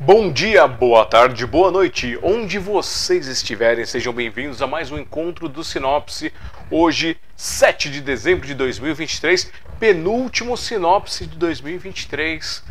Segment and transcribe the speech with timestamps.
[0.00, 5.50] Bom dia, boa tarde, boa noite, onde vocês estiverem, sejam bem-vindos a mais um encontro
[5.50, 6.32] do Sinopse.
[6.70, 12.64] Hoje, 7 de dezembro de 2023, penúltimo Sinopse de 2023.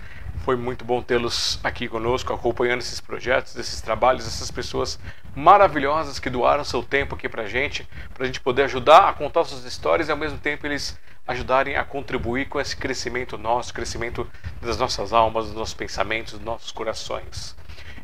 [0.47, 4.97] Foi muito bom tê-los aqui conosco, acompanhando esses projetos, esses trabalhos, essas pessoas
[5.35, 9.65] maravilhosas que doaram seu tempo aqui pra gente, pra gente poder ajudar a contar suas
[9.65, 10.97] histórias e ao mesmo tempo eles
[11.27, 14.25] ajudarem a contribuir com esse crescimento nosso, crescimento
[14.61, 17.53] das nossas almas, dos nossos pensamentos, dos nossos corações.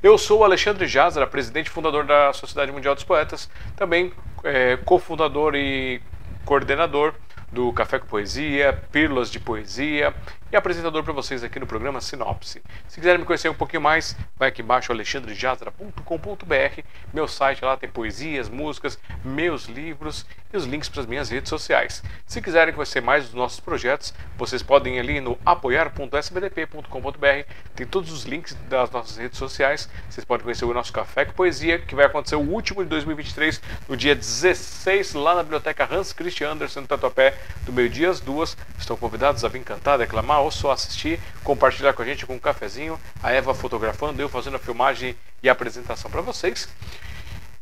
[0.04, 4.12] Eu sou o Alexandre Jazara, presidente e fundador da Sociedade Mundial dos Poetas, também
[4.44, 6.02] é, cofundador e
[6.44, 7.14] coordenador
[7.50, 10.14] do Café com Poesia, Pílulas de Poesia
[10.54, 12.62] e apresentador para vocês aqui no programa Sinopse.
[12.88, 16.82] Se quiserem me conhecer um pouquinho mais, vai aqui embaixo alexandrejazara.com.br.
[17.12, 21.50] Meu site lá tem poesias, músicas, meus livros e os links para as minhas redes
[21.50, 22.04] sociais.
[22.28, 27.50] Se quiserem conhecer mais dos nossos projetos, vocês podem ir ali no apoiar.sbdp.com.br.
[27.76, 29.90] Tem todos os links das nossas redes sociais.
[30.08, 33.60] Vocês podem conhecer o nosso Café com Poesia, que vai acontecer o último de 2023,
[33.90, 38.56] no dia 16, lá na Biblioteca Hans Christian Andersen, no Tatuapé, do meio-dia às duas.
[38.78, 42.40] Estão convidados a vir cantar, declamar ou só assistir, compartilhar com a gente com um
[42.40, 46.70] cafezinho, a Eva fotografando, eu fazendo a filmagem e a apresentação para vocês.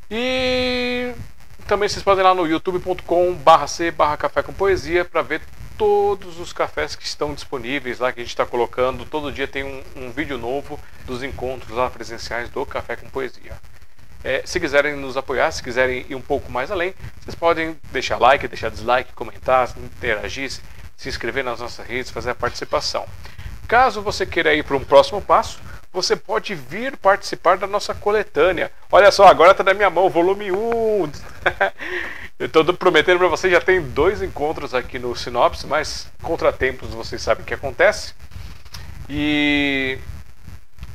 [0.09, 1.13] E
[1.67, 5.41] também vocês podem ir lá no youtube.com barra c barra café com poesia para ver
[5.77, 9.03] todos os cafés que estão disponíveis lá que a gente está colocando.
[9.05, 13.53] Todo dia tem um, um, vídeo novo dos encontros lá presenciais do Café com Poesia.
[14.23, 18.19] É, se quiserem nos apoiar, se quiserem ir um pouco mais além, vocês podem deixar
[18.19, 20.51] like, deixar dislike, comentar, interagir,
[21.01, 23.07] se inscrever nas nossas redes, fazer a participação.
[23.67, 25.59] Caso você queira ir para um próximo passo,
[25.91, 28.71] você pode vir participar da nossa coletânea.
[28.91, 31.11] Olha só, agora está na minha mão, volume 1.
[32.37, 37.19] Eu estou prometendo para vocês, já tem dois encontros aqui no Sinopse, mas contratempos vocês
[37.19, 38.13] sabem o que acontece.
[39.09, 39.97] E,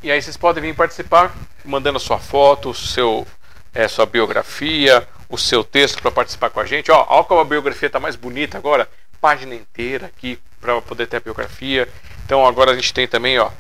[0.05, 1.35] e aí vocês podem vir participar,
[1.65, 3.27] mandando sua foto, seu,
[3.75, 6.93] é, sua biografia, o seu texto para participar com a gente.
[6.93, 8.89] Ó, olha como a biografia está mais bonita agora
[9.21, 11.89] página inteira aqui para poder ter a biografia.
[12.25, 13.51] Então agora a gente tem também, ó,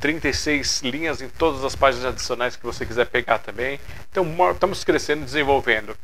[0.00, 3.78] 36 linhas em todas as páginas adicionais que você quiser pegar também.
[4.10, 5.96] Então estamos crescendo, desenvolvendo.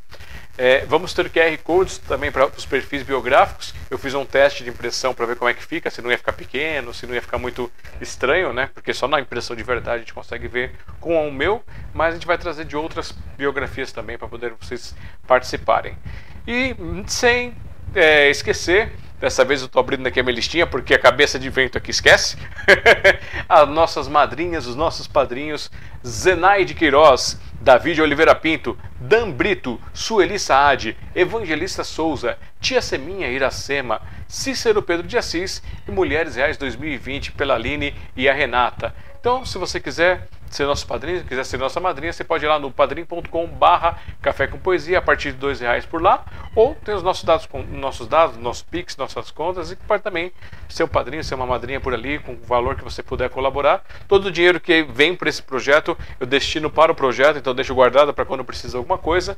[0.56, 3.72] É, vamos ter QR codes também para os perfis biográficos.
[3.88, 6.18] Eu fiz um teste de impressão para ver como é que fica, se não ia
[6.18, 7.70] ficar pequeno, se não ia ficar muito
[8.00, 8.68] estranho, né?
[8.74, 11.62] Porque só na impressão de verdade a gente consegue ver com o meu,
[11.94, 14.96] mas a gente vai trazer de outras biografias também para poder vocês
[15.28, 15.96] participarem.
[16.44, 16.74] E
[17.06, 17.54] sem
[17.94, 21.48] é, esquecer, dessa vez eu estou abrindo aqui a minha listinha porque a cabeça de
[21.50, 22.36] vento aqui esquece.
[23.48, 25.70] As nossas madrinhas, os nossos padrinhos,
[26.06, 34.82] Zenaide Queiroz, David Oliveira Pinto, Dan Brito, Sueli Saad, Evangelista Souza, Tia Seminha Iracema, Cícero
[34.82, 38.94] Pedro de Assis e Mulheres Reais 2020 pela Aline e a Renata.
[39.18, 42.58] Então, se você quiser ser nosso padrinho, quiser ser nossa madrinha, você pode ir lá
[42.58, 46.94] no padrim.com barra café com poesia a partir de dois reais por lá, ou tem
[46.94, 50.32] os nossos dados, nossos dados, nossos Pix, nossas contas, e pode também
[50.68, 53.84] ser um padrinho, ser uma madrinha por ali, com o valor que você puder colaborar.
[54.06, 57.74] Todo o dinheiro que vem para esse projeto, eu destino para o projeto, então deixo
[57.74, 59.36] guardado para quando precisar alguma coisa.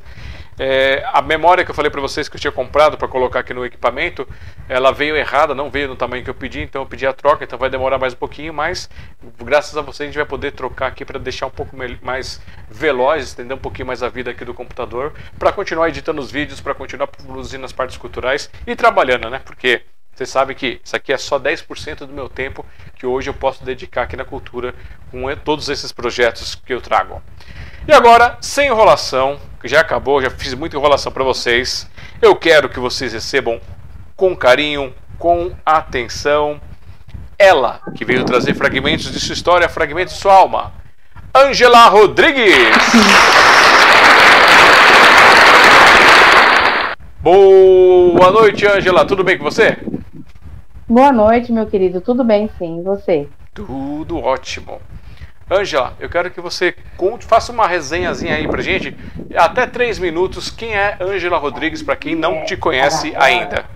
[0.59, 3.55] É, a memória que eu falei para vocês que eu tinha comprado para colocar aqui
[3.55, 4.29] no equipamento,
[4.69, 7.45] ela veio errada, não veio no tamanho que eu pedi, então eu pedi a troca,
[7.45, 8.89] então vai demorar mais um pouquinho, mas
[9.43, 12.41] graças a vocês a gente vai poder trocar aqui aqui para deixar um pouco mais
[12.69, 16.61] veloz, estender um pouquinho mais a vida aqui do computador, para continuar editando os vídeos,
[16.61, 19.41] para continuar produzindo as partes culturais e trabalhando, né?
[19.45, 19.83] Porque
[20.15, 22.67] você sabe que isso aqui é só 10% do meu tempo
[22.97, 24.75] que hoje eu posso dedicar aqui na cultura
[25.11, 27.23] com todos esses projetos que eu trago.
[27.89, 31.89] E agora, sem enrolação, que já acabou, já fiz muita enrolação para vocês,
[32.21, 33.59] eu quero que vocês recebam
[34.15, 36.61] com carinho, com atenção,
[37.39, 40.80] ela, que veio trazer fragmentos de sua história, fragmentos de sua alma.
[41.35, 42.77] Angela Rodrigues.
[47.23, 49.05] Boa noite, Angela.
[49.05, 49.79] Tudo bem com você?
[50.89, 52.01] Boa noite, meu querido.
[52.01, 52.81] Tudo bem, sim.
[52.81, 53.29] E você?
[53.55, 54.81] Tudo ótimo.
[55.49, 58.97] Angela, eu quero que você conte, faça uma resenhazinha aí pra gente,
[59.37, 60.51] até três minutos.
[60.51, 63.67] Quem é Angela Rodrigues, para quem não te conhece ainda?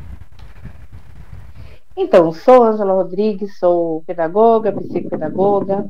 [1.97, 5.89] Então, sou Angela Rodrigues, sou pedagoga, psicopedagoga,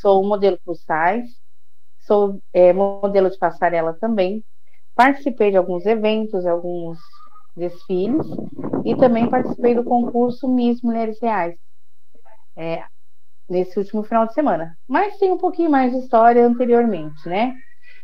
[0.00, 1.34] sou modelo plus size,
[2.00, 4.44] sou é, modelo de passarela também.
[4.94, 6.98] Participei de alguns eventos, alguns
[7.56, 8.26] desfiles
[8.84, 11.56] e também participei do concurso Miss Mulheres Reais
[12.56, 12.84] é,
[13.48, 14.76] nesse último final de semana.
[14.86, 17.54] Mas tem um pouquinho mais de história anteriormente, né?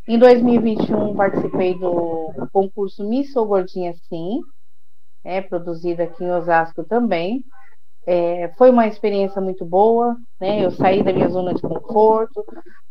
[0.06, 4.40] Em 2021 participei do concurso Miss Sou Gordinha Sim,
[5.24, 7.44] é produzida aqui em Osasco também.
[8.06, 10.64] É, foi uma experiência muito boa, né?
[10.64, 12.44] Eu saí da minha zona de conforto,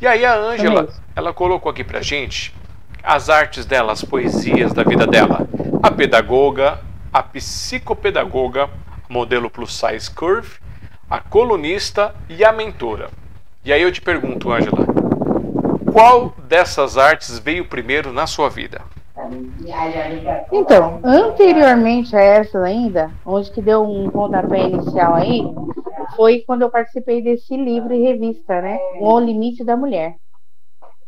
[0.00, 2.56] E aí a Ângela, ela colocou aqui pra gente
[3.02, 5.48] as artes dela, as poesias da vida dela.
[5.82, 6.80] A pedagoga,
[7.12, 8.68] a psicopedagoga,
[9.08, 10.58] modelo plus size curve,
[11.08, 13.10] a colunista e a mentora.
[13.64, 14.86] E aí eu te pergunto, Ângela,
[15.92, 18.82] qual dessas artes veio primeiro na sua vida?
[20.52, 25.42] Então, anteriormente a essa ainda, onde que deu um pontapé inicial aí,
[26.16, 28.78] foi quando eu participei desse livro e revista, né?
[29.00, 30.14] O Limite da Mulher.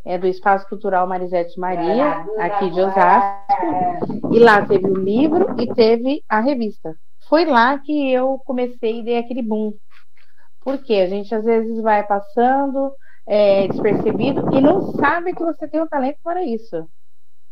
[0.05, 4.33] É do Espaço Cultural Marisete Maria, aqui de Osasco.
[4.33, 6.95] E lá teve o livro e teve a revista.
[7.29, 9.73] Foi lá que eu comecei e dei aquele boom.
[10.63, 12.93] Porque a gente às vezes vai passando
[13.27, 16.89] é, despercebido e não sabe que você tem um talento para isso.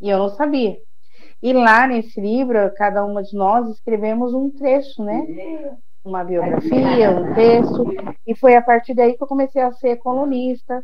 [0.00, 0.76] E eu não sabia.
[1.42, 5.24] E lá nesse livro, cada uma de nós escrevemos um trecho, né?
[6.04, 7.84] Uma biografia, um texto.
[8.26, 10.82] E foi a partir daí que eu comecei a ser colunista,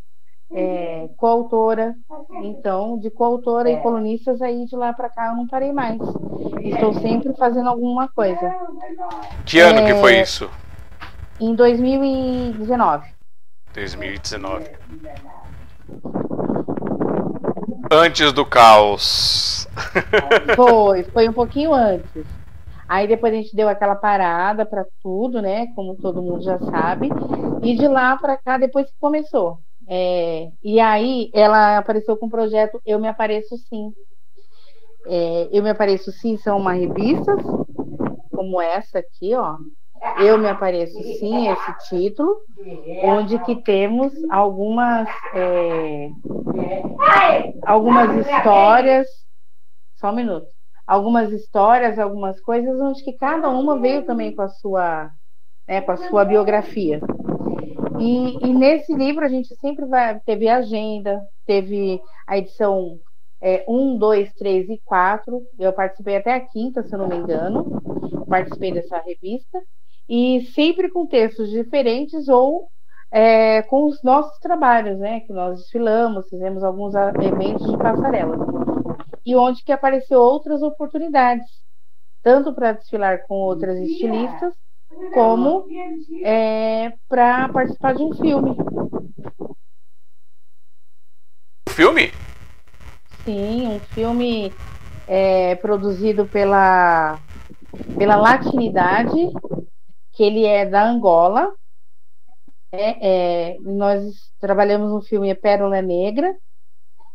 [0.53, 1.95] é, coautora.
[2.43, 6.01] Então, de coautora e colunistas, aí de lá para cá eu não parei mais.
[6.61, 8.55] Estou sempre fazendo alguma coisa.
[9.45, 10.51] Que ano é, que foi isso?
[11.41, 13.09] Em 2019.
[13.75, 14.71] 2019.
[17.91, 19.69] Antes do caos.
[20.57, 22.25] Foi, foi um pouquinho antes.
[22.89, 25.67] Aí depois a gente deu aquela parada para tudo, né?
[25.75, 27.09] Como todo mundo já sabe.
[27.63, 29.59] E de lá para cá, depois que começou.
[29.89, 33.93] É, e aí ela apareceu com o projeto Eu Me Apareço Sim.
[35.07, 37.37] É, Eu Me Apareço Sim são uma revista,
[38.31, 39.57] como essa aqui, ó.
[40.19, 42.37] Eu Me Apareço Sim, esse título,
[43.03, 46.11] onde que temos algumas, é,
[47.67, 49.07] algumas histórias,
[49.97, 50.47] só um minuto,
[50.87, 55.11] algumas histórias, algumas coisas, onde que cada uma veio também com a sua,
[55.69, 57.01] né, com a sua biografia.
[57.99, 62.99] E, e, nesse livro a gente sempre vai, teve agenda, teve a edição
[63.41, 65.43] é, 1, 2, 3 e 4.
[65.59, 67.81] Eu participei até a quinta, se eu não me engano.
[68.29, 69.61] Participei dessa revista.
[70.09, 72.69] E sempre com textos diferentes ou
[73.11, 75.21] é, com os nossos trabalhos, né?
[75.21, 78.37] Que nós desfilamos, fizemos alguns eventos de passarela.
[79.25, 81.47] E onde que apareceu outras oportunidades,
[82.23, 84.53] tanto para desfilar com outras estilistas,
[85.13, 85.67] como
[86.23, 88.57] é, para participar de um filme.
[91.69, 92.13] Filme?
[93.25, 94.53] Sim, um filme
[95.09, 97.19] é, produzido pela,
[97.97, 99.33] pela Latinidade,
[100.13, 101.53] que ele é da Angola.
[102.71, 106.35] É, é, nós trabalhamos no filme Pérola Negra.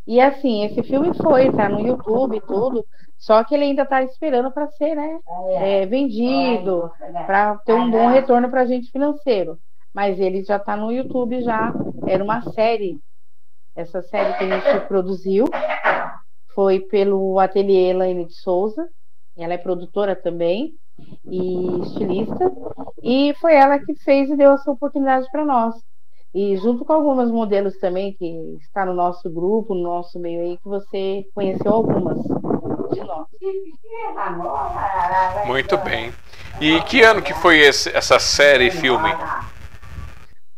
[0.06, 2.84] E assim, esse filme foi, tá no YouTube e tudo.
[3.20, 5.20] Só que ele ainda está esperando para ser né,
[5.56, 6.90] é, vendido,
[7.26, 9.58] para ter um bom retorno para a gente financeiro.
[9.92, 11.70] Mas ele já está no YouTube já.
[12.06, 12.98] Era uma série.
[13.76, 15.44] Essa série que a gente produziu
[16.54, 18.88] foi pelo ateliê Elaine de Souza.
[19.36, 20.72] Ela é produtora também
[21.26, 22.50] e estilista.
[23.02, 25.74] E foi ela que fez e deu essa oportunidade para nós.
[26.32, 30.56] E junto com algumas modelos também que está no nosso grupo, no nosso meio aí,
[30.58, 33.26] que você conheceu algumas de nós.
[35.46, 36.12] Muito bem.
[36.60, 39.10] E que ano que foi esse, essa série filme?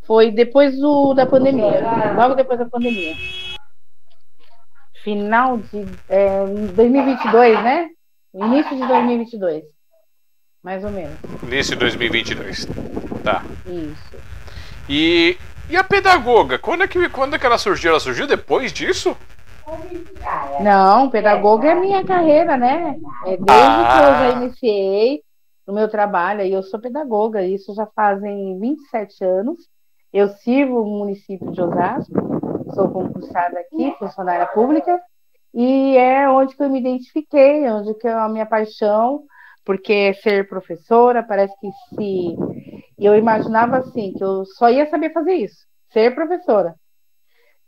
[0.05, 3.15] Foi depois do, da pandemia, logo depois da pandemia.
[5.03, 7.89] Final de é, 2022, né?
[8.33, 9.63] Início de 2022.
[10.63, 11.17] Mais ou menos.
[11.43, 12.67] Início de 2022.
[13.23, 13.43] Tá.
[13.65, 14.17] Isso.
[14.89, 15.37] E,
[15.73, 16.59] e a pedagoga?
[16.59, 17.91] Quando é, que, quando é que ela surgiu?
[17.91, 19.17] Ela surgiu depois disso?
[20.61, 22.95] Não, pedagoga é minha carreira, né?
[23.25, 23.87] É desde ah.
[23.91, 25.23] que eu já iniciei
[25.65, 29.57] no meu trabalho, e eu sou pedagoga, isso já fazem 27 anos.
[30.11, 32.13] Eu sirvo o município de Osasco,
[32.75, 35.01] sou concursada aqui, funcionária pública,
[35.53, 39.23] e é onde que eu me identifiquei, onde que é a minha paixão,
[39.65, 42.35] porque ser professora parece que se
[43.05, 46.75] eu imaginava assim que eu só ia saber fazer isso, ser professora,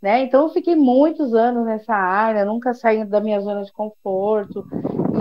[0.02, 0.24] né?
[0.24, 4.66] Então eu fiquei muitos anos nessa área, nunca saindo da minha zona de conforto,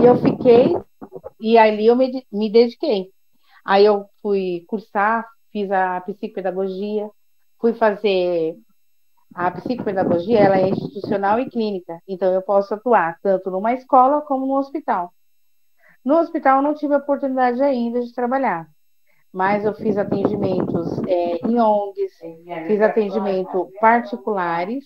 [0.01, 0.75] e eu fiquei
[1.39, 3.09] e ali eu me, me dediquei.
[3.63, 7.09] Aí eu fui cursar, fiz a psicopedagogia,
[7.59, 8.55] fui fazer
[9.33, 14.45] a psicopedagogia ela é institucional e clínica, então eu posso atuar tanto numa escola como
[14.45, 15.13] no hospital.
[16.05, 18.69] No hospital eu não tive a oportunidade ainda de trabalhar,
[19.35, 22.13] mas eu fiz atendimentos é, em ONGs,
[22.67, 24.85] fiz atendimento particulares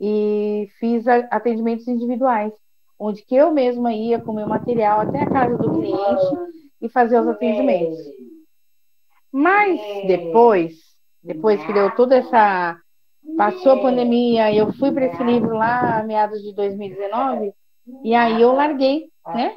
[0.00, 2.52] e fiz atendimentos individuais,
[2.98, 7.20] onde que eu mesma ia com meu material até a casa do cliente e fazer
[7.20, 7.98] os atendimentos.
[9.30, 10.72] Mas depois,
[11.22, 12.78] depois que deu toda essa
[13.36, 17.52] Passou a pandemia, eu fui para esse livro lá, meados de 2019,
[18.04, 19.54] e aí eu larguei, né?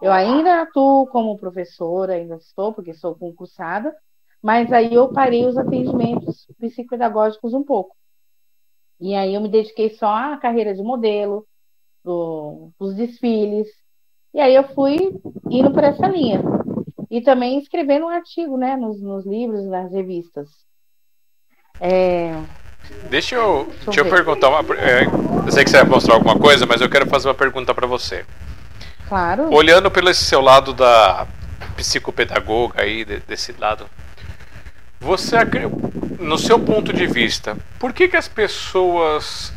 [0.00, 3.94] Eu ainda atuo como professora, ainda estou, porque sou concursada,
[4.42, 7.94] mas aí eu parei os atendimentos psicopedagógicos um pouco.
[9.00, 11.46] E aí eu me dediquei só à carreira de modelo,
[12.04, 13.68] do, dos desfiles,
[14.34, 16.42] e aí eu fui indo por essa linha.
[17.10, 20.48] E também escrevendo um artigo, né, nos, nos livros, nas revistas.
[21.78, 22.32] É,
[23.08, 24.60] Deixa eu, deixa, deixa eu perguntar uma.
[24.76, 25.04] É,
[25.46, 27.86] eu sei que você vai mostrar alguma coisa, mas eu quero fazer uma pergunta para
[27.86, 28.24] você.
[29.12, 29.52] Claro.
[29.52, 31.26] Olhando pelo esse seu lado da
[31.76, 33.84] psicopedagoga aí, desse lado,
[34.98, 35.36] você,
[36.18, 39.52] no seu ponto de vista, por que, que as pessoas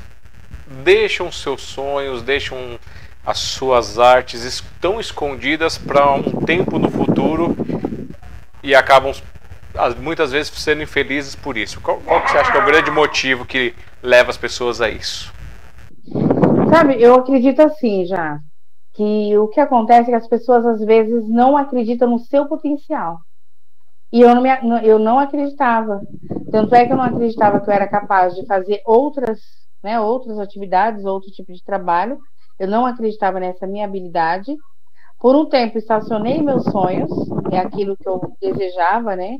[0.84, 2.78] deixam seus sonhos, deixam
[3.26, 7.56] as suas artes tão escondidas para um tempo no futuro
[8.62, 9.14] e acabam
[10.02, 11.80] muitas vezes sendo infelizes por isso.
[11.80, 14.90] Qual, qual que você acha que é o grande motivo que leva as pessoas a
[14.90, 15.34] isso?
[16.70, 18.38] Sabe, eu acredito assim já,
[18.96, 23.20] que o que acontece é que as pessoas às vezes não acreditam no seu potencial.
[24.12, 24.50] E eu não, me,
[24.84, 26.02] eu não acreditava.
[26.50, 29.40] Tanto é que eu não acreditava que eu era capaz de fazer outras,
[29.84, 32.18] né, outras atividades, outro tipo de trabalho.
[32.58, 34.56] Eu não acreditava nessa minha habilidade.
[35.20, 37.12] Por um tempo estacionei meus sonhos,
[37.52, 39.38] é aquilo que eu desejava, né?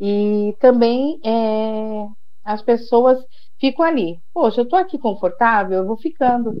[0.00, 2.06] E também é,
[2.44, 3.18] as pessoas
[3.60, 4.20] ficam ali.
[4.32, 6.60] Poxa, eu estou aqui confortável, eu vou ficando.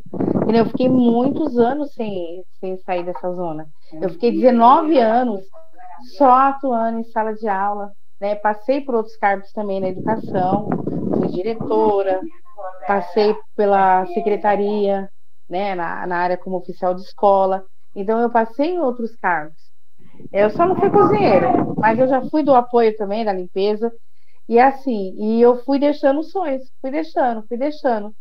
[0.52, 3.66] Eu fiquei muitos anos sem, sem sair dessa zona.
[3.92, 5.40] Eu fiquei 19 anos
[6.16, 7.92] só atuando em sala de aula.
[8.20, 8.34] Né?
[8.34, 10.68] Passei por outros cargos também na educação,
[11.16, 12.20] fui diretora,
[12.86, 15.08] passei pela secretaria,
[15.48, 17.64] né, na, na área como oficial de escola.
[17.94, 19.56] Então, eu passei em outros cargos.
[20.32, 23.92] Eu só não fui cozinheira, mas eu já fui do apoio também, da limpeza.
[24.48, 28.14] E assim, e eu fui deixando sonhos, fui deixando, fui deixando.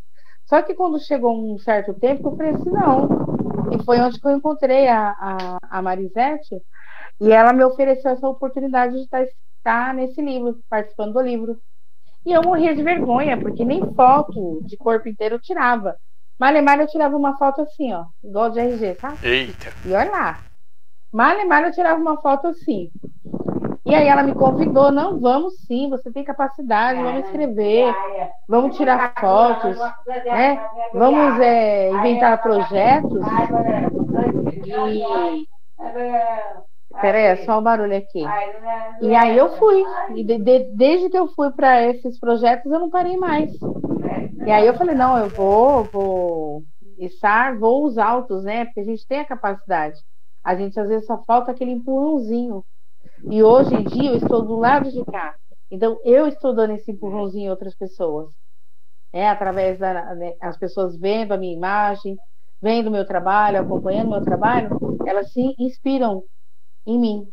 [0.45, 3.07] Só que quando chegou um certo tempo, eu falei assim, não.
[3.71, 6.61] E foi onde que eu encontrei a, a, a Marisete,
[7.19, 9.25] e ela me ofereceu essa oportunidade de estar,
[9.57, 11.59] estar nesse livro, participando do livro.
[12.25, 15.95] E eu morria de vergonha, porque nem foto de corpo inteiro eu tirava.
[16.39, 19.13] Malemar eu tirava uma foto assim, ó, igual de RG, tá?
[19.23, 19.71] Eita!
[19.85, 20.39] E olha lá,
[21.11, 22.91] Mal e mal eu tirava uma foto assim.
[23.87, 27.95] E aí ela me convidou, não, vamos sim, você tem capacidade, vamos escrever,
[28.47, 29.77] vamos tirar fotos,
[30.25, 30.61] né?
[30.93, 33.25] Vamos é, inventar projetos.
[34.65, 35.47] E...
[36.99, 38.23] Peraí, é só o barulho aqui.
[39.01, 39.85] E aí eu fui.
[40.15, 43.51] E de, de, desde que eu fui para esses projetos, eu não parei mais.
[44.45, 46.63] E aí eu falei, não, eu vou, vou
[46.97, 48.65] estar voos altos, né?
[48.65, 49.99] Porque a gente tem a capacidade.
[50.43, 52.65] A gente às vezes só falta aquele empurrãozinho.
[53.23, 55.35] E hoje em dia eu estou do lado de cá.
[55.69, 58.29] Então eu estou dando esse empurrãozinho a outras pessoas.
[59.13, 62.17] É, através das né, pessoas vendo a minha imagem,
[62.61, 64.69] vendo o meu trabalho, acompanhando o meu trabalho,
[65.05, 66.23] elas se inspiram
[66.85, 67.27] em mim.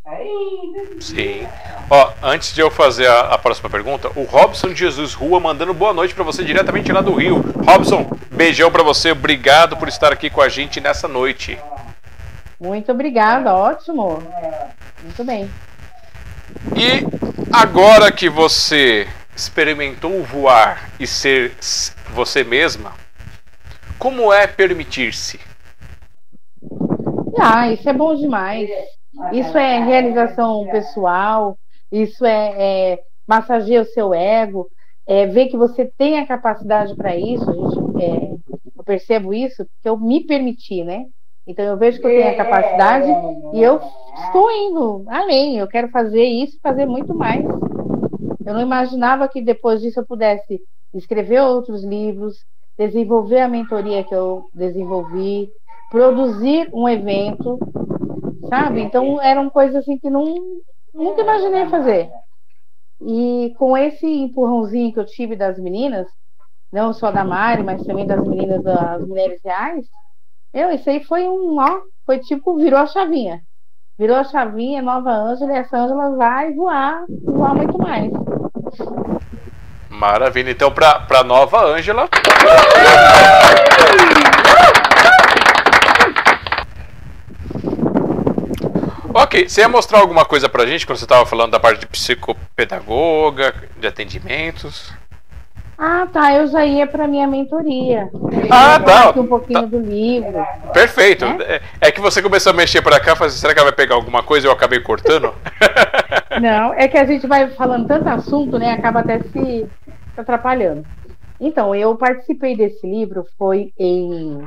[1.01, 1.47] Sim.
[1.89, 5.73] Ó, antes de eu fazer a, a próxima pergunta, o Robson de Jesus Rua mandando
[5.73, 7.37] boa noite para você diretamente lá do Rio.
[7.65, 11.59] Robson, beijão para você, obrigado por estar aqui com a gente nessa noite.
[12.61, 14.23] Muito obrigada, ótimo.
[15.03, 15.49] Muito bem.
[16.77, 17.07] E
[17.53, 21.53] agora que você experimentou voar e ser
[22.11, 22.93] você mesma,
[23.99, 25.41] como é permitir-se?
[27.39, 28.69] Ah, isso é bom demais.
[29.33, 31.57] Isso é realização pessoal,
[31.91, 34.69] isso é, é massagear o seu ego,
[35.07, 37.45] é ver que você tem a capacidade para isso.
[37.45, 38.33] Gente, é,
[38.77, 41.07] eu percebo isso porque eu me permiti, né?
[41.47, 43.09] Então eu vejo que eu tenho a capacidade
[43.53, 43.81] e eu
[44.27, 45.59] estou indo além.
[45.59, 47.45] Eu quero fazer isso, fazer muito mais.
[47.45, 50.61] Eu não imaginava que depois disso eu pudesse
[50.95, 52.45] escrever outros livros,
[52.79, 55.51] desenvolver a mentoria que eu desenvolvi,
[55.91, 57.59] produzir um evento,
[58.49, 58.81] sabe?
[58.81, 60.25] Então eram coisas assim que não,
[60.95, 62.11] nunca imaginei fazer.
[63.01, 66.09] E com esse empurrãozinho que eu tive das meninas,
[66.73, 69.87] não só da Mari, mas também das meninas das mulheres reais,
[70.55, 73.41] eu, isso aí foi um, ó, foi tipo, virou a chavinha.
[73.99, 78.13] Virou a chavinha, nova Ângela, e essa Ângela vai voar, voar muito mais.
[79.91, 80.51] Maravilha.
[80.51, 82.09] Então, para a nova Ângela.
[89.13, 91.87] Ok, você ia mostrar alguma coisa pra gente quando você estava falando da parte de
[91.87, 94.93] psicopedagoga, de atendimentos?
[95.77, 96.35] Ah, tá.
[96.35, 98.09] Eu já ia para minha mentoria.
[98.51, 99.11] Ah, tá.
[99.11, 99.67] Aqui um pouquinho tá.
[99.67, 100.47] do livro.
[100.73, 101.25] Perfeito.
[101.25, 101.61] É?
[101.81, 101.93] é?
[101.93, 104.23] que você começou a mexer para cá, falei, assim, será que ela vai pegar alguma
[104.23, 105.35] coisa e eu acabei cortando?
[106.41, 108.73] Não, é que a gente vai falando tanto assunto, né?
[108.73, 109.67] Acaba até se
[110.17, 110.85] atrapalhando.
[111.41, 114.43] Então, eu participei desse livro, foi em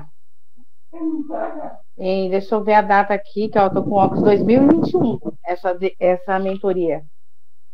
[1.98, 6.40] em, deixa eu ver a data aqui, que eu tô com óculos 2021, essa, essa
[6.40, 7.04] mentoria.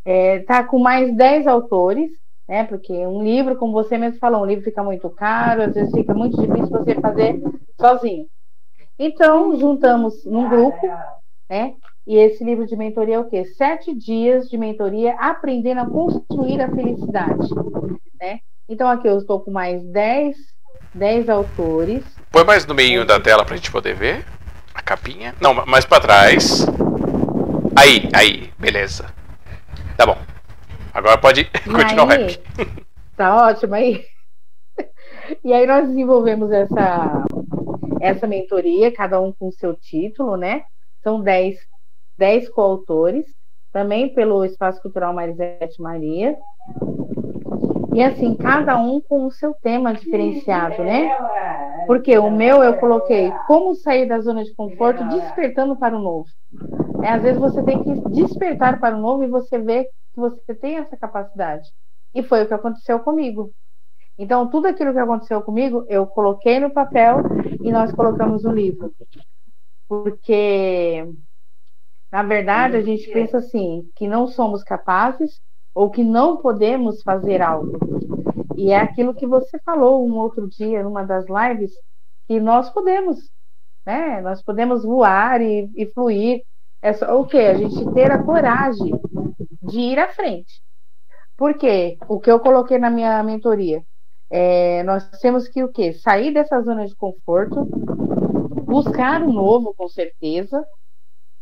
[0.06, 2.10] É, tá com mais 10 autores,
[2.47, 2.63] né?
[2.63, 6.13] Porque um livro, como você mesmo falou, um livro fica muito caro, às vezes fica
[6.13, 7.41] muito difícil você fazer
[7.79, 8.25] sozinho.
[8.97, 10.88] Então, juntamos num grupo,
[11.49, 11.73] né?
[12.06, 13.45] E esse livro de mentoria é o quê?
[13.45, 17.47] Sete dias de mentoria aprendendo a construir a felicidade,
[18.19, 18.39] né?
[18.67, 20.36] Então, aqui eu estou com mais 10,
[20.93, 22.03] 10 autores,
[22.34, 24.25] Põe mais no meio da tela pra gente poder ver
[24.73, 25.36] a capinha.
[25.39, 26.65] Não, mais pra trás.
[27.75, 29.06] Aí, aí, beleza.
[29.95, 30.17] Tá bom.
[30.93, 32.39] Agora pode continuar o rap.
[33.15, 34.03] Tá ótimo aí.
[35.43, 37.25] E aí nós desenvolvemos essa,
[38.01, 40.63] essa mentoria, cada um com seu título, né?
[41.03, 41.60] São 10,
[42.17, 43.25] 10 coautores,
[43.71, 46.36] também pelo Espaço Cultural Marisete Maria.
[47.93, 51.15] E assim, cada um com o seu tema diferenciado, né?
[51.86, 56.27] Porque o meu eu coloquei como sair da zona de conforto despertando para o novo.
[57.04, 60.56] É, às vezes você tem que despertar para o novo e você vê que você
[60.56, 61.70] tem essa capacidade.
[62.13, 63.52] E foi o que aconteceu comigo.
[64.18, 67.18] Então, tudo aquilo que aconteceu comigo, eu coloquei no papel
[67.62, 68.94] e nós colocamos no livro.
[69.88, 71.06] Porque,
[72.12, 75.42] na verdade, a gente pensa assim, que não somos capazes
[75.74, 77.80] ou que não podemos fazer algo.
[78.56, 81.74] E é aquilo que você falou um outro dia, numa das lives,
[82.28, 83.30] que nós podemos,
[83.86, 84.22] né?
[84.22, 86.44] Nós podemos voar e, e fluir.
[86.84, 87.38] É só o que?
[87.38, 88.91] A gente ter a coragem
[89.62, 90.62] de ir à frente.
[91.38, 93.82] Porque o que eu coloquei na minha mentoria,
[94.30, 95.93] é, nós temos que o quê?
[95.93, 97.63] Sair dessa zona de conforto,
[98.65, 100.62] buscar o um novo, com certeza,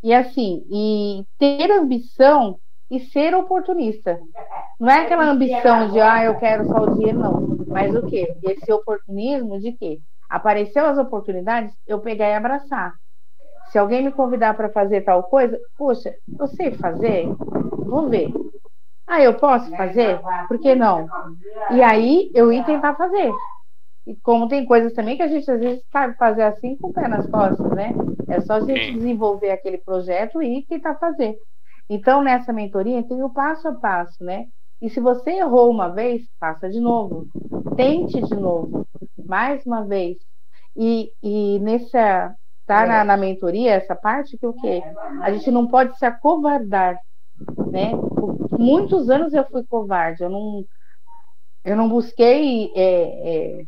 [0.04, 2.60] e assim, e ter ambição
[2.92, 4.20] e ser oportunista.
[4.80, 7.58] Não é aquela ambição de, ah, eu quero só o dinheiro, não.
[7.68, 8.32] Mas o quê?
[8.44, 10.00] Esse oportunismo de quê?
[10.30, 12.94] Apareceu as oportunidades, eu pegar e abraçar.
[13.72, 17.28] Se alguém me convidar para fazer tal coisa, poxa, eu sei fazer?
[17.86, 18.32] Vou ver.
[19.08, 20.20] Ah, eu posso fazer?
[20.48, 21.08] Por que não?
[21.72, 23.34] E aí eu ia tentar fazer.
[24.08, 26.94] E como tem coisas também que a gente às vezes sabe fazer assim com o
[26.94, 27.94] pé nas costas, né?
[28.30, 31.38] É só a gente desenvolver aquele projeto e tentar fazer.
[31.90, 34.46] Então, nessa mentoria, tem o passo a passo, né?
[34.82, 37.28] E se você errou uma vez, faça de novo.
[37.76, 38.86] Tente de novo.
[39.26, 40.18] Mais uma vez.
[40.76, 42.36] E, e nessa.
[42.72, 44.82] Tá na, na mentoria, essa parte que o quê?
[45.22, 46.98] A gente não pode se acovardar,
[47.70, 47.92] né?
[47.92, 50.24] Por muitos anos eu fui covarde.
[50.24, 50.64] Eu não,
[51.66, 53.64] eu não busquei é, é,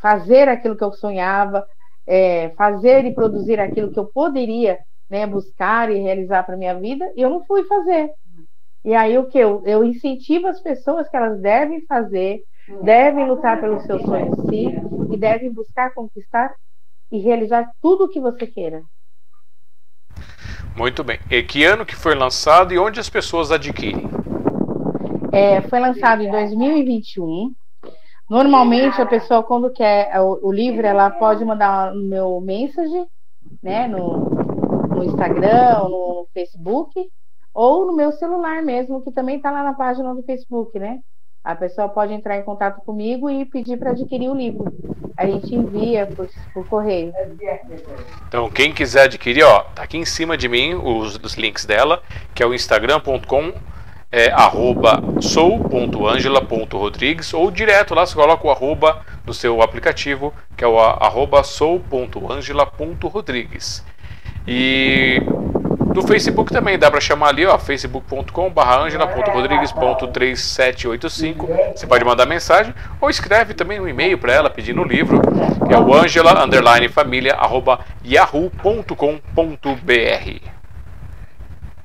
[0.00, 1.64] fazer aquilo que eu sonhava,
[2.04, 7.08] é, fazer e produzir aquilo que eu poderia né, buscar e realizar para minha vida,
[7.14, 8.10] e eu não fui fazer.
[8.84, 12.40] E aí o que eu, eu incentivo as pessoas que elas devem fazer,
[12.82, 14.74] devem lutar pelos seus sonhos sim,
[15.12, 16.52] e devem buscar conquistar
[17.10, 18.82] e realizar tudo o que você queira.
[20.76, 21.18] Muito bem.
[21.30, 24.08] E que ano que foi lançado e onde as pessoas adquirem?
[25.32, 27.52] É, foi lançado em 2021.
[28.28, 33.06] Normalmente a pessoa quando quer o, o livro, ela pode mandar no meu message,
[33.62, 34.30] né, no,
[34.88, 36.92] no Instagram, no Facebook,
[37.52, 41.00] ou no meu celular mesmo, que também está lá na página do Facebook, né?
[41.42, 44.72] A pessoa pode entrar em contato comigo e pedir para adquirir o livro.
[45.16, 47.12] A gente envia por, por, correio.
[48.28, 52.02] Então, quem quiser adquirir, ó, tá aqui em cima de mim os, os links dela,
[52.34, 53.52] que é o instagram.com
[54.12, 60.66] é, arroba sou.angela.rodrigues ou direto lá, você coloca o arroba no seu aplicativo, que é
[60.66, 63.84] o arroba sou.angela.rodrigues.
[64.46, 65.22] E
[65.92, 71.46] do Facebook também dá para chamar ali, ó, facebook.com.br angela.rodrigues.3785.
[71.74, 75.20] Você pode mandar mensagem ou escreve também um e-mail para ela pedindo o livro,
[75.66, 76.30] que é o angela.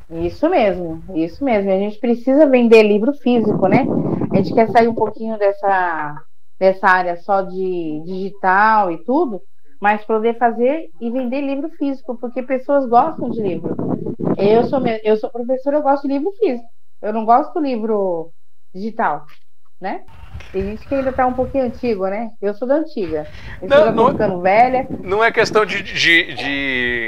[0.10, 1.72] Isso mesmo, isso mesmo.
[1.72, 3.88] A gente precisa vender livro físico, né?
[4.32, 6.16] A gente quer sair um pouquinho dessa,
[6.60, 9.42] dessa área só de digital e tudo,
[9.80, 13.76] mas poder fazer e vender livro físico, porque pessoas gostam de livro.
[14.38, 16.68] Eu sou, eu sou professora, eu gosto de livro físico.
[17.02, 18.32] Eu não gosto do livro
[18.74, 19.26] digital,
[19.80, 20.04] né?
[20.52, 22.32] Tem gente que ainda está um pouquinho antigo, né?
[22.42, 23.28] Eu sou da antiga.
[23.62, 24.88] Eu não, não, ficando velha.
[25.02, 27.08] Não é questão de, de, de,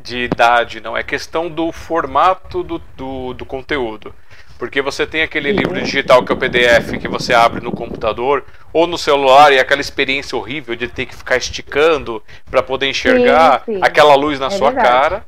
[0.00, 0.96] de, idade, não.
[0.96, 4.14] É questão do formato do, do, do conteúdo.
[4.62, 8.44] Porque você tem aquele livro digital que é o PDF que você abre no computador
[8.72, 13.64] ou no celular e aquela experiência horrível de ter que ficar esticando para poder enxergar
[13.66, 13.80] sim, sim.
[13.82, 14.88] aquela luz na é sua verdade.
[14.88, 15.24] cara.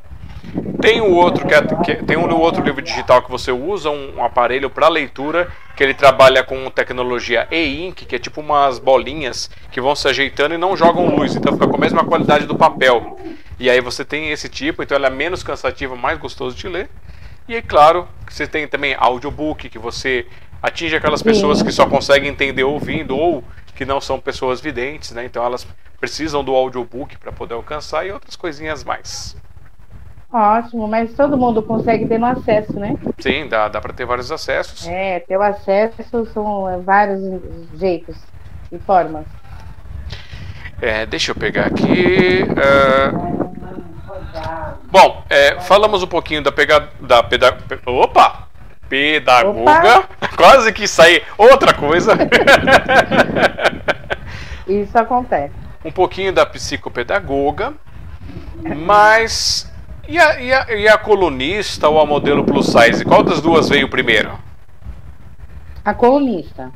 [0.80, 4.18] Tem o outro que, é, que tem um outro livro digital que você usa um,
[4.18, 9.50] um aparelho para leitura que ele trabalha com tecnologia e-ink, que é tipo umas bolinhas
[9.72, 12.54] que vão se ajeitando e não jogam luz, então fica com a mesma qualidade do
[12.54, 13.18] papel.
[13.58, 16.88] E aí você tem esse tipo, então ele é menos cansativo, mais gostoso de ler.
[17.46, 20.26] E é claro, você tem também audiobook, que você
[20.62, 25.24] atinge aquelas pessoas que só conseguem entender ouvindo ou que não são pessoas videntes, né?
[25.24, 25.66] Então elas
[26.00, 29.36] precisam do audiobook para poder alcançar e outras coisinhas mais.
[30.32, 32.96] Ótimo, mas todo mundo consegue ter no acesso, né?
[33.20, 34.88] Sim, dá, dá para ter vários acessos.
[34.88, 37.20] É, ter o acesso são é, vários
[37.78, 38.16] jeitos
[38.72, 39.26] e formas.
[40.82, 42.42] É, deixa eu pegar aqui.
[42.42, 43.93] Uh...
[44.90, 47.56] Bom, é, falamos um pouquinho da pegada da peda...
[47.86, 48.44] Opa!
[48.88, 49.98] Pedagoga.
[49.98, 50.08] Opa.
[50.36, 52.12] Quase que sair outra coisa.
[54.68, 55.54] Isso acontece.
[55.84, 57.74] Um pouquinho da psicopedagoga,
[58.76, 59.70] mas
[60.08, 63.04] e a, e, a, e a colunista ou a modelo plus size?
[63.04, 64.32] Qual das duas veio primeiro?
[65.84, 66.72] A colunista.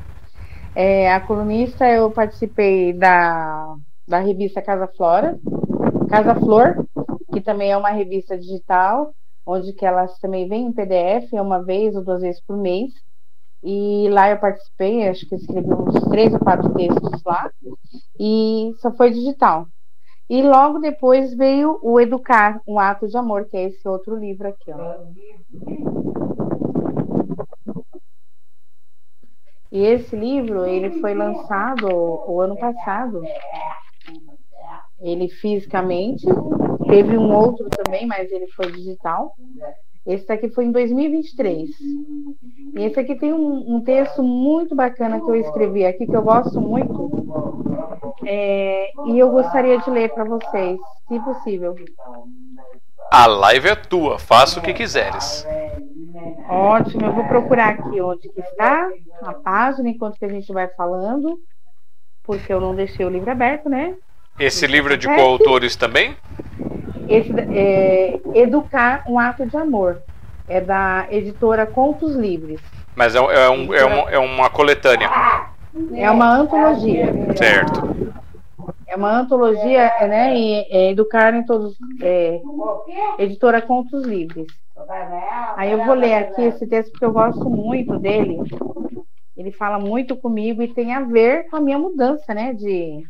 [0.75, 3.75] É, a colunista eu participei da,
[4.07, 5.39] da revista Casa Flora,
[6.09, 6.87] Casa Flor,
[7.39, 9.15] que também é uma revista digital,
[9.47, 12.93] onde que elas também vêm em PDF, é uma vez ou duas vezes por mês.
[13.63, 17.51] E lá eu participei, acho que escrevi uns três ou quatro textos lá,
[18.19, 19.67] e só foi digital.
[20.29, 24.49] E logo depois veio o Educar, um ato de amor, que é esse outro livro
[24.49, 24.97] aqui, ó.
[29.71, 33.23] E esse livro, ele foi lançado o ano passado.
[35.01, 36.27] Ele fisicamente,
[36.89, 39.35] teve um outro também, mas ele foi digital.
[40.07, 41.69] Esse daqui foi em 2023.
[42.75, 46.23] E esse aqui tem um, um, texto muito bacana que eu escrevi aqui, que eu
[46.23, 47.11] gosto muito.
[48.25, 51.75] É, e eu gostaria de ler para vocês, se possível.
[53.11, 55.47] A live é tua, faça o que quiseres.
[56.49, 58.89] Ótimo, eu vou procurar aqui onde que está
[59.23, 61.39] a página, enquanto que a gente vai falando,
[62.23, 63.95] porque eu não deixei o livro aberto, né?
[64.39, 66.17] Esse livro é de coautores também?
[67.09, 70.01] Esse, é, Educar um Ato de Amor.
[70.47, 72.61] É da editora Contos Livres.
[72.95, 75.11] Mas é, é, um, é, uma, é uma coletânea.
[75.95, 77.13] É uma antologia.
[77.37, 78.15] Certo.
[78.87, 80.37] É uma antologia, né?
[80.37, 81.77] E, é, Educar em todos.
[82.01, 82.41] É,
[83.19, 84.47] editora Contos Livres.
[85.57, 88.39] Aí eu vou ler aqui esse texto porque eu gosto muito dele.
[89.37, 92.55] Ele fala muito comigo e tem a ver com a minha mudança, né?
[92.55, 93.05] De,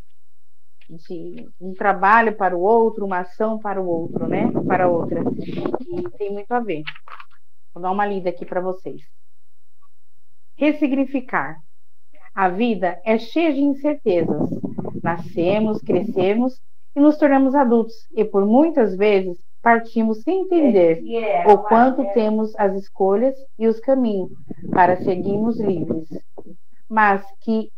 [0.89, 4.51] de um trabalho para o outro, uma ação para o outro, né?
[4.67, 5.21] Para outra.
[5.21, 6.83] E tem muito a ver.
[7.75, 9.03] Vou dar uma lida aqui para vocês.
[10.57, 11.59] Ressignificar.
[12.35, 14.49] A vida é cheia de incertezas.
[15.03, 16.61] Nascemos, crescemos
[16.95, 21.03] e nos tornamos adultos, e por muitas vezes partimos sem entender
[21.47, 24.31] o quanto temos as escolhas e os caminhos
[24.71, 26.09] para seguirmos livres.
[26.89, 27.71] Mas que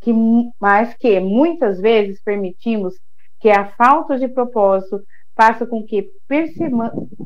[0.00, 0.12] que,
[0.60, 2.94] mas que muitas vezes permitimos
[3.40, 5.02] que a falta de propósito
[5.36, 6.10] faça com que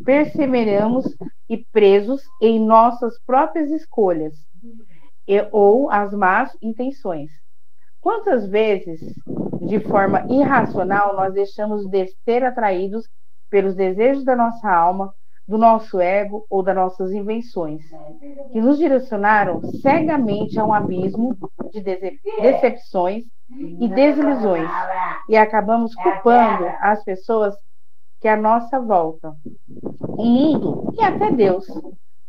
[0.05, 1.17] perseveramos
[1.49, 4.35] e presos em nossas próprias escolhas
[5.27, 7.31] e, ou as más intenções.
[8.01, 9.01] Quantas vezes,
[9.67, 13.09] de forma irracional, nós deixamos de ser atraídos
[13.49, 15.15] pelos desejos da nossa alma,
[15.53, 17.83] do nosso ego ou das nossas invenções,
[18.53, 21.37] que nos direcionaram cegamente a um abismo
[21.71, 21.83] de
[22.41, 24.71] decepções e desilusões,
[25.29, 27.55] e acabamos culpando as pessoas
[28.19, 29.35] que à nossa volta,
[30.01, 31.67] o mundo e até Deus,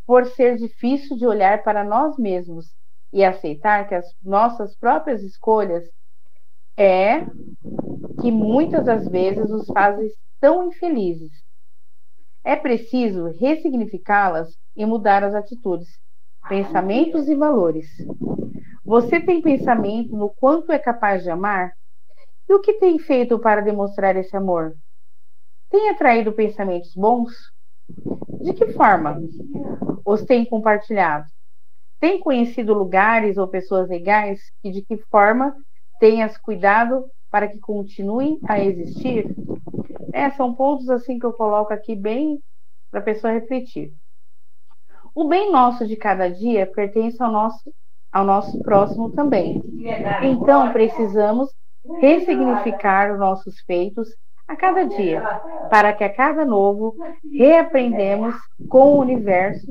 [0.05, 2.65] por ser difícil de olhar para nós mesmos
[3.13, 5.85] e aceitar que as nossas próprias escolhas
[6.75, 7.21] é
[8.19, 10.09] que muitas das vezes nos fazem
[10.41, 11.42] tão infelizes.
[12.43, 15.97] É preciso ressignificá-las e mudar as atitudes,
[16.49, 17.87] pensamentos e valores.
[18.83, 21.71] Você tem pensamento no quanto é capaz de amar?
[22.49, 24.75] E o que tem feito para demonstrar esse amor?
[25.69, 27.31] Tem atraído pensamentos bons?
[28.41, 29.21] De que forma
[30.05, 31.25] os tem compartilhado?
[31.97, 35.55] Tem conhecido lugares ou pessoas legais e de que forma
[35.97, 39.25] tenhas cuidado para que continuem a existir?
[40.13, 42.39] É, são pontos assim que eu coloco aqui bem
[42.91, 43.91] para a pessoa refletir.
[45.15, 47.73] O bem nosso de cada dia pertence ao nosso,
[48.11, 49.63] ao nosso próximo também.
[50.21, 51.49] Então, precisamos
[51.99, 54.09] ressignificar os nossos feitos
[54.47, 55.23] a cada dia,
[55.71, 56.95] para que a cada novo
[57.35, 58.35] reaprendemos
[58.69, 59.65] com o universo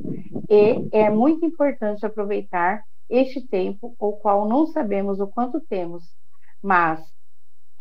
[0.50, 6.02] e é muito importante aproveitar este tempo, o qual não sabemos o quanto temos,
[6.60, 7.00] mas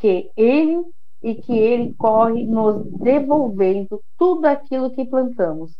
[0.01, 0.83] que ele
[1.21, 5.71] e que ele corre nos devolvendo tudo aquilo que plantamos.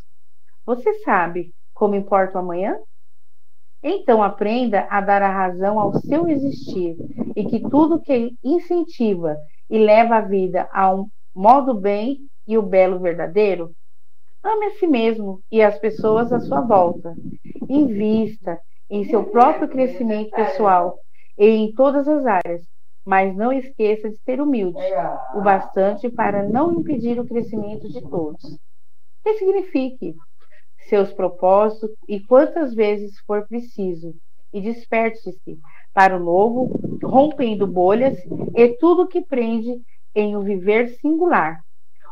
[0.63, 2.77] Você sabe como importa o amanhã?
[3.81, 6.95] Então aprenda a dar a razão ao seu existir
[7.36, 9.36] e que tudo que incentiva
[9.67, 13.71] e leva a vida a um modo bem e o belo verdadeiro?
[14.43, 17.15] Ame a si mesmo e as pessoas à sua volta.
[17.67, 20.99] Invista em seu próprio crescimento pessoal
[21.39, 22.62] e em todas as áreas,
[23.05, 24.79] mas não esqueça de ser humilde,
[25.35, 28.59] o bastante para não impedir o crescimento de todos.
[29.25, 30.15] Ressignifique
[30.87, 34.13] seus propósitos e quantas vezes for preciso,
[34.53, 35.59] e desperte-se
[35.93, 38.17] para o novo, rompendo bolhas
[38.55, 39.81] e tudo que prende
[40.13, 41.61] em um viver singular,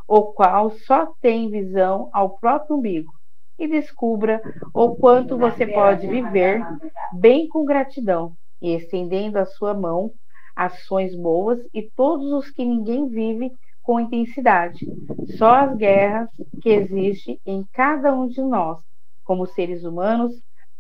[0.08, 3.12] o qual só tem visão ao próprio umbigo,
[3.58, 4.42] e descubra
[4.74, 6.62] o quanto você pode viver
[7.14, 10.12] bem com gratidão e estendendo a sua mão
[10.60, 13.50] ações boas e todos os que ninguém vive
[13.82, 14.86] com intensidade.
[15.38, 16.30] Só as guerras
[16.62, 18.78] que existem em cada um de nós,
[19.24, 20.34] como seres humanos,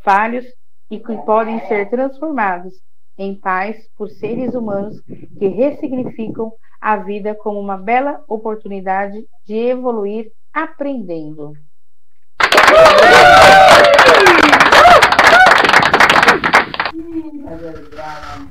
[0.03, 0.45] falhos
[0.91, 2.73] e que podem ser transformados
[3.17, 4.99] em paz por seres humanos
[5.37, 11.53] que ressignificam a vida como uma bela oportunidade de evoluir aprendendo.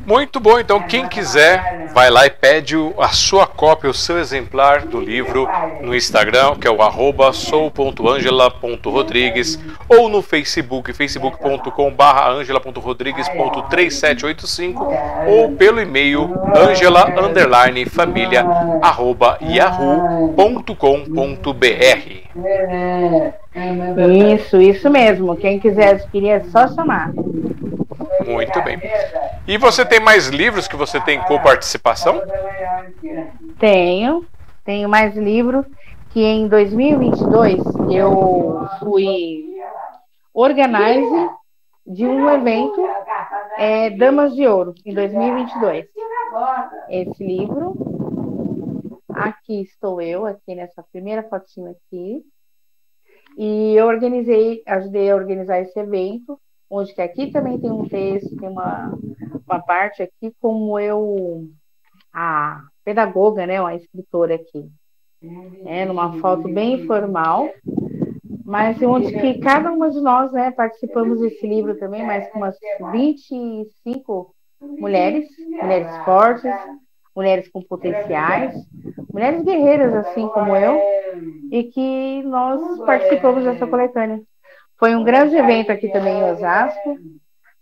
[0.06, 4.86] Muito bom, então quem quiser, vai lá e pede a sua cópia, o seu exemplar
[4.86, 5.46] do livro
[5.82, 9.56] no Instagram, que é o arroba sou.angela.rodrigues
[9.88, 14.74] ou no Facebook, facebook.com angela.rodrigues.3785
[15.26, 17.08] ou pelo e-mail angela
[17.90, 18.46] família
[18.82, 20.78] arroba yahoo.com.br
[24.34, 25.34] Isso, isso mesmo.
[25.36, 27.12] Quem quiser adquirir é só chamar.
[28.26, 28.80] Muito bem.
[29.46, 32.20] E você tem mais livros que você tem coparticipação?
[33.58, 34.26] Tenho.
[34.64, 35.64] Tenho mais livro
[36.10, 39.56] que em 2022 eu fui
[40.34, 41.30] organizer
[41.86, 42.86] de um evento
[43.56, 45.86] é, Damas de Ouro em 2022.
[46.90, 47.74] Esse livro,
[49.14, 52.22] aqui estou eu, aqui nessa primeira fotinha aqui,
[53.38, 56.38] e eu organizei, ajudei a organizar esse evento
[56.70, 58.96] onde que aqui também tem um texto, tem uma,
[59.46, 61.48] uma parte aqui como eu,
[62.12, 64.68] a pedagoga, né, uma escritora aqui,
[65.66, 67.48] é, numa foto bem informal,
[68.44, 72.56] mas onde que cada uma de nós, né, participamos desse livro também, mas com umas
[72.92, 76.50] 25 mulheres, mulheres fortes,
[77.14, 78.54] mulheres com potenciais,
[79.12, 80.80] mulheres guerreiras assim como eu,
[81.50, 84.20] e que nós participamos dessa coletânea.
[84.78, 86.96] Foi um grande evento aqui também em Osasco,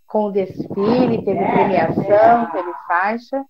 [0.06, 3.44] com desfile, teve premiação, teve faixa.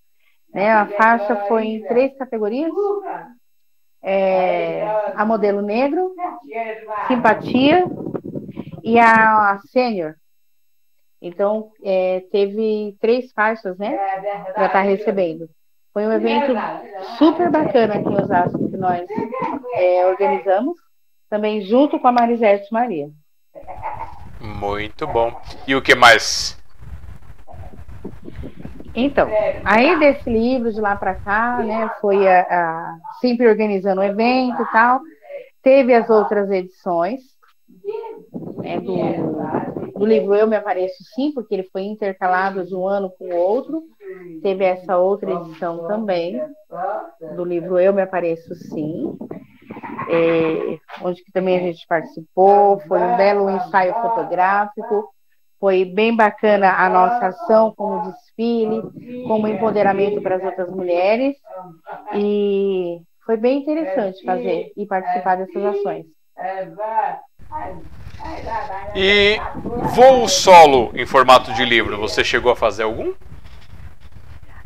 [0.54, 0.72] Né?
[0.72, 2.72] A faixa foi em três categorias.
[4.02, 6.14] É, a modelo negro,
[7.08, 7.84] simpatia
[8.84, 10.14] e a, a sênior.
[11.20, 13.96] Então, é, teve três faixas, né?
[14.54, 15.48] Para estar tá recebendo.
[15.92, 16.52] Foi um evento
[17.18, 19.08] super bacana aqui em Osasco que nós
[19.74, 20.76] é, organizamos,
[21.28, 23.08] também junto com a Marisete Maria.
[24.38, 25.40] Muito bom.
[25.66, 26.58] E o que mais?
[28.94, 29.28] Então,
[29.64, 34.62] aí desse livro de lá para cá, né, foi a, a, sempre organizando o evento
[34.62, 35.00] e tal.
[35.62, 37.20] Teve as outras edições
[38.56, 43.10] né, do, do livro Eu Me Apareço Sim, porque ele foi intercalado de um ano
[43.18, 43.82] com o outro.
[44.42, 46.40] Teve essa outra edição também
[47.34, 49.16] do livro Eu Me Apareço Sim,
[50.08, 52.78] é, onde que também a gente participou.
[52.80, 55.12] Foi um belo ensaio fotográfico.
[55.58, 58.82] Foi bem bacana a nossa ação como desfile,
[59.26, 61.36] como empoderamento para as outras mulheres.
[62.14, 66.06] E foi bem interessante fazer e participar dessas ações.
[68.94, 69.38] E
[69.94, 73.14] voo solo em formato de livro, você chegou a fazer algum?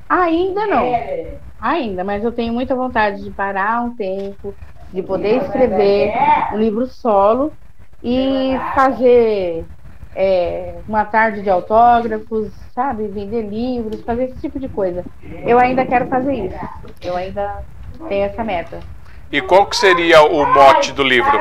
[0.08, 0.92] Ainda não.
[1.60, 4.54] Ainda, mas eu tenho muita vontade de parar um tempo,
[4.92, 6.12] de poder escrever
[6.52, 7.52] um livro solo
[8.02, 9.64] e fazer
[10.14, 13.06] é, uma tarde de autógrafos, sabe?
[13.08, 15.04] Vender livros, fazer esse tipo de coisa.
[15.44, 16.58] Eu ainda quero fazer isso.
[17.00, 17.62] Eu ainda
[18.08, 18.80] tenho essa meta.
[19.30, 21.38] E qual que seria o mote do livro?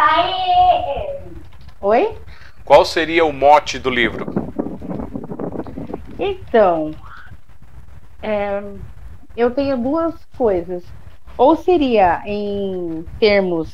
[1.82, 2.16] Oi?
[2.64, 4.28] Qual seria o mote do livro?
[6.20, 6.92] Então,
[8.22, 8.62] é,
[9.36, 10.84] eu tenho duas coisas.
[11.40, 13.74] Ou seria em termos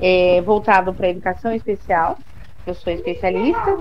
[0.00, 2.16] é, voltado para a educação especial,
[2.64, 3.76] eu sou especialista,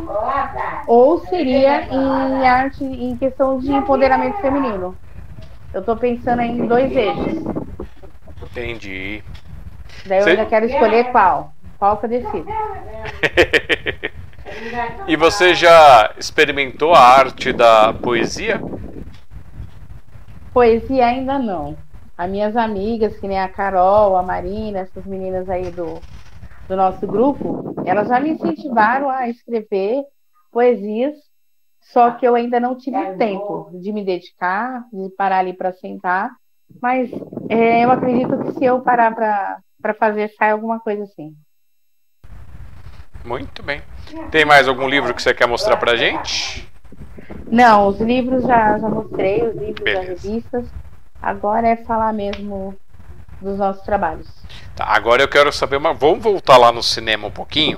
[0.87, 4.97] ou seria em arte, em questão de empoderamento feminino.
[5.71, 7.43] Eu estou pensando em dois eixos.
[8.41, 9.23] Entendi.
[10.07, 10.29] Daí eu Cê...
[10.31, 11.53] ainda quero escolher qual.
[11.77, 12.47] Qual que eu decido.
[15.07, 18.59] e você já experimentou a arte da poesia?
[20.51, 21.77] Poesia ainda não.
[22.21, 26.03] As minhas amigas, que nem a Carol, a Marina, essas meninas aí do,
[26.69, 30.03] do nosso grupo, elas já me incentivaram a escrever
[30.51, 31.15] poesias,
[31.81, 36.29] só que eu ainda não tive tempo de me dedicar, de parar ali para sentar.
[36.79, 37.09] Mas
[37.49, 39.15] é, eu acredito que se eu parar
[39.81, 41.33] para fazer, sai alguma coisa assim.
[43.25, 43.81] Muito bem.
[44.29, 46.69] Tem mais algum livro que você quer mostrar para gente?
[47.47, 50.13] Não, os livros já, já mostrei, os livros Beleza.
[50.13, 50.90] das revistas.
[51.21, 52.75] Agora é falar mesmo
[53.39, 54.27] dos nossos trabalhos.
[54.75, 57.77] Tá, agora eu quero saber, mas vamos voltar lá no cinema um pouquinho.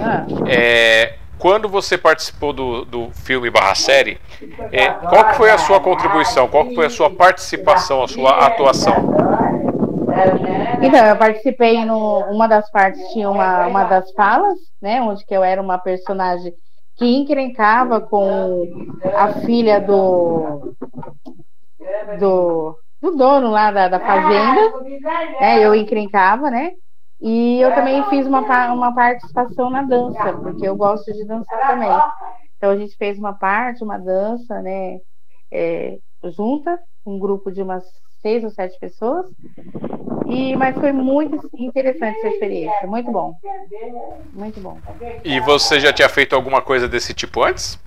[0.00, 0.26] Ah.
[0.46, 4.18] É, quando você participou do, do filme barra série,
[4.72, 6.48] é, qual que foi a sua contribuição?
[6.48, 9.14] Qual que foi a sua participação, a sua atuação?
[10.80, 15.34] Então, eu participei no uma das partes tinha uma, uma das falas, né, onde que
[15.34, 16.52] eu era uma personagem
[16.96, 20.74] que encrencava com a filha do
[22.18, 24.80] do, do dono lá da, da fazenda,
[25.40, 26.72] né, eu encrencava, né,
[27.20, 28.40] e eu também fiz uma,
[28.72, 31.90] uma participação na dança, porque eu gosto de dançar também.
[32.56, 34.98] Então a gente fez uma parte, uma dança, né,
[35.50, 37.84] é, junta, um grupo de umas
[38.20, 39.26] seis ou sete pessoas.
[40.26, 43.34] E, mas foi muito interessante essa experiência, muito bom.
[44.32, 44.78] Muito bom.
[45.24, 47.78] E você já tinha feito alguma coisa desse tipo antes?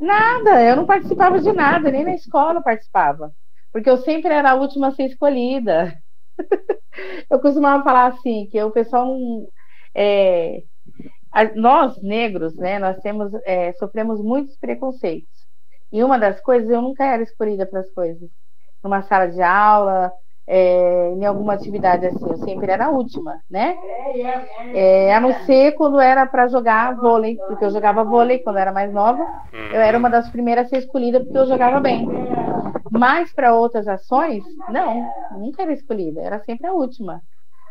[0.00, 3.34] Nada, eu não participava de nada, nem na escola eu participava.
[3.72, 5.94] Porque eu sempre era a última a ser escolhida.
[7.30, 9.48] eu costumava falar assim, que o pessoal não.
[9.94, 10.62] É,
[11.54, 15.28] nós, negros, né, nós temos, é, sofremos muitos preconceitos.
[15.92, 18.30] E uma das coisas, eu nunca era escolhida para as coisas
[18.82, 20.12] numa sala de aula,
[20.46, 23.76] é, em alguma atividade assim, eu sempre era a última, né?
[24.72, 28.72] É, a não ser quando era para jogar vôlei, porque eu jogava vôlei quando era
[28.72, 29.24] mais nova,
[29.70, 32.06] eu era uma das primeiras a ser escolhida porque eu jogava bem.
[32.90, 37.22] Mas para outras ações, não, nunca era escolhida, era sempre a última.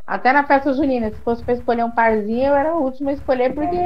[0.07, 3.13] Até na festa junina, se fosse para escolher um parzinho, eu era a última a
[3.13, 3.77] escolher, porque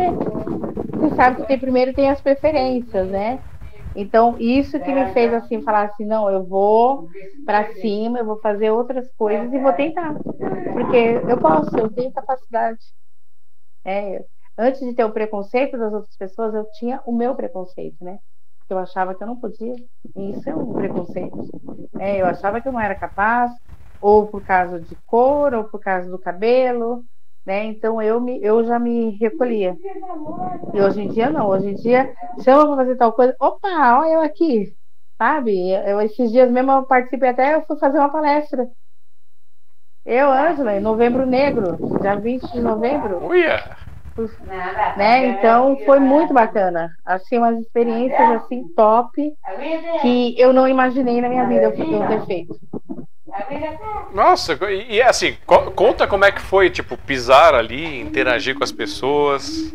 [0.99, 3.39] você sabe que tem primeiro tem as preferências, né?
[3.95, 7.07] Então, isso que me fez assim falar assim, não, eu vou
[7.45, 10.15] para cima, eu vou fazer outras coisas e vou tentar.
[10.73, 12.79] Porque eu posso, eu tenho capacidade.
[13.85, 14.25] É,
[14.57, 18.19] antes de ter o preconceito das outras pessoas, eu tinha o meu preconceito, né?
[18.59, 19.73] Porque eu achava que eu não podia.
[20.15, 21.37] E isso é um preconceito.
[21.99, 23.51] É, eu achava que eu não era capaz,
[23.99, 27.03] ou por causa de cor, ou por causa do cabelo,
[27.45, 27.65] né?
[27.65, 29.77] Então eu, me, eu já me recolhia.
[30.73, 32.13] E hoje em dia não, hoje em dia
[32.43, 34.75] chama para fazer tal coisa, opa, olha eu aqui,
[35.17, 35.71] sabe?
[35.71, 38.67] Eu, esses dias mesmo eu participei até, eu fui fazer uma palestra.
[40.05, 43.25] Eu, Ângela, em Novembro Negro, dia 20 de novembro.
[43.25, 43.61] Uia!
[44.97, 45.27] Né?
[45.27, 46.91] Então foi muito bacana.
[47.05, 49.33] Assim, umas experiências assim top
[50.01, 52.59] que eu não imaginei na minha vida eu ter feito.
[54.13, 58.63] Nossa, e, e assim, co conta como é que foi, tipo, pisar ali, interagir com
[58.63, 59.73] as pessoas.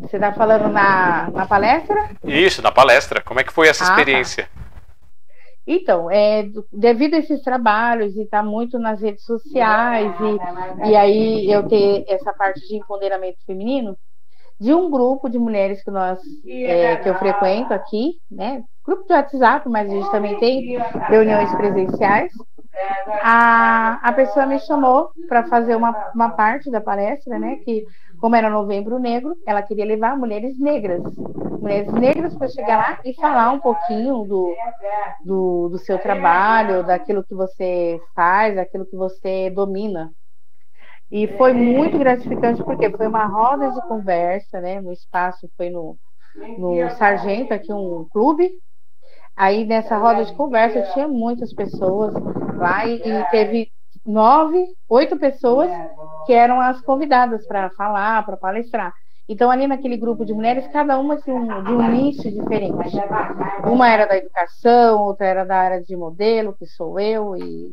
[0.00, 2.10] Você está falando na, na palestra?
[2.24, 3.20] Isso, na palestra.
[3.20, 3.92] Como é que foi essa ah, tá.
[3.94, 4.44] experiência?
[4.44, 4.68] Tá.
[5.66, 10.96] Então, é, devido a esses trabalhos e estar tá muito nas redes sociais e, e
[10.96, 13.94] aí eu ter essa parte de empoderamento feminino,
[14.60, 18.64] de um grupo de mulheres que nós é, que eu frequento aqui, né?
[18.84, 20.78] Grupo de WhatsApp, mas a gente também tem
[21.08, 22.32] reuniões presenciais.
[23.22, 27.56] A, a pessoa me chamou para fazer uma, uma parte da palestra, né?
[27.64, 27.84] Que
[28.20, 31.02] como era Novembro Negro, ela queria levar mulheres negras,
[31.60, 34.54] mulheres negras para chegar lá e falar um pouquinho do,
[35.24, 40.10] do, do seu trabalho, daquilo que você faz, daquilo que você domina.
[41.10, 44.80] E foi muito gratificante porque foi uma roda de conversa, né?
[44.80, 45.96] No espaço foi no,
[46.58, 48.50] no Sargento, aqui um clube.
[49.34, 52.12] Aí nessa roda de conversa tinha muitas pessoas
[52.56, 53.70] lá e, e teve
[54.04, 55.70] nove, oito pessoas
[56.26, 58.92] que eram as convidadas para falar, para palestrar.
[59.28, 62.96] Então, ali naquele grupo de mulheres, cada uma um, de um nicho diferente.
[63.64, 67.70] Uma era da educação, outra era da área de modelo, que sou eu, e,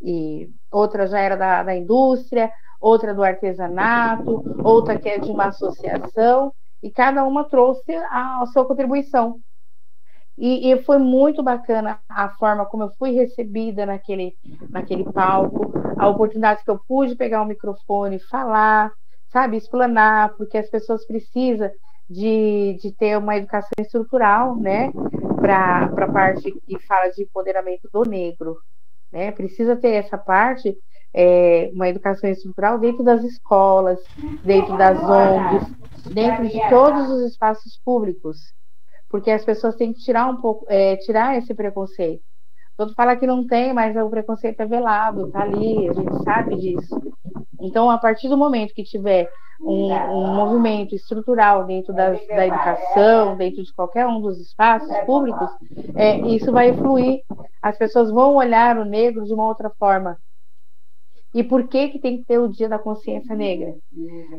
[0.00, 5.46] e outra já era da, da indústria, outra do artesanato, outra que é de uma
[5.46, 9.40] associação, e cada uma trouxe a, a sua contribuição.
[10.36, 14.36] E, e, foi muito bacana a forma como eu fui recebida naquele,
[14.70, 18.92] naquele palco, a oportunidade que eu pude pegar o microfone, falar,
[19.32, 21.68] sabe, explanar, porque as pessoas precisam
[22.08, 24.92] de, de ter uma educação estrutural, né,
[25.40, 28.58] para a parte que fala de empoderamento do negro,
[29.12, 30.76] né, precisa ter essa parte,
[31.14, 33.98] é, uma educação estrutural dentro das escolas,
[34.44, 38.52] dentro das ONGs, dentro de todos os espaços públicos,
[39.08, 42.22] porque as pessoas têm que tirar um pouco, é, tirar esse preconceito.
[42.76, 46.56] Todo fala que não tem, mas o preconceito é velado, tá ali, a gente sabe
[46.56, 47.12] disso.
[47.60, 49.30] Então, a partir do momento que tiver
[49.60, 52.14] um, um movimento estrutural dentro da
[52.46, 55.50] educação, dentro de qualquer um dos espaços públicos,
[55.96, 57.22] é, isso vai fluir.
[57.60, 60.16] As pessoas vão olhar o negro de uma outra forma.
[61.34, 63.74] E por que, que tem que ter o Dia da Consciência Negra?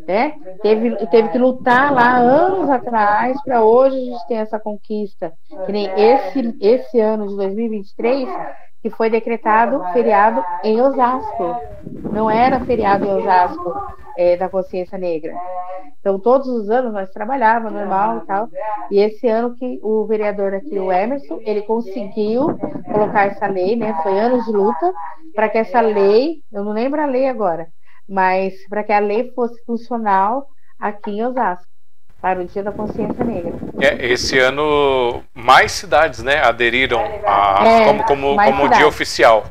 [0.07, 0.33] Né?
[0.61, 5.31] Teve, teve que lutar lá anos atrás para hoje a gente ter essa conquista.
[5.65, 8.27] Que nem esse, esse ano de 2023,
[8.81, 11.55] que foi decretado feriado em Osasco.
[12.11, 13.73] Não era feriado em Osasco
[14.17, 15.33] é, da consciência negra.
[15.99, 18.49] Então, todos os anos nós trabalhávamos normal e tal.
[18.89, 22.57] E esse ano que o vereador aqui, o Emerson, ele conseguiu
[22.91, 23.97] colocar essa lei, né?
[24.01, 24.93] Foi anos de luta
[25.35, 27.67] para que essa lei, eu não lembro a lei agora,
[28.07, 30.47] mas para que a lei fosse funcional
[30.79, 31.69] aqui em Osasco
[32.21, 33.53] para o Dia da Consciência Negra.
[33.79, 39.45] É, esse ano mais cidades, né, aderiram a, é, como como, como dia oficial.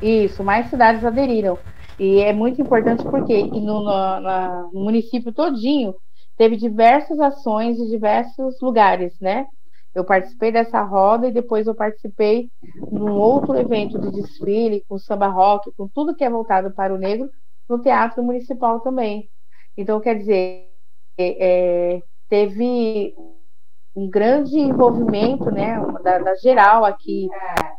[0.00, 1.58] Isso, mais cidades aderiram.
[1.98, 5.94] E é muito importante porque no, no, no município todinho
[6.36, 9.46] teve diversas ações de diversos lugares, né?
[9.94, 12.48] Eu participei dessa roda e depois eu participei
[12.90, 16.98] num outro evento de desfile com samba rock, com tudo que é voltado para o
[16.98, 17.28] negro,
[17.68, 19.28] no Teatro Municipal também.
[19.76, 20.71] Então, quer dizer,
[21.18, 23.14] é, é, teve
[23.94, 27.28] um grande envolvimento, né, da, da, geral aqui,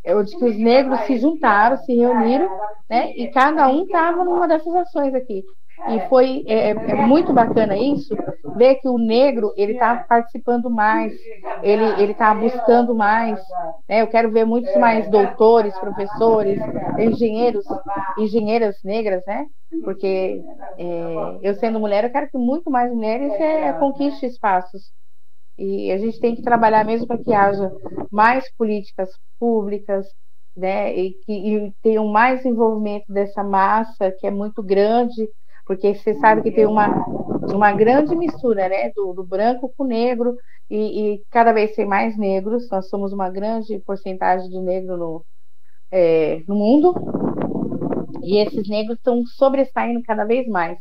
[0.09, 2.47] onde que os negros se juntaram, se reuniram,
[2.87, 5.43] né, e cada um estava numa dessas ações aqui.
[5.89, 8.15] E foi é, é, muito bacana isso,
[8.55, 11.13] ver que o negro ele está participando mais,
[11.61, 13.39] ele ele está buscando mais.
[13.87, 14.01] Né?
[14.01, 16.59] Eu quero ver muitos mais doutores, professores,
[16.97, 17.65] engenheiros,
[18.17, 19.45] engenheiras negras, né?
[19.83, 20.41] Porque
[20.77, 24.91] é, eu sendo mulher, eu quero que muito mais mulheres é, conquistem espaços.
[25.57, 27.71] E a gente tem que trabalhar mesmo para que haja
[28.09, 30.07] mais políticas públicas,
[30.55, 30.95] né?
[30.95, 35.27] E que e tenham mais envolvimento dessa massa que é muito grande
[35.65, 36.89] porque você sabe que tem uma,
[37.53, 40.35] uma grande mistura né, do, do branco com o negro,
[40.69, 45.25] e, e, cada vez tem mais negros, nós somos uma grande porcentagem de negro no,
[45.91, 46.93] é, no mundo,
[48.23, 50.79] e esses negros estão sobressaindo cada vez mais.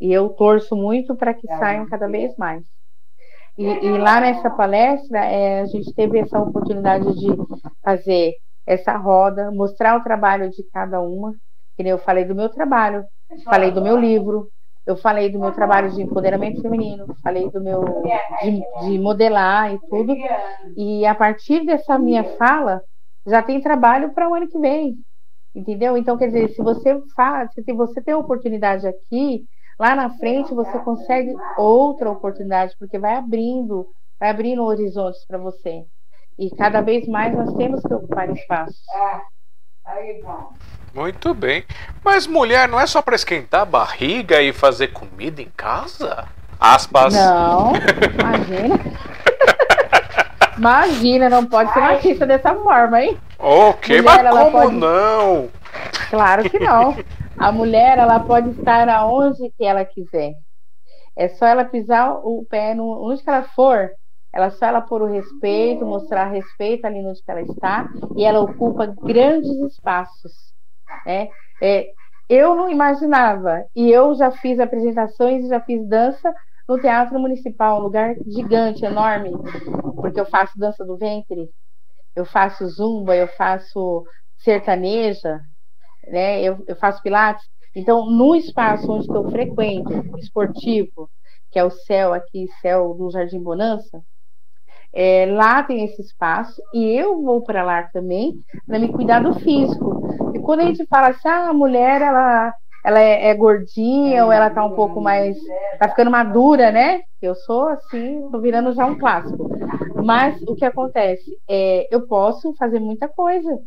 [0.00, 2.64] E eu torço muito para que saiam cada vez mais.
[3.56, 7.28] E, e lá nessa palestra, é, a gente teve essa oportunidade de
[7.82, 8.34] fazer
[8.66, 11.32] essa roda, mostrar o trabalho de cada uma,
[11.76, 13.04] que nem eu falei do meu trabalho,
[13.44, 14.48] falei do meu livro,
[14.86, 18.02] eu falei do meu trabalho de empoderamento feminino, falei do meu
[18.42, 20.14] de, de, modelar e tudo.
[20.76, 22.82] E a partir dessa minha fala,
[23.26, 24.96] já tem trabalho para o ano que vem.
[25.54, 25.96] Entendeu?
[25.96, 29.44] Então, quer dizer, se você faz, se você tem oportunidade aqui,
[29.78, 33.86] lá na frente você consegue outra oportunidade, porque vai abrindo,
[34.18, 35.84] vai abrindo horizontes para você.
[36.38, 38.84] E cada vez mais nós temos que ocupar espaços.
[40.94, 41.64] Muito bem.
[42.04, 46.24] Mas mulher não é só para esquentar a barriga e fazer comida em casa?
[46.58, 47.12] Aspas.
[47.12, 47.72] Não,
[48.18, 48.80] imagina.
[50.56, 53.18] imagina, não pode ser machista dessa forma, hein?
[53.38, 54.76] Ok, mulher, mas como pode...
[54.76, 55.50] não?
[56.10, 56.96] Claro que não.
[57.36, 60.34] A mulher, ela pode estar aonde que ela quiser.
[61.16, 63.90] É só ela pisar o pé no, onde que ela for,
[64.32, 68.40] ela só ela pôr o respeito, mostrar respeito ali onde que ela está, e ela
[68.40, 70.53] ocupa grandes espaços.
[71.04, 71.28] Né?
[71.62, 71.86] É,
[72.28, 76.34] eu não imaginava, e eu já fiz apresentações, já fiz dança
[76.68, 79.30] no Teatro Municipal, um lugar gigante, enorme,
[79.96, 81.50] porque eu faço dança do ventre,
[82.16, 84.04] eu faço zumba, eu faço
[84.38, 85.40] sertaneja,
[86.06, 86.42] né?
[86.42, 87.44] eu, eu faço pilates.
[87.74, 91.10] Então, no espaço onde eu frequento, esportivo,
[91.50, 94.02] que é o céu aqui, céu do Jardim Bonança,
[94.94, 99.32] é, lá tem esse espaço e eu vou para lá também para me cuidar do
[99.32, 100.00] físico.
[100.32, 104.30] E quando a gente fala assim, ah, a mulher ela, ela é, é gordinha ou
[104.30, 105.36] ela tá um pouco mais,
[105.78, 107.00] tá ficando madura, né?
[107.20, 109.50] Eu sou assim, tô virando já um clássico.
[110.04, 113.58] Mas o que acontece é, eu posso fazer muita coisa.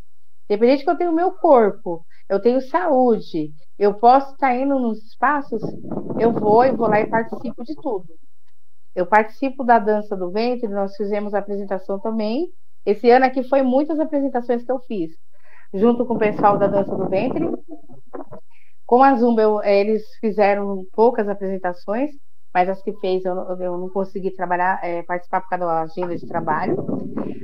[0.49, 5.61] Independente que eu tenho meu corpo, eu tenho saúde, eu posso estar indo nos espaços,
[6.19, 8.05] eu vou e vou lá e participo de tudo.
[8.97, 12.49] Eu participo da dança do ventre, nós fizemos apresentação também.
[12.83, 15.11] Esse ano aqui foi muitas apresentações que eu fiz,
[15.71, 17.47] junto com o pessoal da dança do ventre.
[18.87, 22.09] Com a Zumba, eu, eles fizeram poucas apresentações,
[22.51, 26.17] mas as que fez eu, eu não consegui trabalhar, é, participar por causa da agenda
[26.17, 26.75] de trabalho.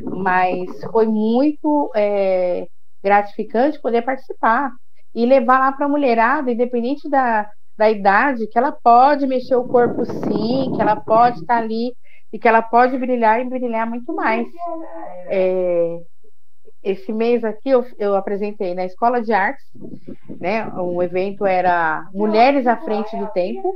[0.06, 2.68] Mas foi muito é,
[3.04, 4.72] gratificante poder participar
[5.14, 7.48] e levar lá para a mulherada, independente da,
[7.78, 11.94] da idade, que ela pode mexer o corpo sim, que ela pode estar tá ali
[12.32, 14.48] e que ela pode brilhar e brilhar muito mais.
[15.28, 16.00] É,
[16.84, 19.66] esse mês aqui eu, eu, apresentei na Escola de Artes,
[20.40, 20.68] né?
[20.76, 23.74] O evento era Mulheres à Frente do Tempo.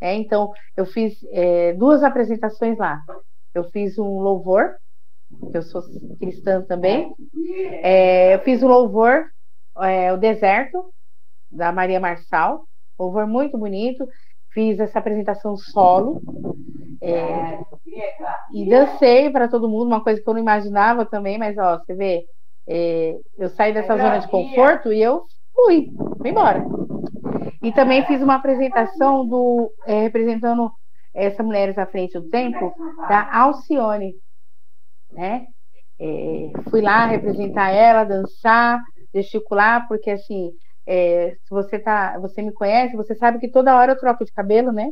[0.00, 3.02] É, então, eu fiz é, duas apresentações lá.
[3.54, 4.74] Eu fiz um louvor,
[5.52, 5.82] eu sou
[6.18, 7.14] cristã também.
[7.82, 9.26] É, eu fiz um louvor
[9.78, 10.92] é, O Deserto,
[11.50, 12.64] da Maria Marçal,
[13.04, 14.06] louvor muito bonito.
[14.52, 16.20] Fiz essa apresentação solo
[17.00, 17.60] é,
[18.52, 21.94] e dancei para todo mundo, uma coisa que eu não imaginava também, mas ó, você
[21.94, 22.24] vê,
[22.68, 25.24] é, eu saí dessa zona de conforto e eu
[25.54, 26.64] fui, fui embora.
[27.62, 30.70] E também fiz uma apresentação do é, representando
[31.14, 32.72] essa Mulheres à Frente do Tempo,
[33.08, 34.14] da Alcione,
[35.12, 35.46] né?
[35.98, 38.80] É, fui lá representar ela, dançar,
[39.12, 40.50] gesticular, porque assim,
[40.86, 44.32] é, se você tá, você me conhece, você sabe que toda hora eu troco de
[44.32, 44.88] cabelo, né?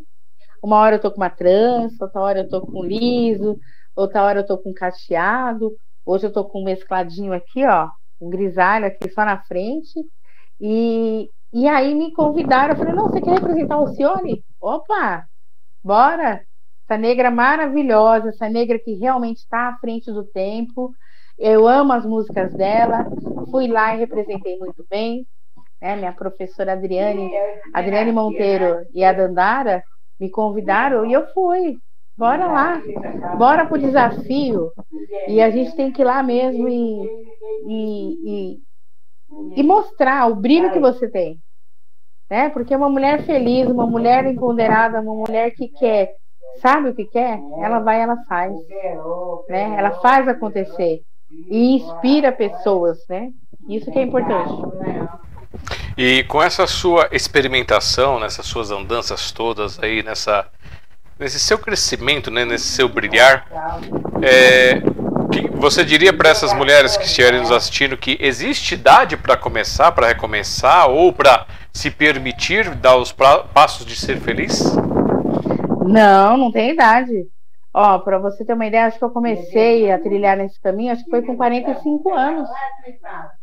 [0.63, 3.59] Uma hora eu tô com uma trança, outra hora eu tô com liso,
[3.95, 5.73] outra hora eu tô com cacheado,
[6.05, 7.89] hoje eu tô com um mescladinho aqui, ó,
[8.21, 9.93] um grisalho aqui só na frente.
[10.61, 14.45] E, e aí me convidaram, eu falei, não, você quer representar o Alcione?
[14.61, 15.25] Opa,
[15.83, 16.45] bora!
[16.89, 20.93] Essa negra maravilhosa, essa negra que realmente está à frente do tempo.
[21.39, 23.07] Eu amo as músicas dela,
[23.51, 25.27] fui lá e representei muito bem.
[25.81, 25.97] Né?
[25.97, 27.31] Minha professora Adriane,
[27.73, 29.83] Adriane Monteiro e a Dandara
[30.19, 31.77] me convidaram e eu fui.
[32.17, 32.83] Bora lá,
[33.37, 34.73] bora pro desafio.
[35.29, 37.09] E a gente tem que ir lá mesmo e,
[37.65, 41.39] e, e, e mostrar o brilho que você tem.
[42.29, 42.49] Né?
[42.49, 46.13] Porque uma mulher feliz, uma mulher empoderada, uma mulher que quer,
[46.61, 47.39] sabe o que quer?
[47.63, 48.53] Ela vai, ela faz.
[49.49, 49.77] Né?
[49.79, 53.31] Ela faz acontecer e inspira pessoas, né?
[53.69, 54.53] Isso que é importante.
[55.99, 60.47] E com essa sua experimentação, nessas suas andanças todas aí, nessa,
[61.19, 63.45] nesse seu crescimento, né, nesse seu brilhar,
[64.23, 64.81] é,
[65.55, 70.07] você diria para essas mulheres que estiverem nos assistindo que existe idade para começar, para
[70.07, 74.73] recomeçar ou para se permitir dar os passos de ser feliz?
[75.85, 77.27] Não, não tem idade.
[77.75, 81.05] Ó, para você ter uma ideia, acho que eu comecei a trilhar nesse caminho, acho
[81.05, 82.49] que foi com 45 anos.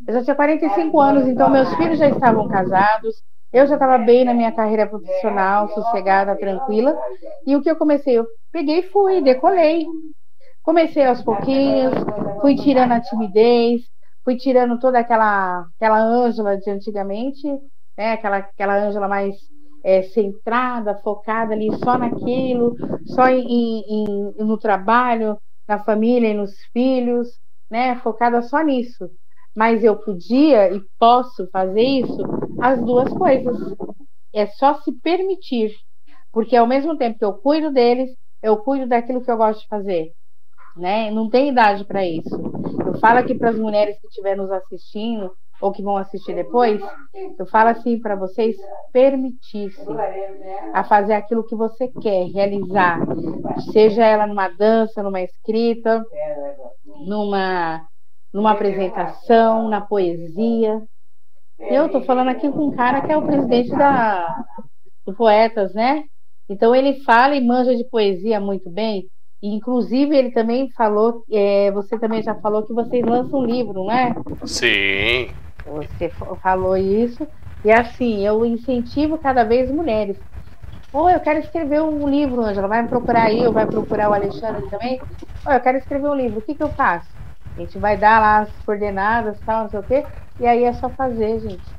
[0.08, 3.16] Eu já tinha 45 anos, então meus filhos já estavam casados,
[3.54, 6.98] eu já estava bem na minha carreira profissional, sossegada, tranquila.
[7.46, 8.18] E o que eu comecei?
[8.18, 9.86] Eu peguei e fui, decolei.
[10.64, 11.94] Comecei aos pouquinhos,
[12.42, 13.84] fui tirando a timidez,
[14.24, 17.48] fui tirando toda aquela aquela Ângela de antigamente,
[17.96, 18.14] né?
[18.14, 19.36] Aquela aquela Ângela mais
[19.86, 22.76] é, centrada, focada ali só naquilo,
[23.06, 27.28] só em, em, no trabalho, na família e nos filhos,
[27.70, 27.96] né?
[27.98, 29.08] Focada só nisso.
[29.56, 32.18] Mas eu podia e posso fazer isso,
[32.60, 33.56] as duas coisas.
[34.34, 35.72] É só se permitir.
[36.34, 38.10] Porque ao mesmo tempo que eu cuido deles,
[38.42, 40.12] eu cuido daquilo que eu gosto de fazer.
[40.76, 41.12] Né?
[41.12, 42.36] Não tem idade para isso.
[42.86, 45.32] Eu falo aqui para as mulheres que estiverem nos assistindo,
[45.62, 46.82] ou que vão assistir depois,
[47.40, 48.56] eu falo assim para vocês
[48.92, 49.86] permitir-se
[50.74, 53.00] a fazer aquilo que você quer realizar,
[53.72, 56.04] seja ela numa dança, numa escrita,
[57.06, 57.86] numa
[58.34, 60.82] numa apresentação, na poesia.
[61.58, 64.44] Eu estou falando aqui com um cara que é o presidente da
[65.06, 66.04] do Poetas, né?
[66.50, 69.08] Então ele fala e manja de poesia muito bem.
[69.42, 73.92] Inclusive, ele também falou, é, você também já falou que vocês lançam um livro, não
[73.92, 74.14] é?
[74.44, 75.30] Sim.
[75.66, 76.10] Você
[76.42, 77.28] falou isso.
[77.64, 80.18] E assim, eu incentivo cada vez mulheres.
[80.94, 82.68] Ou eu quero escrever um livro, Angela.
[82.68, 85.00] Vai me procurar aí, ou vai procurar o Alexandre também.
[85.46, 86.40] Ou eu quero escrever um livro.
[86.40, 87.10] O que, que eu faço?
[87.58, 90.06] A gente vai dar lá as coordenadas, tal, não sei o quê.
[90.40, 91.76] E aí é só fazer, gente.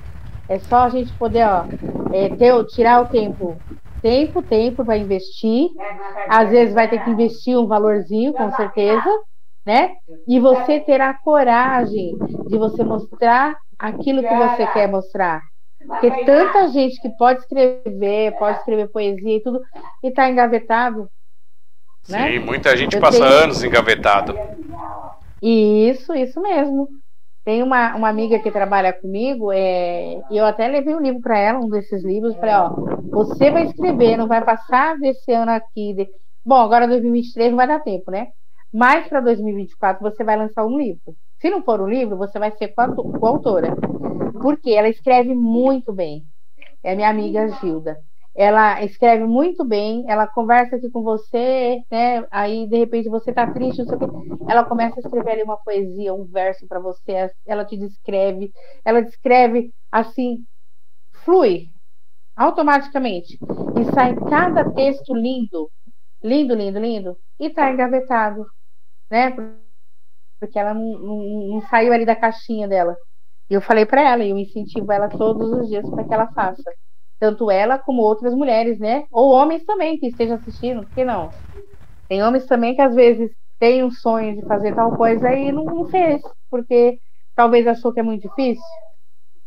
[0.48, 1.66] É só a gente poder, ó,
[2.12, 3.62] é, ter, tirar o tempo
[4.06, 5.68] tempo, tempo para investir.
[6.28, 9.08] Às vezes vai ter que investir um valorzinho, com certeza,
[9.66, 9.94] né?
[10.28, 12.16] E você ter a coragem
[12.48, 15.42] de você mostrar aquilo que você quer mostrar.
[15.86, 19.60] Porque tanta gente que pode escrever, pode escrever poesia e tudo,
[20.02, 21.08] e está engavetado.
[22.08, 22.32] Né?
[22.32, 23.42] Sim, muita gente Eu passa tenho...
[23.42, 24.34] anos engavetado.
[25.42, 26.88] Isso, isso mesmo.
[27.44, 31.38] Tem uma, uma amiga que trabalha comigo, é, e eu até levei um livro para
[31.38, 32.70] ela, um desses livros, falei, ó,
[33.08, 35.94] você vai escrever, não vai passar desse ano aqui.
[35.94, 36.08] De...
[36.44, 38.28] Bom, agora 2023 não vai dar tempo, né?
[38.72, 41.14] Mas para 2024 você vai lançar um livro.
[41.46, 42.74] Se não for um livro, você vai ser
[43.20, 43.76] coautora.
[44.42, 46.24] Porque ela escreve muito bem.
[46.82, 48.02] É minha amiga Gilda
[48.34, 52.26] ela escreve muito bem, ela conversa aqui com você, né?
[52.30, 54.06] Aí de repente você tá triste, não sei o quê.
[54.46, 58.52] Ela começa a escrever ali uma poesia, um verso para você, ela te descreve,
[58.84, 60.44] ela descreve assim,
[61.24, 61.70] flui
[62.36, 63.38] automaticamente
[63.80, 65.70] e sai cada texto lindo,
[66.22, 68.44] lindo, lindo, lindo e tá engavetado,
[69.10, 69.34] né?
[70.40, 72.96] Porque ela não, não, não saiu ali da caixinha dela.
[73.50, 76.28] E eu falei para ela, e eu incentivo ela todos os dias para que ela
[76.32, 76.62] faça
[77.20, 79.06] tanto ela como outras mulheres, né?
[79.10, 81.30] Ou homens também que estejam assistindo, por que não?
[82.08, 85.64] Tem homens também que às vezes têm um sonho de fazer tal coisa e não,
[85.64, 87.00] não fez, porque
[87.34, 88.62] talvez achou que é muito difícil,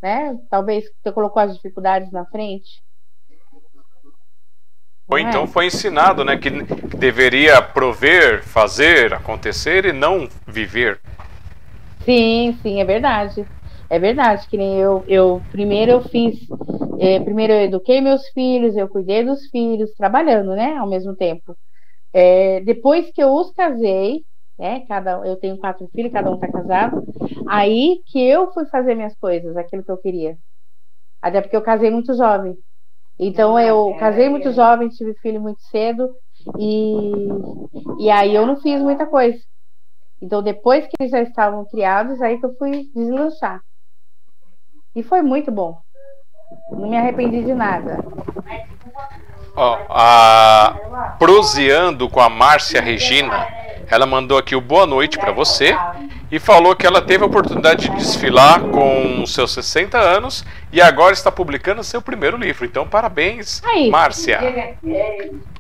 [0.02, 0.38] né?
[0.50, 2.70] Talvez você colocou as dificuldades na frente.
[5.10, 5.22] Ou é?
[5.22, 6.50] então foi ensinado, né, que,
[6.98, 11.00] deveria prover, fazer, acontecer e não viver.
[12.06, 13.46] Sim, sim, é verdade.
[13.90, 16.38] É verdade, que nem eu, eu primeiro eu fiz,
[17.00, 21.58] é, primeiro eu eduquei meus filhos, eu cuidei dos filhos, trabalhando, né, ao mesmo tempo.
[22.14, 24.24] É, depois que eu os casei,
[24.60, 27.04] né, cada, eu tenho quatro filhos, cada um está casado,
[27.48, 30.38] aí que eu fui fazer minhas coisas, aquilo que eu queria.
[31.22, 32.56] Até porque eu casei muito jovem.
[33.20, 36.10] Então eu é, casei muito jovem, tive filho muito cedo
[36.58, 37.12] e,
[38.00, 39.38] e aí eu não fiz muita coisa.
[40.22, 43.60] Então depois que eles já estavam criados, aí que eu fui deslanchar.
[44.96, 45.78] E foi muito bom.
[46.72, 48.04] Não me arrependi de nada.
[49.56, 53.48] Ó, a Proseando com a Márcia Regina,
[53.90, 55.76] ela mandou aqui o boa noite para você
[56.32, 61.14] e falou que ela teve a oportunidade de desfilar com seus 60 anos e agora
[61.14, 62.66] está publicando seu primeiro livro.
[62.66, 63.90] Então, parabéns, Aí.
[63.90, 64.40] Márcia.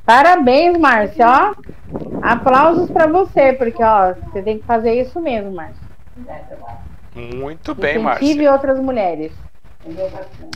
[0.06, 1.26] Parabéns, Márcia.
[1.28, 1.56] Ó,
[2.22, 5.90] aplausos para você, porque ó, você tem que fazer isso mesmo, Márcia.
[7.16, 8.24] Muito bem, Márcia.
[8.24, 9.32] Incentive outras mulheres.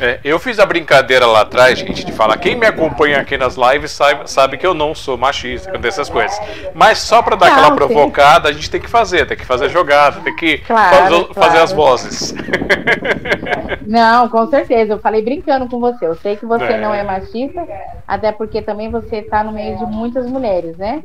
[0.02, 2.38] É, eu fiz a brincadeira lá atrás, gente, de falar.
[2.38, 6.10] Quem me acompanha aqui nas lives sabe, sabe que eu não sou machista, que dessas
[6.10, 6.38] coisas.
[6.74, 10.20] Mas só para dar aquela provocada, a gente tem que fazer, tem que fazer jogada,
[10.22, 11.34] tem que claro, fazer, claro.
[11.34, 12.36] fazer, as vozes.
[13.88, 14.94] Não, com certeza.
[14.94, 16.06] Eu falei brincando com você.
[16.06, 16.82] Eu sei que você é.
[16.82, 17.66] não é machista,
[18.08, 21.02] até porque também você está no meio de muitas mulheres, né?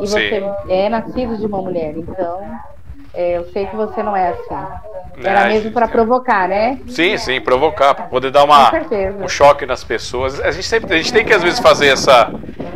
[0.00, 0.72] E você Sim.
[0.72, 2.40] é nascido de uma mulher, então.
[3.16, 4.56] É, eu sei que você não é assim.
[5.24, 6.78] Era é, mesmo para provocar, né?
[6.86, 8.70] Sim, sim, provocar, para poder dar uma,
[9.24, 10.38] um choque nas pessoas.
[10.38, 12.30] A gente, sempre, a gente tem que, às vezes, fazer essa,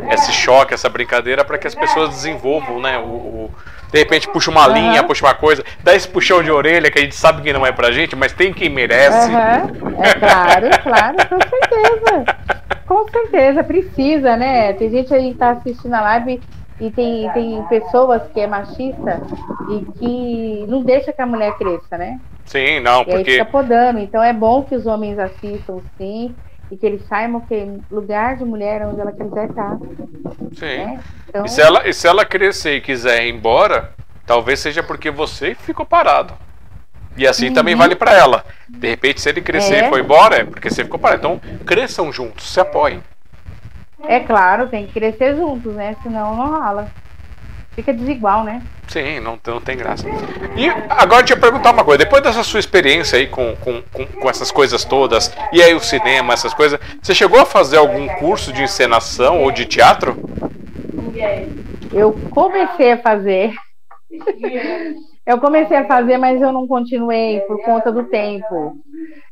[0.09, 2.97] esse choque, essa brincadeira, para que as pessoas desenvolvam, né?
[2.97, 3.51] O, o,
[3.91, 4.73] de repente puxa uma uhum.
[4.73, 7.63] linha, puxa uma coisa, dá esse puxão de orelha que a gente sabe que não
[7.63, 9.29] é pra gente, mas tem quem merece.
[9.29, 10.03] Uhum.
[10.03, 12.25] É claro, claro, com certeza.
[12.87, 14.73] Com certeza, precisa, né?
[14.73, 16.41] Tem gente aí que tá assistindo a live
[16.81, 19.21] e tem, tem pessoas que é machista
[19.69, 22.19] e que não deixa que a mulher cresça, né?
[22.43, 23.17] Sim, não, e porque.
[23.17, 23.99] Aí fica podando.
[23.99, 26.35] Então é bom que os homens assistam, sim,
[26.71, 29.77] e que eles saibam que lugar de mulher é onde ela quiser estar.
[30.57, 30.65] Sim.
[30.65, 30.99] Né?
[31.29, 31.45] Então...
[31.45, 33.93] E, se ela, e se ela crescer e quiser ir embora,
[34.25, 36.33] talvez seja porque você ficou parado.
[37.15, 37.53] E assim uhum.
[37.53, 38.43] também vale para ela.
[38.67, 39.85] De repente, se ele crescer é.
[39.85, 41.19] e for embora, é porque você ficou parado.
[41.19, 43.03] Então, cresçam juntos, se apoiem.
[44.07, 45.95] É claro, tem que crescer juntos, né?
[46.03, 46.91] Senão não rola.
[47.75, 48.61] fica desigual, né?
[48.87, 50.05] Sim, não, não tem graça.
[50.57, 54.29] E agora te perguntar uma coisa, depois dessa sua experiência aí com, com, com, com,
[54.29, 58.51] essas coisas todas, e aí o cinema, essas coisas, você chegou a fazer algum curso
[58.51, 60.17] de encenação ou de teatro?
[61.93, 63.53] Eu comecei a fazer.
[65.25, 68.75] Eu comecei a fazer, mas eu não continuei por conta do tempo.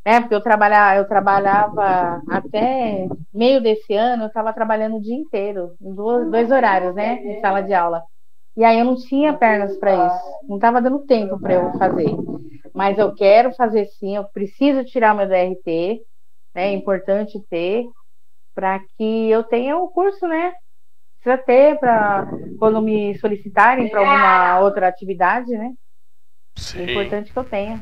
[0.05, 0.21] Né?
[0.21, 5.75] Porque eu trabalhava, eu trabalhava até meio desse ano, eu estava trabalhando o dia inteiro,
[5.81, 7.21] em dois, dois horários, né?
[7.23, 8.01] Em sala de aula.
[8.55, 12.15] E aí eu não tinha pernas para isso, não estava dando tempo para eu fazer.
[12.73, 16.01] Mas eu quero fazer sim, eu preciso tirar meu DRT,
[16.55, 16.69] né?
[16.69, 17.85] É importante ter,
[18.55, 20.53] para que eu tenha o um curso, né?
[21.21, 22.27] Precisa ter para
[22.57, 25.73] quando me solicitarem para alguma outra atividade, né?
[26.57, 26.79] Sim.
[26.79, 27.79] É importante que eu tenha.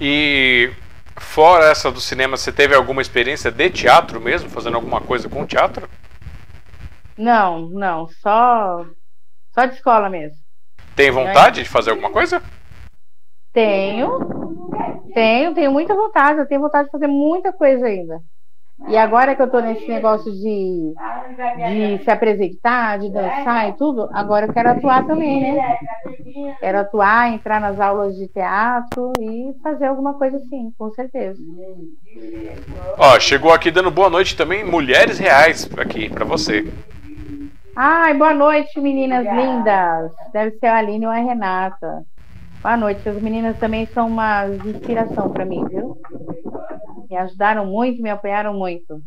[0.00, 0.70] E
[1.16, 5.46] fora essa do cinema, você teve alguma experiência de teatro mesmo, fazendo alguma coisa com
[5.46, 5.88] teatro?
[7.16, 8.84] Não, não, só
[9.52, 10.38] só de escola mesmo.
[10.94, 12.42] Tem vontade de fazer alguma coisa?
[13.52, 14.18] Tenho.
[15.12, 16.38] Tenho, tenho muita vontade.
[16.38, 18.20] Eu tenho vontade de fazer muita coisa ainda.
[18.88, 20.94] E agora que eu tô nesse negócio de,
[21.68, 25.78] de se apresentar, de dançar e tudo, agora eu quero atuar também, né?
[26.58, 31.38] Quero atuar, entrar nas aulas de teatro e fazer alguma coisa assim, com certeza.
[32.98, 36.66] Ó, chegou aqui dando boa noite também, Mulheres Reais aqui para você.
[37.76, 40.12] Ai, boa noite, meninas lindas.
[40.32, 42.04] Deve ser a Aline ou a Renata.
[42.62, 43.08] Boa noite.
[43.08, 45.96] As meninas também são uma inspiração para mim, viu?
[47.10, 49.02] Me ajudaram muito, me apoiaram muito.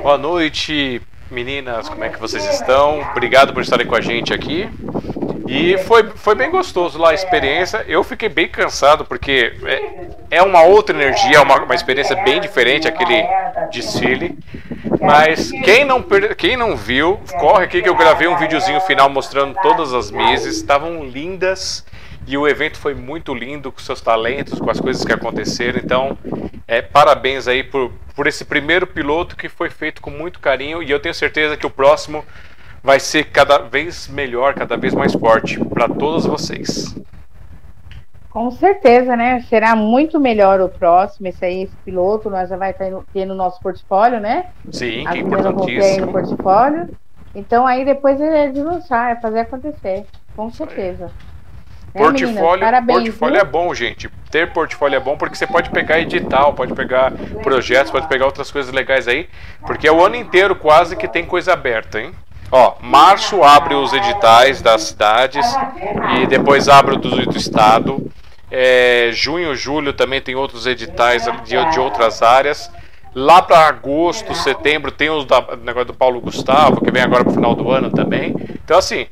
[0.00, 1.88] Boa noite, meninas.
[1.88, 3.00] Como é que vocês estão?
[3.10, 4.70] Obrigado por estarem com a gente aqui.
[5.48, 7.84] E foi, foi bem gostoso lá a experiência.
[7.88, 9.52] Eu fiquei bem cansado porque
[10.30, 13.20] é, é uma outra energia, é uma, uma experiência bem diferente aquele
[13.72, 14.38] desfile.
[15.00, 16.00] Mas quem não,
[16.38, 20.54] quem não viu, corre aqui que eu gravei um videozinho final mostrando todas as mesas.
[20.54, 21.84] Estavam lindas
[22.26, 25.80] e o evento foi muito lindo com seus talentos, com as coisas que aconteceram.
[25.82, 26.16] Então,
[26.66, 30.90] é, parabéns aí por, por esse primeiro piloto que foi feito com muito carinho e
[30.90, 32.24] eu tenho certeza que o próximo
[32.82, 36.94] vai ser cada vez melhor, cada vez mais forte para todos vocês.
[38.30, 39.40] Com certeza, né?
[39.48, 41.26] Será muito melhor o próximo.
[41.26, 44.46] Esse aí, esse piloto, nós já vai ter no nosso portfólio, né?
[44.70, 46.06] Sim, As que importantíssimo.
[46.06, 46.88] no portfólio.
[47.34, 50.06] Então aí depois é de lançar, é fazer acontecer.
[50.36, 51.10] Com certeza.
[51.92, 54.08] Né, portfólio, portfólio é bom, gente.
[54.30, 57.12] Ter portfólio é bom porque você pode pegar edital, pode pegar
[57.42, 59.28] projetos, pode pegar outras coisas legais aí.
[59.66, 62.12] Porque é o ano inteiro quase que tem coisa aberta, hein?
[62.52, 65.46] Ó, março abre os editais das cidades
[66.18, 68.10] e depois abre o do, do estado.
[68.50, 72.70] É, junho, julho também tem outros editais de, de outras áreas.
[73.14, 77.32] Lá para agosto, setembro tem os da, negócio do Paulo Gustavo, que vem agora para
[77.32, 78.34] o final do ano também.
[78.64, 79.06] Então, assim,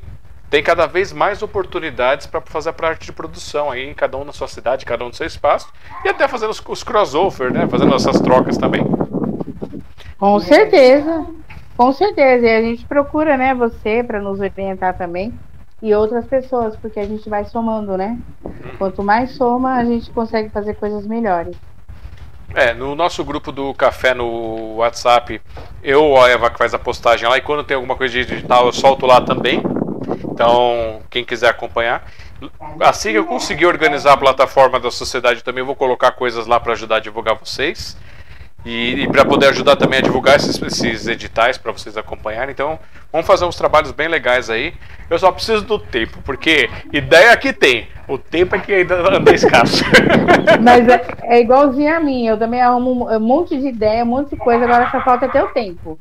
[0.51, 4.33] tem cada vez mais oportunidades para fazer a parte de produção aí, cada um na
[4.33, 5.71] sua cidade, cada um no seu espaço,
[6.05, 7.69] e até fazendo os, os crossover, né?
[7.69, 8.83] Fazendo essas trocas também.
[10.19, 11.27] Com certeza,
[11.77, 12.47] com certeza.
[12.47, 15.33] E a gente procura, né, você para nos orientar também
[15.81, 18.19] e outras pessoas, porque a gente vai somando, né?
[18.79, 21.57] Quanto mais soma, a gente consegue fazer coisas melhores.
[22.55, 25.41] É, no nosso grupo do café no WhatsApp,
[25.83, 28.25] eu ou a Eva que faz a postagem lá, e quando tem alguma coisa de
[28.25, 29.63] digital eu solto lá também.
[30.33, 32.05] Então, quem quiser acompanhar.
[32.81, 36.73] Assim que eu conseguir organizar a plataforma da sociedade também, vou colocar coisas lá para
[36.73, 37.97] ajudar a divulgar vocês.
[38.65, 42.51] E, e para poder ajudar também a divulgar esses, esses editais para vocês acompanharem.
[42.51, 42.79] Então,
[43.13, 44.75] vamos fazer uns trabalhos bem legais aí.
[45.09, 47.89] Eu só preciso do tempo, porque ideia aqui tem.
[48.07, 49.85] O tempo é que ainda anda escasso.
[50.61, 52.27] Mas é, é igualzinho a mim.
[52.27, 54.65] Eu também arrumo um monte de ideia, um monte de coisa.
[54.65, 55.99] Agora só falta ter o tempo.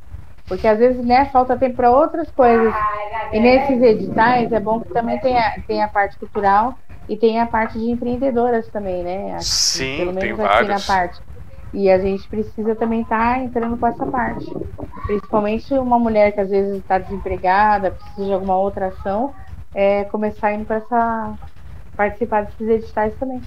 [0.48, 2.74] Porque às vezes né, falta tempo para outras coisas.
[3.34, 6.76] E nesses editais é bom que também tenha, tenha a parte cultural
[7.08, 9.34] e tem a parte de empreendedoras também, né?
[9.36, 10.70] Acho Sim, pelo menos tem aqui vários.
[10.70, 11.22] na parte.
[11.74, 14.46] E a gente precisa também estar tá entrando com essa parte.
[15.06, 19.34] Principalmente uma mulher que às vezes está desempregada, precisa de alguma outra ação,
[19.74, 21.36] é, começar indo para essa.
[21.96, 23.42] participar desses editais também.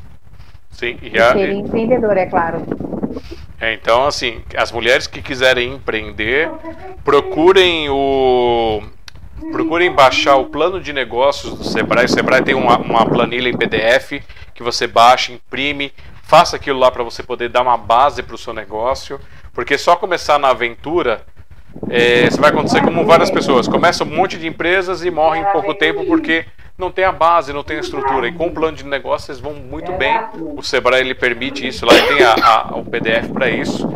[0.80, 2.62] Sim, e, e a, ser empreendedor, é claro.
[3.60, 6.50] É, então, assim, as mulheres que quiserem empreender,
[7.04, 8.82] procurem o.
[9.52, 12.06] Procurem baixar o plano de negócios do Sebrae.
[12.06, 14.22] O Sebrae tem uma, uma planilha em PDF
[14.54, 18.38] que você baixa, imprime, faça aquilo lá para você poder dar uma base para o
[18.38, 19.20] seu negócio,
[19.52, 21.26] porque só começar na aventura
[21.88, 23.68] é, isso vai acontecer como várias pessoas.
[23.68, 26.46] Começam um monte de empresas e morrem em pouco tempo porque
[26.80, 28.26] não tem a base, não tem a estrutura.
[28.26, 30.18] E com o plano de negócio vão muito bem.
[30.56, 33.88] O Sebrae ele permite isso, lá tem a, a, o PDF para isso.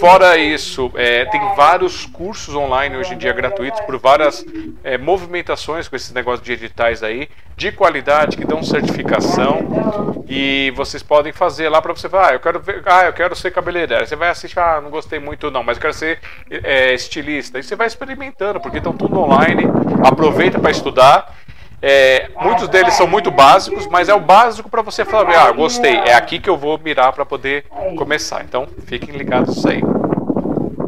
[0.00, 4.42] Fora isso, é, tem vários cursos online hoje em dia gratuitos por várias
[4.82, 10.24] é, movimentações com esses negócios de editais aí, de qualidade, que dão certificação.
[10.26, 13.36] E vocês podem fazer lá para você falar, ah, eu quero ver, ah, eu quero
[13.36, 14.06] ser cabeleireiro.
[14.06, 16.18] Você vai assistir, ah, não gostei muito não, mas eu quero ser
[16.50, 17.58] é, estilista.
[17.58, 19.64] E você vai experimentando, porque estão tudo online.
[20.02, 21.36] Aproveita para estudar.
[21.82, 25.96] É, muitos deles são muito básicos, mas é o básico para você falar, ah, gostei,
[25.96, 27.64] é aqui que eu vou mirar para poder
[27.96, 28.44] começar.
[28.44, 29.80] Então, fiquem ligados aí.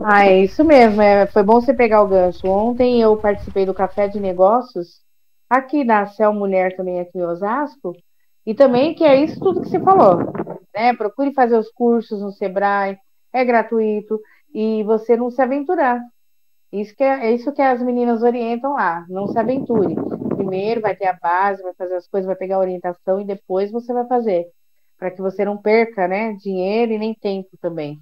[0.05, 1.01] Ah, é isso mesmo.
[1.01, 2.47] É, foi bom você pegar o gancho.
[2.47, 5.01] Ontem eu participei do Café de Negócios,
[5.49, 7.95] aqui na Cel Mulher, também aqui em Osasco,
[8.45, 10.19] e também que é isso tudo que você falou.
[10.75, 10.93] Né?
[10.95, 12.99] Procure fazer os cursos no Sebrae,
[13.33, 14.21] é gratuito,
[14.55, 16.01] e você não se aventurar.
[16.71, 19.95] Isso que é, é isso que as meninas orientam lá, não se aventure
[20.43, 23.71] primeiro, vai ter a base, vai fazer as coisas, vai pegar a orientação e depois
[23.71, 24.47] você vai fazer.
[24.99, 27.99] Para que você não perca né, dinheiro e nem tempo também.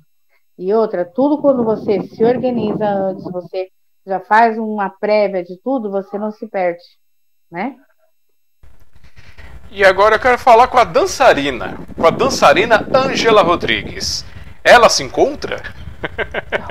[0.59, 3.69] E outra, tudo quando você se organiza antes, você
[4.07, 6.83] já faz uma prévia de tudo, você não se perde,
[7.51, 7.77] né?
[9.71, 14.25] E agora eu quero falar com a dançarina, com a dançarina Angela Rodrigues.
[14.65, 15.63] Ela se encontra?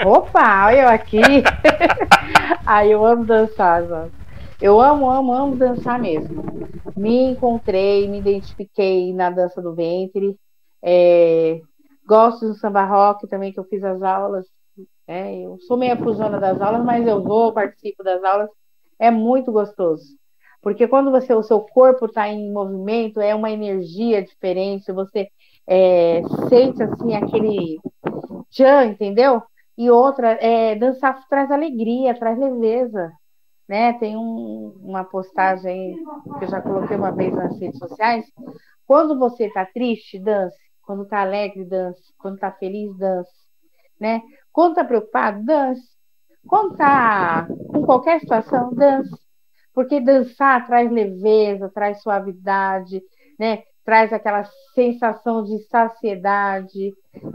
[0.06, 1.22] Opa, olha eu aqui.
[2.66, 4.29] Ai, eu amo dançar, gente.
[4.62, 6.44] Eu amo, amo, amo dançar mesmo.
[6.98, 10.38] Me encontrei, me identifiquei na dança do ventre.
[10.84, 11.62] É,
[12.06, 14.46] gosto do samba rock também, que eu fiz as aulas.
[15.08, 18.50] É, eu sou meio fusona das aulas, mas eu vou, participo das aulas.
[19.00, 20.04] É muito gostoso.
[20.62, 25.30] Porque quando você, o seu corpo está em movimento, é uma energia diferente, você
[25.66, 27.80] é, sente assim aquele
[28.52, 29.42] tchan, entendeu?
[29.78, 33.10] E outra, é, dançar traz alegria, traz leveza
[33.70, 33.94] né?
[33.94, 35.96] Tem um, uma postagem
[36.40, 38.26] que eu já coloquei uma vez nas redes sociais.
[38.88, 40.58] Quando você está triste, dance.
[40.82, 42.02] Quando está alegre, dance.
[42.18, 43.32] Quando está feliz, dance.
[44.00, 44.24] Né?
[44.52, 45.88] Quando está preocupado, dance.
[46.48, 49.16] Quando está com qualquer situação, dance.
[49.72, 53.04] Porque dançar traz leveza, traz suavidade,
[53.38, 53.62] né?
[53.86, 54.44] traz aquela
[54.74, 56.92] sensação de saciedade,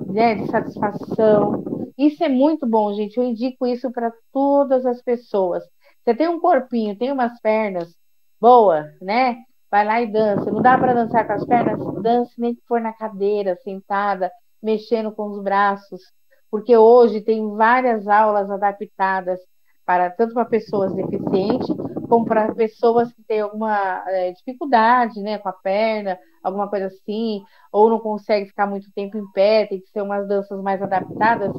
[0.09, 0.35] né?
[0.35, 1.63] de satisfação.
[1.97, 3.19] Isso é muito bom, gente.
[3.19, 5.63] Eu indico isso para todas as pessoas.
[6.05, 7.97] Você tem um corpinho, tem umas pernas
[8.39, 9.39] boa, né?
[9.71, 10.51] Vai lá e dança.
[10.51, 11.81] Não dá para dançar com as pernas?
[12.03, 14.31] Dance nem que for na cadeira, sentada,
[14.63, 16.03] mexendo com os braços.
[16.51, 19.41] Porque hoje tem várias aulas adaptadas
[19.87, 21.69] para tanto para pessoas deficientes
[22.09, 27.43] como para pessoas que têm alguma é, dificuldade, né, com a perna, alguma coisa assim,
[27.73, 31.53] ou não consegue ficar muito tempo em pé, tem que ser umas danças mais adaptadas.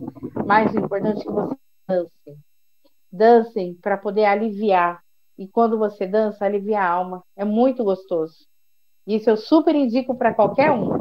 [0.45, 1.55] Mais importante que você
[1.87, 2.11] dance
[3.15, 4.99] dancem para poder aliviar.
[5.37, 7.23] E quando você dança, alivia a alma.
[7.35, 8.35] É muito gostoso.
[9.07, 10.97] Isso eu super indico para qualquer um.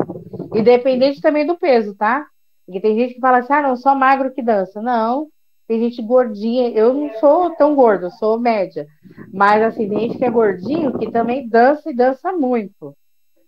[0.54, 2.26] Independente também do peso, tá?
[2.66, 4.82] Porque tem gente que fala assim: ah, não, só magro que dança.
[4.82, 5.28] Não,
[5.66, 6.70] tem gente gordinha.
[6.70, 8.86] Eu não sou tão gordo, eu sou média.
[9.32, 12.94] Mas, assim, tem gente que é gordinho que também dança e dança muito.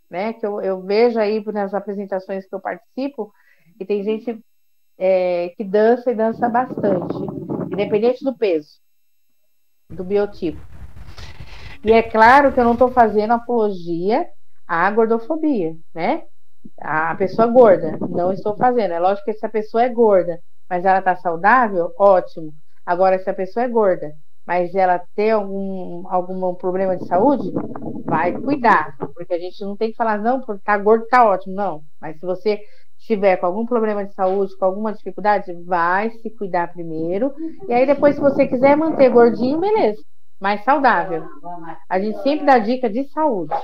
[0.08, 0.32] Né?
[0.34, 3.32] Que eu, eu vejo aí nas apresentações que eu participo,
[3.76, 4.40] que tem gente
[4.96, 7.45] é, que dança e dança bastante
[7.76, 8.80] independente do peso,
[9.90, 10.60] do biotipo.
[11.84, 14.26] E é claro que eu não estou fazendo apologia
[14.66, 16.24] à gordofobia, né?
[16.80, 18.92] A pessoa gorda, não estou fazendo.
[18.92, 22.52] É lógico que se a pessoa é gorda, mas ela está saudável, ótimo.
[22.84, 24.12] Agora, se a pessoa é gorda,
[24.44, 27.52] mas ela tem algum, algum problema de saúde,
[28.04, 28.96] vai cuidar.
[29.14, 31.54] Porque a gente não tem que falar, não, porque tá gordo, tá ótimo.
[31.54, 31.82] Não.
[32.00, 32.60] Mas se você
[33.06, 37.32] estiver com algum problema de saúde, com alguma dificuldade, vai se cuidar primeiro.
[37.68, 40.02] E aí depois, se você quiser manter gordinho, beleza.
[40.40, 41.24] Mais saudável.
[41.88, 43.54] A gente sempre dá dica de saúde.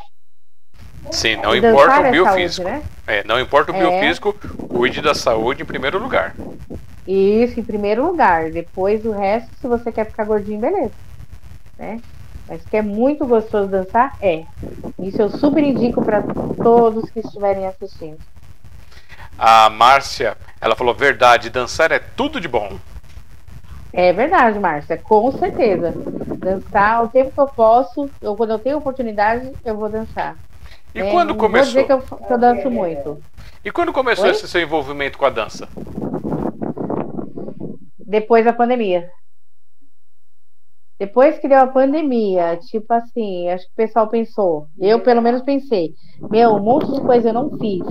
[1.10, 2.68] Sim, não importa o é biofísico.
[2.68, 2.86] Saúde, né?
[3.06, 3.78] é, não importa o é.
[3.78, 4.32] biofísico,
[4.68, 6.34] cuide da saúde em primeiro lugar.
[7.06, 8.50] Isso, em primeiro lugar.
[8.52, 10.94] Depois o resto, se você quer ficar gordinho, beleza.
[11.76, 12.00] Né?
[12.48, 14.44] Mas que é muito gostoso dançar, é.
[15.00, 16.22] Isso eu super indico para
[16.62, 18.18] todos que estiverem assistindo.
[19.38, 22.78] A Márcia, ela falou verdade, dançar é tudo de bom.
[23.92, 25.92] É verdade, Márcia, com certeza.
[26.38, 30.36] Dançar o tempo que eu posso, ou quando eu tenho oportunidade, eu vou dançar.
[30.94, 31.74] E é, quando começou?
[31.74, 33.22] Vou dizer que eu, que eu danço muito.
[33.64, 34.30] E quando começou Oi?
[34.30, 35.68] esse seu envolvimento com a dança?
[37.98, 39.08] Depois da pandemia.
[40.98, 45.42] Depois que deu a pandemia, tipo assim, acho que o pessoal pensou, eu pelo menos
[45.42, 45.94] pensei,
[46.30, 47.82] meu, um monte de coisa eu não fiz.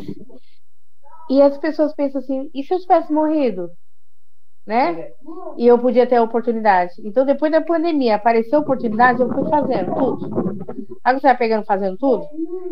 [1.32, 3.72] E as pessoas pensam assim: e se eu tivesse morrido?
[4.66, 5.10] né?
[5.58, 6.94] E eu podia ter a oportunidade.
[7.04, 10.96] Então, depois da pandemia, apareceu a oportunidade, eu fui fazendo tudo.
[11.04, 12.26] Aí você vai pegando fazendo tudo?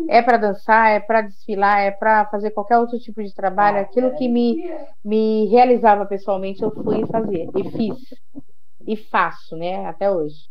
[0.08, 3.78] É para dançar, é para desfilar, é para fazer qualquer outro tipo de trabalho.
[3.78, 4.56] Aquilo que me,
[5.04, 7.98] me realizava pessoalmente, eu fui fazer e fiz.
[8.86, 9.84] E faço, né?
[9.86, 10.48] Até hoje.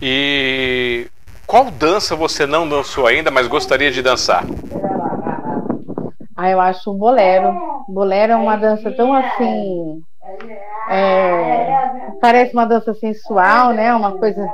[0.00, 1.06] E
[1.46, 4.44] qual dança você não dançou ainda, mas gostaria de dançar?
[6.36, 7.84] Ah, eu acho um bolero.
[7.88, 10.02] Bolero é uma dança tão assim.
[10.88, 13.94] É, parece uma dança sensual, né?
[13.94, 14.46] Uma coisa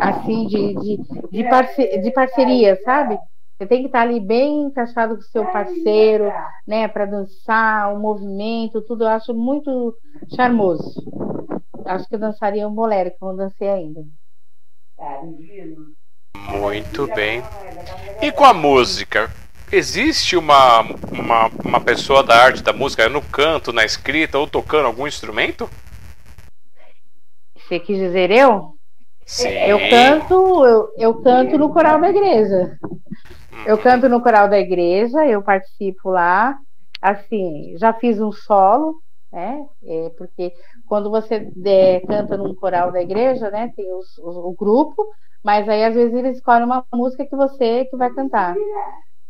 [0.00, 1.00] assim de, de,
[1.30, 3.18] de, parce, de parceria, sabe?
[3.56, 6.32] Você tem que estar ali bem encaixado com o seu parceiro,
[6.66, 6.88] né?
[6.88, 9.04] Para dançar, o movimento, tudo.
[9.04, 9.94] Eu acho muito
[10.34, 11.04] charmoso.
[11.84, 14.00] Acho que eu dançaria um bolero, que eu não dancei ainda.
[16.58, 17.42] Muito bem.
[18.20, 19.30] E com a música?
[19.72, 20.80] Existe uma,
[21.12, 25.70] uma, uma pessoa da arte da música no canto, na escrita ou tocando algum instrumento?
[27.56, 28.74] Você quis dizer eu?
[29.24, 29.48] Sim.
[29.48, 32.76] Eu canto, eu, eu canto no coral da igreja.
[33.64, 33.82] Eu uhum.
[33.82, 36.58] canto no coral da igreja, eu participo lá.
[37.00, 38.96] Assim, já fiz um solo,
[39.32, 39.64] né?
[39.84, 40.52] É, porque
[40.88, 43.72] quando você é, canta num coral da igreja, né?
[43.76, 45.06] Tem os, os, o grupo,
[45.44, 48.56] mas aí às vezes eles escolhem uma música que você que vai cantar.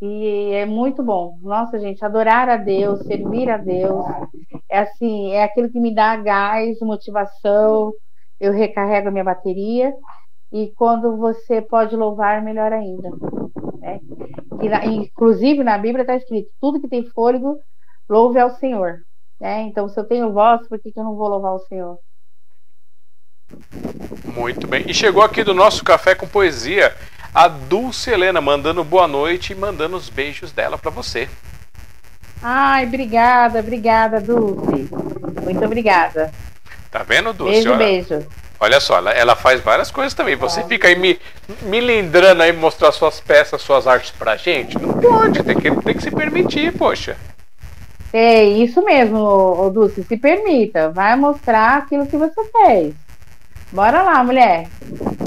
[0.01, 1.39] E é muito bom.
[1.43, 4.05] Nossa, gente, adorar a Deus, servir a Deus,
[4.69, 7.93] é assim, é aquilo que me dá gás, motivação.
[8.39, 9.93] Eu recarrego a minha bateria
[10.53, 13.11] e quando você pode louvar, melhor ainda.
[13.79, 14.01] Né?
[14.63, 17.61] E, inclusive na Bíblia está escrito: tudo que tem fôlego,
[18.09, 19.03] louve ao Senhor.
[19.41, 19.63] Né?
[19.63, 21.99] Então, se eu tenho voz, por que, que eu não vou louvar o Senhor?
[24.25, 24.85] Muito bem.
[24.87, 26.95] E chegou aqui do nosso café com poesia
[27.35, 31.29] a Dulce Helena mandando boa noite e mandando os beijos dela para você.
[32.43, 34.89] Ai, obrigada, obrigada, Dulce.
[35.43, 36.33] Muito obrigada.
[36.91, 37.53] Tá vendo, Dulce?
[37.53, 38.27] Beijo, olha, beijo.
[38.59, 40.37] Olha só, ela, ela, faz várias coisas também.
[40.37, 41.19] Você fica aí me,
[41.63, 44.79] me lembrando aí, mostrar suas peças, suas artes pra gente?
[44.79, 47.17] Não pode, tem que, tem que se permitir, poxa.
[48.13, 50.91] É isso mesmo, Dulce, se permita.
[50.91, 52.95] Vai mostrar aquilo que você fez.
[53.73, 54.67] Bora lá, mulher.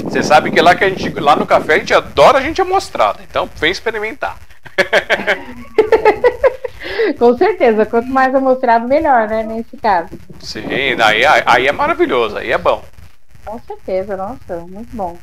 [0.04, 2.60] Você sabe que lá, que a gente, lá no café a gente adora a gente
[2.60, 4.36] amostrada, então vem experimentar.
[7.18, 9.42] Com certeza, quanto mais amostrado, melhor, né?
[9.42, 10.10] Nesse caso.
[10.40, 10.66] Sim,
[11.02, 12.84] aí, aí é maravilhoso, aí é bom.
[13.44, 15.16] Com certeza, nossa, muito bom.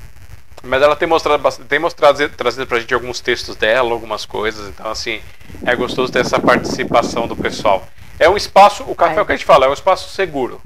[0.64, 4.90] Mas ela tem mostrado, tem mostrado, trazido pra gente alguns textos dela, algumas coisas, então
[4.90, 5.20] assim,
[5.66, 7.84] é gostoso ter essa participação do pessoal.
[8.20, 10.62] É um espaço, o café é o que a gente fala, é um espaço seguro.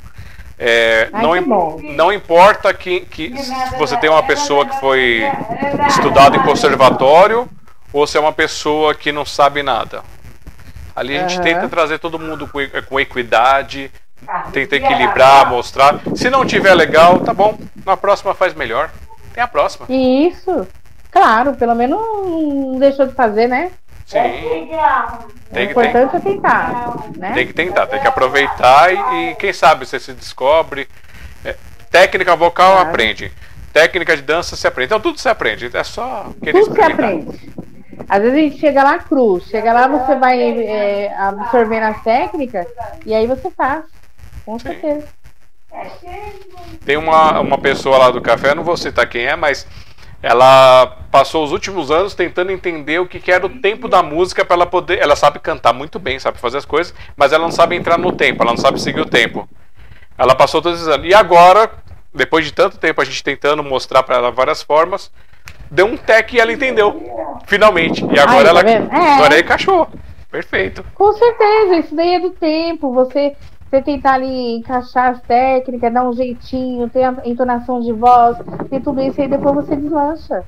[0.58, 3.34] É, Ai, não, não importa que, que
[3.78, 5.24] você tem uma pessoa que foi
[5.88, 7.48] estudada em conservatório
[7.92, 10.04] ou se é uma pessoa que não sabe nada.
[10.96, 11.44] Ali a gente uhum.
[11.44, 13.92] tenta trazer todo mundo com, com equidade,
[14.54, 16.00] tenta equilibrar, mostrar.
[16.16, 17.58] Se não tiver legal, tá bom.
[17.86, 18.90] Na próxima faz melhor.
[19.34, 19.86] Tem a próxima.
[19.90, 20.66] Isso.
[21.12, 23.72] Claro, pelo menos não deixou de fazer, né?
[24.06, 24.70] Sim.
[25.52, 26.98] Tem, o importante tem, é tentar.
[27.18, 27.32] Né?
[27.34, 30.88] Tem que tentar, tem que aproveitar e, e quem sabe você se descobre.
[31.44, 31.56] É,
[31.90, 32.90] técnica vocal claro.
[32.90, 33.32] aprende.
[33.74, 34.88] Técnica de dança se aprende.
[34.88, 35.70] Então tudo se aprende.
[35.74, 37.54] É só querer tudo se aprende.
[38.08, 42.68] Às vezes a gente chega lá cru, chega lá você vai é, absorvendo as técnicas
[43.06, 43.86] e aí você faz.
[44.46, 44.68] Com Sim.
[44.68, 45.08] certeza.
[46.86, 49.68] Tem uma, uma pessoa lá do café, não vou citar quem é, mas
[50.26, 54.44] ela passou os últimos anos tentando entender o que, que era o tempo da música
[54.44, 54.98] para ela poder.
[54.98, 58.12] Ela sabe cantar muito bem, sabe fazer as coisas, mas ela não sabe entrar no
[58.12, 59.48] tempo, ela não sabe seguir o tempo.
[60.18, 61.06] Ela passou todos esses anos.
[61.06, 61.70] E agora,
[62.12, 65.12] depois de tanto tempo a gente tentando mostrar para ela várias formas,
[65.70, 67.04] deu um tec e ela entendeu,
[67.46, 68.04] finalmente.
[68.04, 69.14] E agora Ai, tá ela é.
[69.14, 69.88] agora é encaixou.
[70.32, 70.84] Perfeito.
[70.96, 72.92] Com certeza, isso daí é do tempo.
[72.96, 73.36] Você
[73.76, 78.38] você tentar ali encaixar as técnicas, dar um jeitinho, ter a entonação de voz,
[78.70, 80.44] ter tudo isso aí depois você deslancha.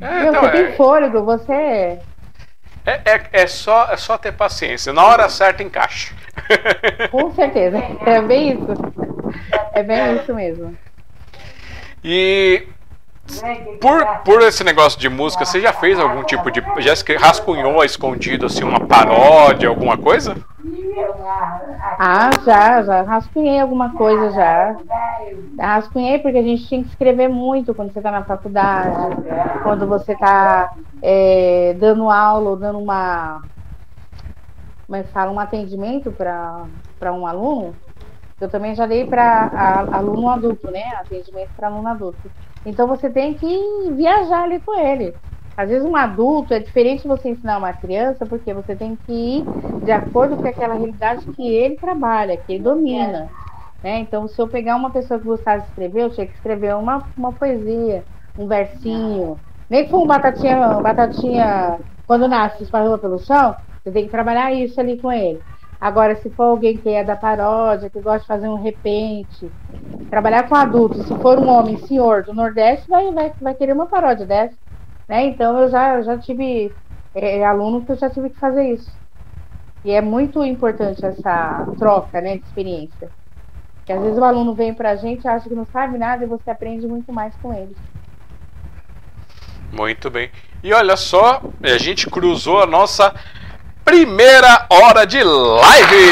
[0.00, 0.50] É, então, você é...
[0.50, 1.98] tem fôlego, você.
[2.86, 4.92] É, é, é, só, é só ter paciência.
[4.92, 6.14] Na hora certa encaixa.
[7.10, 7.78] Com certeza.
[8.06, 8.66] É bem isso.
[9.72, 10.74] É bem isso mesmo.
[12.02, 12.66] E
[13.80, 16.62] por, por esse negócio de música, você já fez algum tipo de.
[16.78, 20.36] Já rascunhou escondido assim, uma paródia, alguma coisa?
[21.98, 23.02] Ah, já, já.
[23.02, 24.76] Rascunhei alguma coisa já.
[25.58, 29.16] Rascunhei porque a gente tinha que escrever muito quando você está na faculdade,
[29.62, 30.72] quando você está
[31.02, 33.42] é, dando aula ou dando uma.
[34.86, 35.30] Como é que fala?
[35.30, 37.74] Um atendimento para um aluno.
[38.40, 39.50] Eu também já dei para
[39.92, 40.82] aluno adulto, né?
[40.98, 42.30] Atendimento para aluno adulto.
[42.64, 43.46] Então você tem que
[43.96, 45.16] viajar ali com ele.
[45.56, 49.12] Às vezes um adulto é diferente de você ensinar uma criança, porque você tem que
[49.12, 49.50] ir
[49.82, 53.30] de acordo com aquela realidade que ele trabalha, que ele domina.
[53.82, 53.98] Né?
[54.00, 57.08] Então, se eu pegar uma pessoa que gostasse de escrever, eu tinha que escrever uma,
[57.16, 58.04] uma poesia,
[58.36, 59.40] um versinho.
[59.68, 65.00] Nem um batatinha, batatinha quando nasce, esparrama pelo chão, você tem que trabalhar isso ali
[65.00, 65.42] com ele.
[65.80, 69.50] Agora, se for alguém que é da paródia, que gosta de fazer um repente,
[70.08, 73.86] trabalhar com adultos, se for um homem senhor do Nordeste, vai, vai, vai querer uma
[73.86, 74.54] paródia dessa.
[75.08, 75.26] Né?
[75.26, 76.72] Então eu já, já tive
[77.14, 78.90] é, aluno que eu já tive que fazer isso.
[79.84, 83.10] E é muito importante essa troca né, de experiência.
[83.76, 86.28] Porque às vezes o aluno vem para a gente, acha que não sabe nada e
[86.28, 87.74] você aprende muito mais com ele.
[89.72, 90.30] Muito bem.
[90.62, 93.14] E olha só, a gente cruzou a nossa
[93.84, 96.10] primeira hora de live!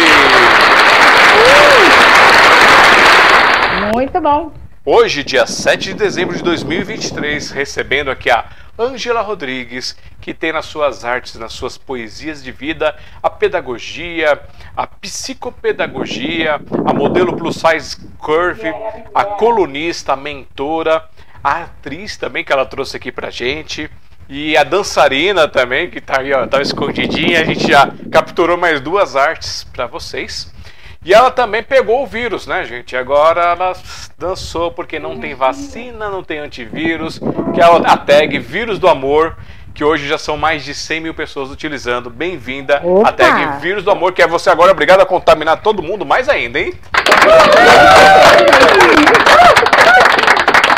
[3.95, 4.53] Muito bom!
[4.85, 8.45] Hoje, dia 7 de dezembro de 2023, recebendo aqui a
[8.79, 14.41] Ângela Rodrigues, que tem nas suas artes, nas suas poesias de vida, a pedagogia,
[14.77, 18.71] a psicopedagogia, a modelo plus size curve,
[19.15, 21.05] a colunista, a mentora,
[21.43, 23.91] a atriz também que ela trouxe aqui pra gente.
[24.29, 27.41] E a dançarina também, que tá aí, ó, tá escondidinha.
[27.41, 30.53] A gente já capturou mais duas artes para vocês.
[31.05, 32.97] E ela também pegou o vírus, né, gente?
[32.97, 33.73] Agora ela
[34.19, 37.21] dançou porque não tem vacina, não tem antivírus,
[37.55, 39.37] que é a tag Vírus do Amor,
[39.73, 42.11] que hoje já são mais de 100 mil pessoas utilizando.
[42.11, 46.05] Bem-vinda a tag Vírus do Amor, que é você agora obrigado a contaminar todo mundo
[46.05, 46.75] mais ainda, hein?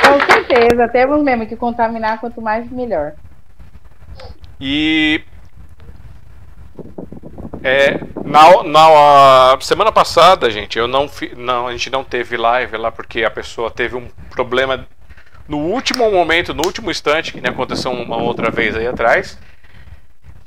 [0.07, 3.15] Com certeza, temos mesmo que contaminar quanto mais melhor.
[4.61, 5.25] E
[7.63, 12.91] é, na, na semana passada, gente, eu não, não, a gente não teve live lá
[12.91, 14.87] porque a pessoa teve um problema
[15.49, 19.37] no último momento, no último instante, que nem aconteceu uma outra vez aí atrás.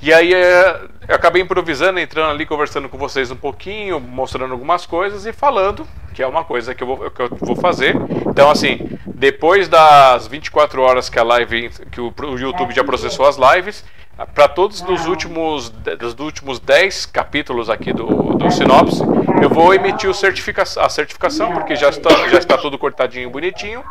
[0.04, 4.84] E aí é, eu acabei improvisando, entrando ali, conversando com vocês um pouquinho, mostrando algumas
[4.84, 7.96] coisas e falando, que é uma coisa que eu vou, que eu vou fazer.
[8.26, 13.26] Então, assim, depois das 24 horas que a live, que o, o YouTube já processou
[13.26, 13.82] as lives,
[14.34, 19.00] para todos os últimos, dos últimos 10 capítulos aqui do, do Sinopse,
[19.42, 23.82] eu vou emitir o certifica a certificação, porque já está, já está tudo cortadinho bonitinho.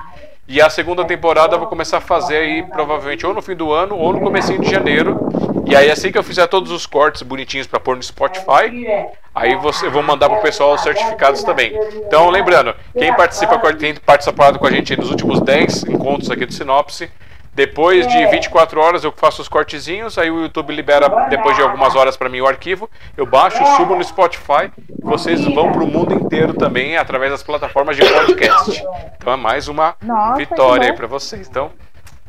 [0.47, 3.72] E a segunda temporada eu vou começar a fazer aí provavelmente ou no fim do
[3.72, 5.18] ano ou no comecinho de janeiro.
[5.66, 8.86] E aí assim que eu fizer todos os cortes bonitinhos para pôr no Spotify,
[9.34, 11.74] aí você, eu vou mandar pro pessoal os certificados também.
[12.05, 16.53] Então lembrando, quem participa tem participado com a gente nos últimos 10 encontros aqui do
[16.53, 17.09] Sinopse,
[17.55, 18.84] depois de 24 é.
[18.84, 22.41] horas eu faço os cortezinhos, aí o YouTube libera depois de algumas horas para mim
[22.41, 27.32] o arquivo, eu baixo, subo no Spotify, vocês vão para o mundo inteiro também através
[27.32, 28.84] das plataformas de podcast.
[29.18, 31.47] Então é mais uma Nossa, vitória aí para vocês.
[31.47, 31.72] Então,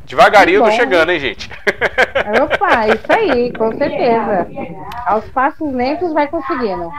[0.05, 1.51] devagarinho eu tô chegando, hein, gente?
[2.43, 4.47] Opa, isso aí, com certeza.
[5.07, 6.91] Aos passos lentos vai conseguindo.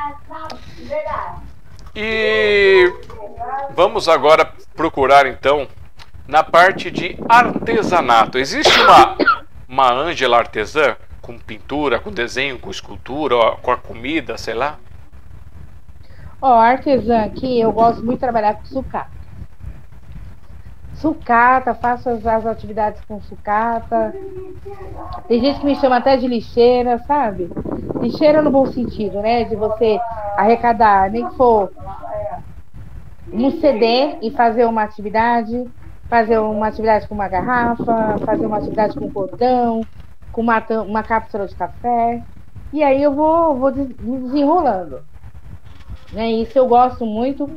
[1.96, 2.92] E
[3.72, 5.68] vamos agora procurar então
[6.28, 8.38] na parte de artesanato.
[8.38, 9.18] Existe uma,
[9.68, 14.78] uma Ângela artesã com pintura, com desenho, com escultura, com a comida, sei lá?
[16.42, 19.10] Ó, oh, artesã aqui, eu gosto muito de trabalhar com sucata.
[20.96, 24.14] Sucata, faço as, as atividades com sucata.
[25.28, 27.50] Tem gente que me chama até de lixeira, sabe?
[28.02, 29.44] Lixeira no bom sentido, né?
[29.44, 30.00] De você
[30.38, 31.72] arrecadar, nem que for
[33.32, 35.66] um CD e fazer uma atividade
[36.10, 39.82] fazer uma atividade com uma garrafa, fazer uma atividade com cordão,
[40.32, 42.22] com uma, uma cápsula de café.
[42.72, 45.02] E aí eu vou, vou desenrolando.
[46.12, 46.32] Né?
[46.32, 47.50] Isso eu gosto muito.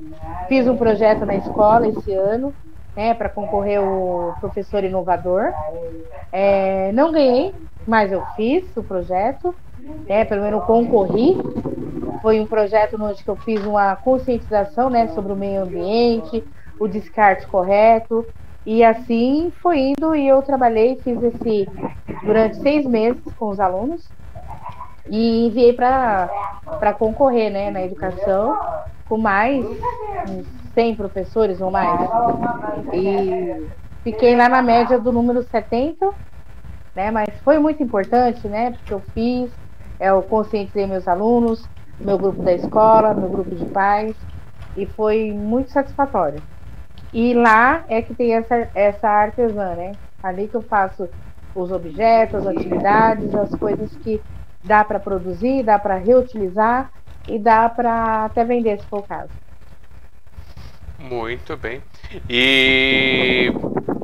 [0.49, 2.55] Fiz um projeto na escola esse ano,
[2.99, 5.53] né, para concorrer o professor inovador.
[6.33, 7.55] É, não ganhei,
[7.87, 9.55] mas eu fiz o projeto,
[10.09, 11.37] né, pelo menos concorri.
[12.21, 16.43] Foi um projeto onde eu fiz uma conscientização né, sobre o meio ambiente,
[16.81, 18.27] o descarte correto.
[18.67, 21.69] E assim foi indo e eu trabalhei, fiz esse
[22.25, 24.13] durante seis meses com os alunos
[25.09, 26.29] e enviei para
[26.99, 28.59] concorrer né, na educação
[29.09, 29.65] com mais
[30.79, 32.09] 100 professores ou mais.
[32.95, 33.69] E
[34.05, 36.07] fiquei lá na média do número 70,
[36.95, 39.51] né, mas foi muito importante, né, porque eu fiz,
[39.99, 41.69] eu conscientizei meus alunos,
[41.99, 44.17] meu grupo da escola, meu grupo de pais,
[44.77, 46.41] e foi muito satisfatório.
[47.13, 49.97] E lá é que tem essa, essa artesã, né?
[50.23, 51.09] Ali que eu faço
[51.55, 54.21] os objetos, as atividades, as coisas que
[54.63, 56.89] dá para produzir, dá para reutilizar
[57.27, 59.33] e dá para até vender, se for o caso.
[60.99, 61.81] Muito bem.
[62.29, 63.53] E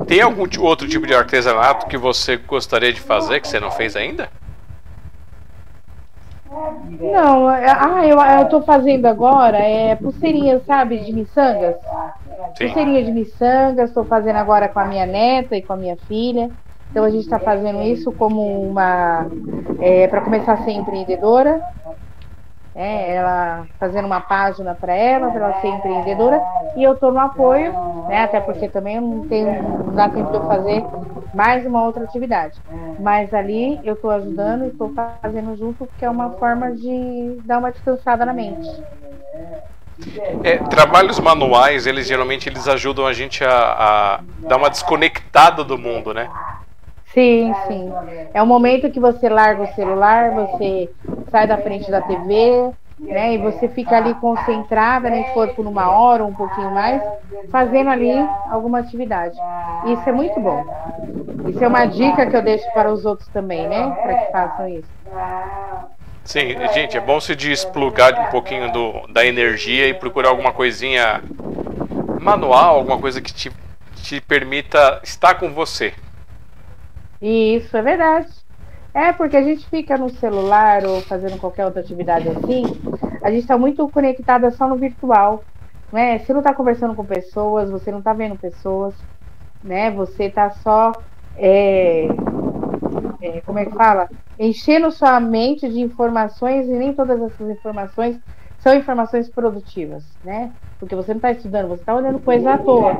[0.07, 3.95] Tem algum outro tipo de artesanato que você gostaria de fazer que você não fez
[3.95, 4.29] ainda?
[6.99, 11.75] Não, é, ah, eu, eu tô fazendo agora é pulseirinha, sabe, de miçangas.
[12.57, 12.67] Sim.
[12.67, 16.49] Pulseirinha de miçangas, estou fazendo agora com a minha neta e com a minha filha.
[16.89, 19.25] Então a gente está fazendo isso como uma
[19.81, 21.59] é, para começar a ser empreendedora
[22.75, 26.41] é, ela fazendo uma página para ela, para ela ser empreendedora,
[26.75, 27.71] e eu estou no apoio,
[28.09, 30.83] né, até porque também não, tenho, não dá tempo de eu fazer
[31.33, 32.59] mais uma outra atividade.
[32.99, 37.59] Mas ali eu estou ajudando e estou fazendo junto, porque é uma forma de dar
[37.59, 38.69] uma descansada na mente.
[40.43, 45.77] É, trabalhos manuais, eles geralmente eles ajudam a gente a, a dar uma desconectada do
[45.77, 46.29] mundo, né?
[47.15, 47.93] Sim, sim.
[48.33, 50.89] É o momento que você larga o celular, você
[51.31, 53.33] sai da frente da TV, né?
[53.33, 57.01] E você fica ali concentrada, nem né, for por uma hora um pouquinho mais,
[57.49, 58.11] fazendo ali
[58.49, 59.37] alguma atividade.
[59.85, 60.65] Isso é muito bom.
[61.47, 63.97] Isso é uma dica que eu deixo para os outros também, né?
[64.03, 64.89] Para que façam isso.
[66.25, 71.23] Sim, gente, é bom se desplugar um pouquinho do, da energia e procurar alguma coisinha
[72.19, 73.51] manual, alguma coisa que te,
[74.01, 75.93] te permita estar com você.
[77.27, 78.27] Isso, é verdade.
[78.93, 82.63] É, porque a gente fica no celular ou fazendo qualquer outra atividade assim,
[83.23, 85.45] a gente está muito conectada só no virtual.
[85.91, 86.19] Né?
[86.19, 88.95] Você não está conversando com pessoas, você não está vendo pessoas,
[89.63, 89.91] né?
[89.91, 90.91] Você está só.
[91.35, 92.07] É,
[93.21, 94.07] é, como é que fala?
[94.37, 98.17] Enchendo sua mente de informações e nem todas essas informações
[98.65, 100.51] são informações produtivas, né?
[100.79, 102.97] Porque você não está estudando, você está olhando coisa à toa.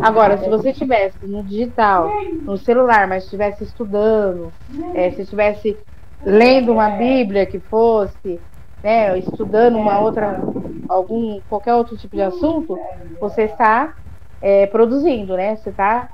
[0.00, 2.08] Agora, se você estivesse no digital,
[2.40, 4.54] no celular, mas estivesse estudando,
[4.94, 5.78] é, se estivesse
[6.24, 8.40] lendo uma Bíblia que fosse,
[8.82, 10.40] né, estudando uma outra,
[10.88, 12.78] algum, qualquer outro tipo de assunto,
[13.20, 13.94] você está
[14.40, 15.56] é, produzindo, né?
[15.56, 16.08] Você está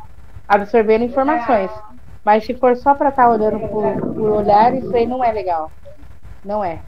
[0.48, 1.70] absorvendo informações.
[2.24, 5.30] Mas se for só para estar tá olhando por, por olhar, isso aí não é
[5.30, 5.70] legal.
[6.44, 6.82] Não é.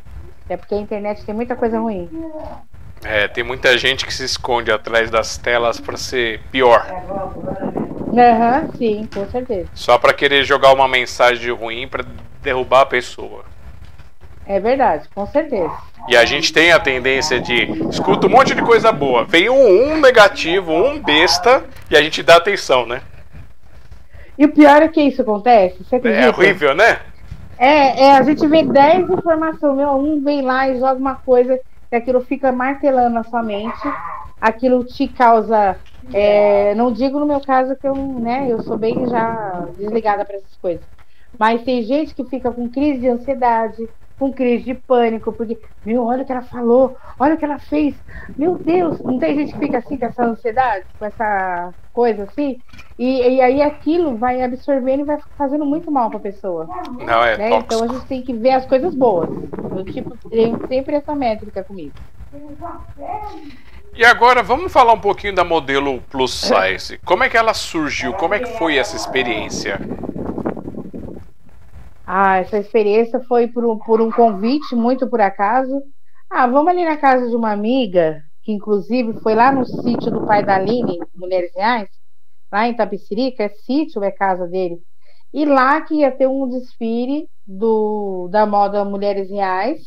[0.50, 2.10] É porque a internet tem muita coisa ruim.
[3.04, 6.84] É, tem muita gente que se esconde atrás das telas para ser pior.
[8.12, 9.68] Aham, uhum, sim, com certeza.
[9.72, 12.04] Só para querer jogar uma mensagem ruim para
[12.42, 13.44] derrubar a pessoa.
[14.44, 15.72] É verdade, com certeza.
[16.08, 19.92] E a gente tem a tendência de escuta um monte de coisa boa, vem um,
[19.92, 23.02] um negativo, um besta e a gente dá atenção, né?
[24.36, 25.78] E o pior é que isso acontece.
[25.92, 26.98] é horrível, né?
[27.60, 31.60] É, é, a gente vê 10 informações, meu, um vem lá e joga uma coisa
[31.92, 33.78] e aquilo fica martelando na sua mente,
[34.40, 35.78] aquilo te causa.
[36.14, 40.36] É, não digo no meu caso que eu, né, eu sou bem já desligada para
[40.36, 40.86] essas coisas.
[41.38, 43.76] Mas tem gente que fica com crise de ansiedade,
[44.20, 47.58] com crise de pânico, porque, meu, olha o que ela falou, olha o que ela
[47.58, 47.94] fez.
[48.36, 52.60] Meu Deus, não tem gente que fica assim com essa ansiedade, com essa coisa assim?
[52.98, 56.68] E, e aí aquilo vai absorvendo e vai fazendo muito mal para a pessoa.
[56.98, 57.50] Não, é né?
[57.56, 59.30] Então a gente tem que ver as coisas boas.
[59.74, 61.94] Eu, tipo, tenho sempre essa métrica comigo.
[63.96, 66.98] E agora vamos falar um pouquinho da modelo plus size.
[67.06, 68.12] Como é que ela surgiu?
[68.12, 69.80] Como é que foi essa experiência?
[72.12, 75.80] Ah, essa experiência foi por um, por um convite, muito por acaso.
[76.28, 80.26] Ah, vamos ali na casa de uma amiga, que inclusive foi lá no sítio do
[80.26, 81.88] pai da Aline, Mulheres Reais,
[82.50, 84.80] lá em Tapicirica, é sítio, é casa dele.
[85.32, 89.78] E lá que ia ter um desfile do, da moda Mulheres Reais,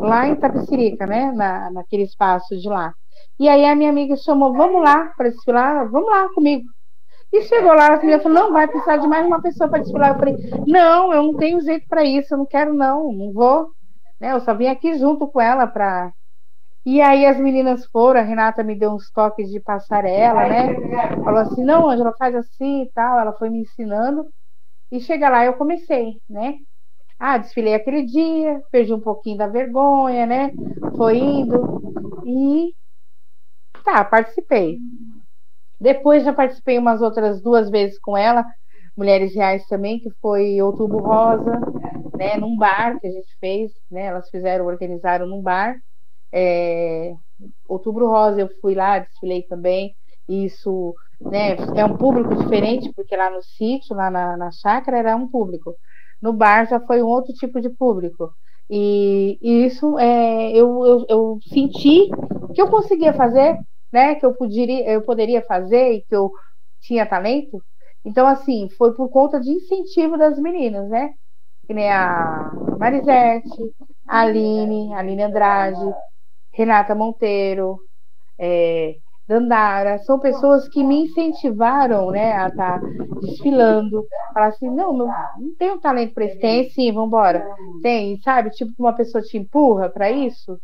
[0.00, 1.32] lá em Tapicirica, né?
[1.32, 2.94] Na, naquele espaço de lá.
[3.38, 6.64] E aí a minha amiga chamou, vamos lá para desfilar, vamos lá comigo.
[7.32, 10.10] E chegou lá, a filha falou: não, vai precisar de mais uma pessoa para desfilar.
[10.10, 10.36] Eu falei:
[10.66, 13.70] não, eu não tenho jeito para isso, eu não quero, não, não vou.
[14.20, 16.12] Né, eu só vim aqui junto com ela para.
[16.84, 20.74] E aí as meninas foram, a Renata me deu uns toques de passarela, né?
[21.24, 23.18] Falou assim: não, Angela, faz assim e tal.
[23.18, 24.26] Ela foi me ensinando.
[24.90, 26.56] E chega lá, eu comecei, né?
[27.18, 30.50] Ah, desfilei aquele dia, perdi um pouquinho da vergonha, né?
[30.96, 31.80] Foi indo.
[32.26, 32.74] E
[33.84, 34.78] tá, participei.
[35.82, 38.44] Depois já participei umas outras duas vezes com ela,
[38.96, 41.58] Mulheres Reais também, que foi Outubro Rosa,
[42.14, 45.74] né, num bar que a gente fez, né, elas fizeram, organizaram num bar.
[46.32, 47.12] É,
[47.66, 49.96] Outubro Rosa eu fui lá, desfilei também.
[50.28, 55.16] Isso né, é um público diferente, porque lá no sítio, lá na, na chácara, era
[55.16, 55.74] um público.
[56.22, 58.32] No bar já foi um outro tipo de público.
[58.70, 62.08] E, e isso é, eu, eu, eu senti
[62.54, 63.58] que eu conseguia fazer
[63.92, 66.30] né, que eu poderia, eu poderia fazer e que eu
[66.80, 67.62] tinha talento.
[68.04, 71.10] Então, assim, foi por conta de incentivo das meninas, né?
[71.66, 73.72] Que nem a Marisete,
[74.08, 75.94] a Aline, a Aline Andrade,
[76.52, 77.78] Renata Monteiro,
[78.38, 78.96] é,
[79.26, 82.86] Dandara, são pessoas que me incentivaram, né, a estar tá
[83.20, 84.04] desfilando.
[84.34, 86.40] Falar assim, não, não, não tenho talento para isso.
[86.40, 87.46] Tem sim, vamos embora.
[87.82, 88.50] Tem, sabe?
[88.50, 90.58] Tipo, uma pessoa te empurra para isso.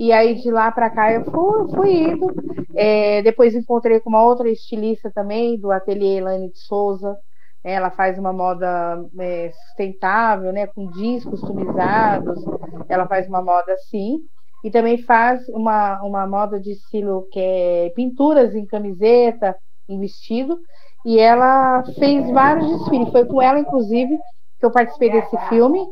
[0.00, 2.32] E aí de lá para cá eu fui, fui indo.
[2.74, 7.18] É, depois encontrei com uma outra estilista também, do ateliê Elaine de Souza.
[7.62, 12.42] Ela faz uma moda é, sustentável, né, com jeans customizados.
[12.88, 14.20] Ela faz uma moda assim.
[14.64, 19.54] E também faz uma, uma moda de estilo que é pinturas em camiseta,
[19.86, 20.58] em vestido.
[21.04, 23.10] E ela fez vários desfiles.
[23.10, 24.18] Foi com ela, inclusive,
[24.58, 25.86] que eu participei desse filme.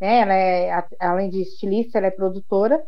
[0.00, 0.18] Né?
[0.18, 2.82] Ela é, além de estilista, ela é produtora.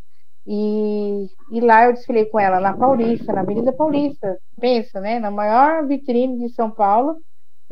[0.46, 4.36] E, e lá eu desfilei com ela na Paulista, na Avenida Paulista.
[4.60, 5.18] Pensa, né?
[5.18, 7.16] Na maior vitrine de São Paulo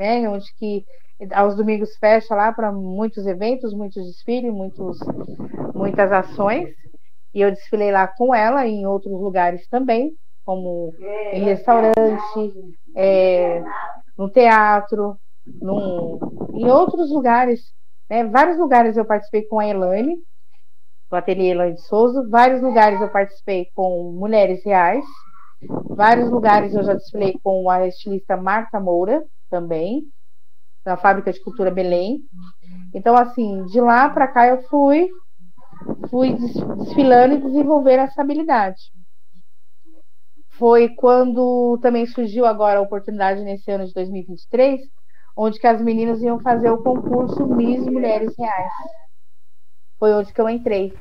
[0.01, 0.27] né?
[0.27, 0.85] Onde que
[1.35, 4.99] aos domingos fecha lá para muitos eventos, muitos desfiles, muitos,
[5.75, 6.75] muitas ações.
[7.35, 10.13] E eu desfilei lá com ela em outros lugares também,
[10.45, 10.95] como
[11.33, 13.63] em restaurante, é,
[14.17, 15.17] no teatro,
[15.47, 16.19] num,
[16.55, 17.61] em outros lugares.
[18.09, 18.25] Né?
[18.25, 20.17] Vários lugares eu participei com a Elaine,
[21.11, 22.27] do ateliê Elaine de Souza.
[22.29, 25.05] Vários lugares eu participei com Mulheres Reais.
[25.89, 30.05] Vários lugares eu já desfilei com a estilista Marta Moura também,
[30.87, 32.21] na Fábrica de Cultura Belém.
[32.95, 35.09] Então, assim, de lá para cá eu fui,
[36.09, 38.81] fui desfilando e desenvolvendo essa habilidade.
[40.53, 44.81] Foi quando também surgiu agora a oportunidade nesse ano de 2023,
[45.37, 48.73] onde que as meninas iam fazer o concurso Miss Mulheres Reais.
[50.01, 50.95] Foi onde que eu entrei,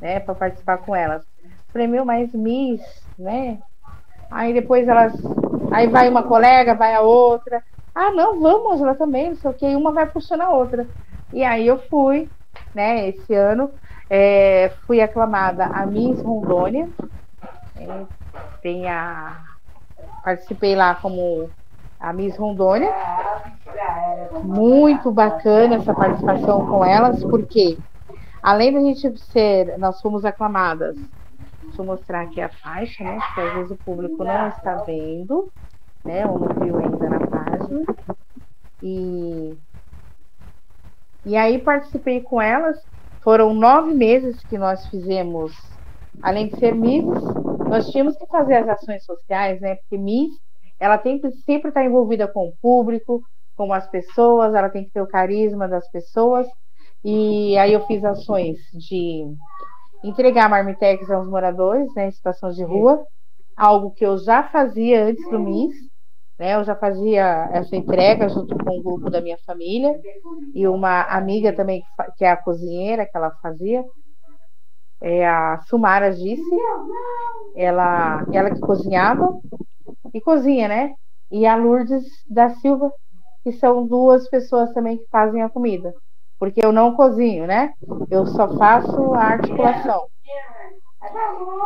[0.00, 1.22] né, para participar com elas.
[1.70, 2.80] Falei, meu, mas Miss,
[3.18, 3.58] né?
[4.30, 5.12] Aí depois elas.
[5.70, 7.62] Aí vai uma colega, vai a outra.
[7.94, 10.88] Ah, não, vamos, Angela também, não sei o que, uma vai puxando a outra.
[11.32, 12.30] E aí eu fui,
[12.74, 13.70] né, esse ano,
[14.08, 16.88] é, fui aclamada a Miss Rondônia.
[17.76, 18.06] É,
[18.62, 19.38] tem a.
[20.24, 21.50] Participei lá como
[21.98, 22.92] a Miss Rondônia.
[24.42, 27.76] Muito bacana essa participação com elas, porque
[28.42, 30.96] além da gente ser, nós fomos aclamadas.
[31.62, 33.18] Deixa eu mostrar aqui a faixa, né?
[33.34, 35.50] Que às vezes o público não está vendo
[36.04, 36.26] né?
[36.26, 37.84] Ou não viu ainda na página.
[38.82, 39.58] E,
[41.24, 42.76] e aí participei com elas.
[43.22, 45.52] Foram nove meses que nós fizemos,
[46.22, 47.04] além de ser Miss,
[47.68, 49.76] nós tínhamos que fazer as ações sociais, né?
[49.76, 50.32] Porque Miss,
[50.78, 53.22] ela tem que sempre estar envolvida com o público,
[53.54, 56.46] com as pessoas, ela tem que ter o carisma das pessoas.
[57.04, 59.24] E aí eu fiz ações de
[60.04, 63.04] entregar marmitex aos moradores, né, em situação de rua,
[63.56, 65.74] algo que eu já fazia antes do MIS,
[66.38, 66.54] né?
[66.54, 69.94] Eu já fazia essa entrega junto com um grupo da minha família
[70.54, 71.82] e uma amiga também
[72.16, 73.84] que é a cozinheira que ela fazia,
[75.02, 76.42] é a Sumara disse,
[77.54, 79.38] ela, ela que cozinhava
[80.12, 80.94] e cozinha, né?
[81.30, 82.90] E a Lourdes da Silva,
[83.42, 85.94] que são duas pessoas também que fazem a comida,
[86.40, 87.74] porque eu não cozinho, né?
[88.10, 90.06] Eu só faço a articulação.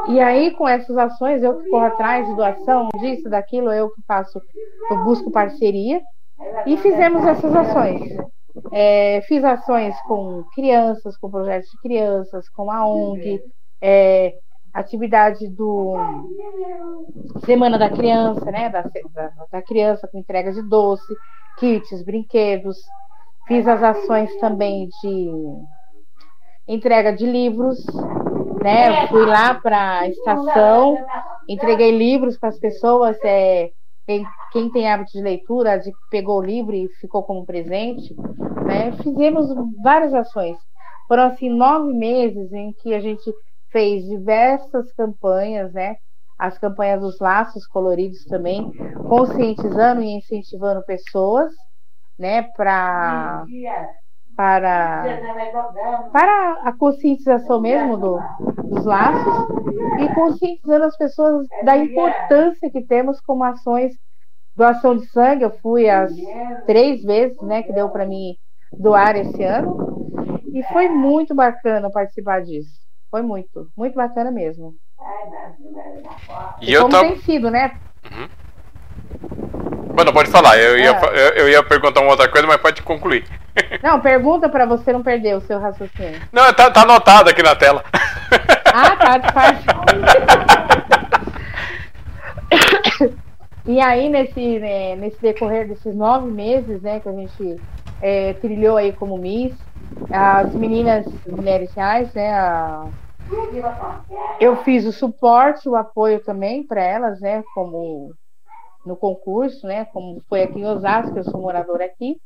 [0.09, 4.03] E aí, com essas ações, eu que corro atrás de doação, disso, daquilo, eu que
[4.07, 4.41] faço,
[4.91, 6.03] eu busco parceria.
[6.67, 8.03] E fizemos essas ações.
[8.73, 13.41] É, fiz ações com crianças, com projetos de crianças, com a ONG,
[13.81, 14.35] é,
[14.73, 15.95] atividade do
[17.45, 18.69] Semana da Criança, né?
[18.71, 21.15] Da, da, da criança com entrega de doce,
[21.59, 22.77] kits, brinquedos.
[23.47, 25.31] Fiz as ações também de
[26.67, 27.79] entrega de livros,
[28.63, 29.07] né?
[29.09, 30.97] fui lá para a estação,
[31.49, 33.19] entreguei livros para as pessoas.
[33.23, 33.71] É,
[34.07, 38.15] quem, quem, tem hábito de leitura de, pegou o livro e ficou como presente.
[38.65, 38.93] Né?
[39.03, 39.47] Fizemos
[39.83, 40.57] várias ações.
[41.07, 43.31] Foram assim nove meses em que a gente
[43.71, 45.97] fez diversas campanhas, né?
[46.39, 48.71] As campanhas dos laços coloridos também,
[49.09, 51.53] conscientizando e incentivando pessoas,
[52.19, 52.43] né?
[52.57, 53.45] Para
[54.37, 55.05] para,
[56.13, 58.19] para a conscientização mesmo do,
[58.65, 59.49] dos laços
[60.01, 63.95] e conscientizando as pessoas da importância que temos como ações
[64.57, 65.45] doação de sangue.
[65.45, 66.13] Eu fui as
[66.67, 68.35] três vezes, né, que deu para mim
[68.73, 70.11] doar esse ano
[70.53, 72.73] e foi muito bacana participar disso.
[73.11, 74.75] Foi muito, muito bacana mesmo.
[76.61, 77.01] E, e como tô...
[77.01, 77.79] tem sido, né?
[79.95, 80.59] Bueno, pode falar.
[80.59, 81.41] Eu ia, é.
[81.41, 83.25] eu, ia perguntar uma outra coisa, mas pode concluir.
[83.83, 86.21] Não, pergunta para você não perder o seu raciocínio.
[86.33, 87.85] Não, tá, tá anotado aqui na tela.
[88.77, 89.71] Ah, tá, fácil.
[93.67, 97.57] E aí, nesse, né, nesse decorrer desses nove meses, né, que a gente
[98.03, 99.55] é, trilhou aí como Miss,
[100.11, 102.85] as meninas mulheres reais, né, a
[104.39, 107.43] Eu fiz o suporte, o apoio também para elas, né?
[107.55, 108.13] Como
[108.85, 109.85] no concurso, né?
[109.87, 112.21] Como foi aqui em Osasco, eu sou moradora aqui.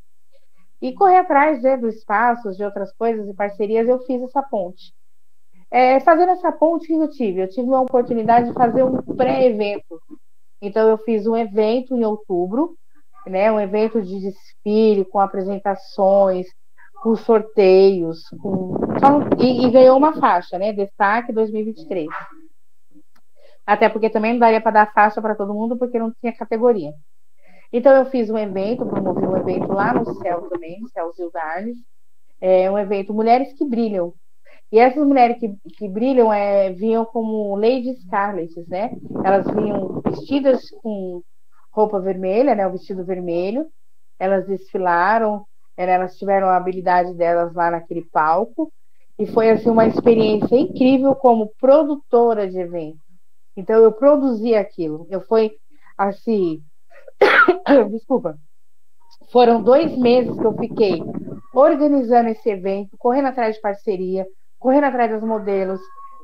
[0.81, 4.93] E correr atrás né, do espaço, de outras coisas e parcerias, eu fiz essa ponte.
[5.71, 10.01] É, fazendo essa ponte que eu tive, eu tive uma oportunidade de fazer um pré-evento.
[10.63, 12.77] Então, eu fiz um evento em outubro,
[13.27, 16.47] né, um evento de desfile, com apresentações,
[17.03, 18.75] com sorteios, com...
[19.39, 20.73] E, e, ganhou uma faixa, né?
[20.73, 22.09] Destaque 2023.
[23.69, 26.91] Até porque também não daria para dar faixa para todo mundo, porque não tinha categoria.
[27.71, 31.77] Então eu fiz um evento, promovi um evento lá no céu também, Céu Zildarnes,
[32.41, 34.15] é um evento Mulheres que Brilham.
[34.73, 38.91] E essas mulheres que, que brilham é, vinham como Lady Scarlet, né?
[39.23, 41.23] Elas vinham vestidas com
[41.71, 42.67] roupa vermelha, né?
[42.67, 43.67] O vestido vermelho.
[44.19, 45.45] Elas desfilaram,
[45.77, 48.73] elas tiveram a habilidade delas lá naquele palco.
[49.19, 53.08] E foi assim uma experiência incrível como produtora de evento.
[53.59, 55.07] Então eu produzi aquilo.
[55.11, 55.53] Eu fui
[55.97, 56.63] assim
[57.91, 58.39] Desculpa.
[59.33, 61.03] Foram dois meses que eu fiquei
[61.53, 64.27] organizando esse evento, correndo atrás de parceria,
[64.59, 65.81] correndo atrás dos modelos,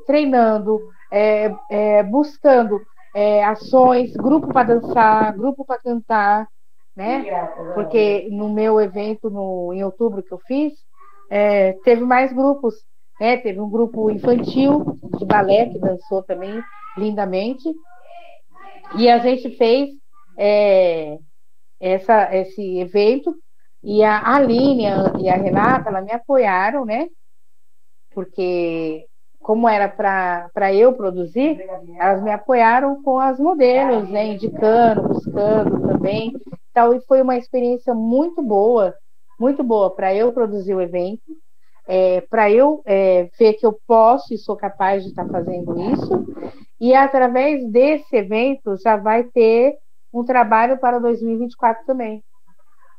[0.06, 0.80] treinando,
[1.12, 2.80] é, é, buscando
[3.14, 6.48] é, ações, grupo para dançar, grupo para cantar,
[6.96, 7.24] né?
[7.74, 10.72] Porque no meu evento no, em outubro que eu fiz,
[11.30, 12.74] é, teve mais grupos,
[13.20, 13.36] né?
[13.38, 16.62] Teve um grupo infantil de balé que dançou também
[16.96, 17.68] lindamente,
[18.96, 19.90] e a gente fez
[20.38, 21.18] é,
[21.80, 23.34] essa, esse evento.
[23.82, 24.84] E a Aline
[25.18, 27.08] e a Renata, ela me apoiaram, né?
[28.14, 29.04] Porque,
[29.40, 31.60] como era para eu produzir,
[31.98, 34.28] elas me apoiaram com as modelos, né?
[34.28, 36.32] Indicando, buscando também.
[36.70, 38.94] Então, e foi uma experiência muito boa,
[39.38, 41.22] muito boa para eu produzir o evento.
[41.86, 46.26] É, para eu é, ver que eu posso e sou capaz de estar fazendo isso.
[46.80, 49.76] E através desse evento já vai ter
[50.12, 52.22] um trabalho para 2024 também.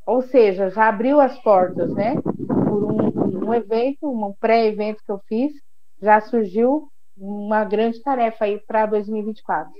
[0.05, 2.15] Ou seja, já abriu as portas, né?
[2.47, 5.51] Por um, um evento, um pré-evento que eu fiz,
[5.99, 9.71] já surgiu uma grande tarefa aí para 2024.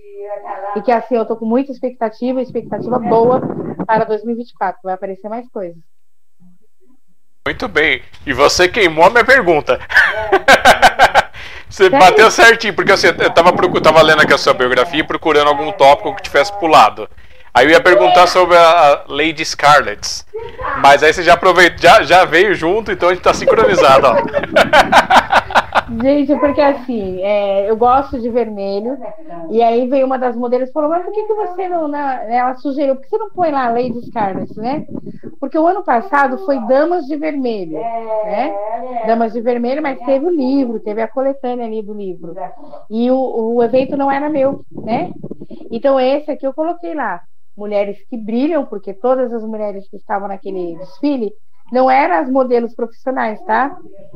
[0.75, 3.41] E que assim eu estou com muita expectativa, expectativa boa
[3.85, 4.79] para 2024.
[4.83, 5.77] Vai aparecer mais coisas.
[7.47, 8.01] Muito bem.
[8.25, 9.79] E você queimou a minha pergunta.
[11.69, 13.53] você bateu certinho, porque assim, eu estava
[13.83, 17.07] tava lendo aqui a sua biografia e procurando algum tópico que tivesse pulado.
[17.53, 20.25] Aí eu ia perguntar sobre a Lady Scarlett.
[20.81, 24.15] Mas aí você já aproveitou, já, já veio junto, então a gente tá sincronizado, ó.
[26.01, 28.97] Gente, porque assim, é, eu gosto de vermelho.
[29.49, 31.87] E aí veio uma das modelos e falou: Mas por que, que você não.
[31.87, 32.27] Né?
[32.29, 34.85] Ela sugeriu, por que você não põe lá Lady Scarlett, né?
[35.39, 38.55] Porque o ano passado foi Damas de Vermelho, né?
[39.05, 42.35] Damas de Vermelho, mas teve o livro, teve a coletânea ali do livro.
[42.89, 45.11] E o, o evento não era meu, né?
[45.69, 47.21] Então esse aqui eu coloquei lá
[47.55, 51.31] mulheres que brilham, porque todas as mulheres que estavam naquele desfile
[51.71, 53.75] não eram as modelos profissionais, tá?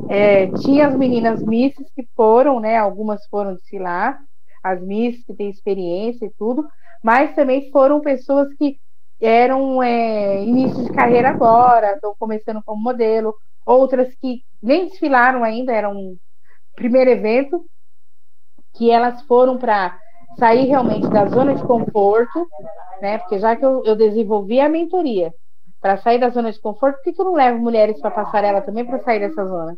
[0.10, 2.78] É, tinha as meninas misses que foram, né?
[2.78, 4.20] Algumas foram desfilar,
[4.64, 6.66] as misses que têm experiência e tudo,
[7.04, 8.78] mas também foram pessoas que
[9.22, 13.36] eram é, início de carreira agora, estão começando como modelo,
[13.66, 16.16] outras que nem desfilaram ainda, era um
[16.76, 17.66] primeiro evento,
[18.76, 19.98] que elas foram para
[20.38, 22.48] sair realmente da zona de conforto,
[23.02, 23.18] né?
[23.18, 25.34] Porque já que eu, eu desenvolvi a mentoria
[25.82, 28.62] para sair da zona de conforto, por que, que eu não levo mulheres para passarela
[28.62, 29.78] também para sair dessa zona?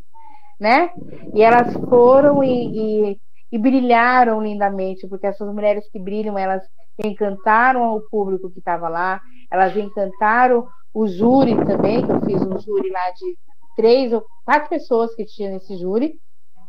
[0.60, 0.92] Né?
[1.34, 3.18] E elas foram e, e,
[3.52, 6.64] e, brilharam lindamente, porque essas mulheres que brilham, elas
[7.04, 9.20] encantaram o público que estava lá,
[9.52, 13.36] elas encantaram o júri também, que eu fiz um júri lá de
[13.76, 16.14] três ou quatro pessoas que tinha nesse júri,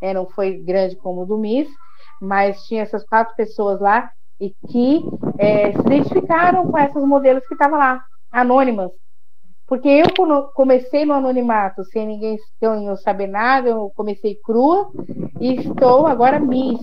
[0.01, 1.69] é, não foi grande como o do Miss,
[2.21, 4.11] mas tinha essas quatro pessoas lá
[4.41, 5.05] e que
[5.39, 8.91] é, se identificaram com essas modelos que estavam lá, anônimas.
[9.67, 14.91] Porque eu comecei no anonimato, sem ninguém sem eu saber nada, eu comecei crua
[15.41, 16.81] e estou agora Miss,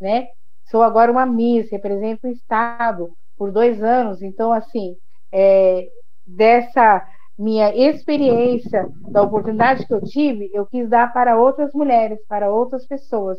[0.00, 0.26] né?
[0.70, 4.22] Sou agora uma Miss, represento o Estado por dois anos.
[4.22, 4.96] Então, assim,
[5.32, 5.88] é,
[6.26, 7.04] dessa
[7.38, 12.86] minha experiência, da oportunidade que eu tive, eu quis dar para outras mulheres, para outras
[12.86, 13.38] pessoas.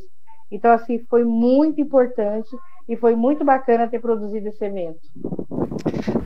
[0.52, 2.50] Então, assim, foi muito importante
[2.92, 5.00] e foi muito bacana ter produzido esse evento.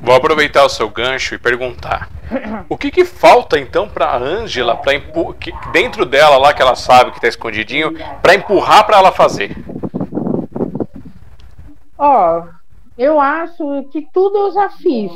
[0.01, 2.09] Vou aproveitar o seu gancho e perguntar:
[2.67, 4.93] o que, que falta então para a Ângela, para
[5.71, 9.55] dentro dela lá que ela sabe que está escondidinho, para empurrar para ela fazer?
[11.99, 12.49] Ó, oh,
[12.97, 15.11] eu acho que tudo eu já fiz,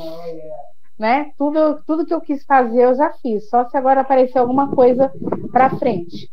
[0.99, 1.31] né?
[1.35, 3.49] Tudo, tudo que eu quis fazer eu já fiz.
[3.49, 5.11] Só se agora aparecer alguma coisa
[5.51, 6.30] para frente.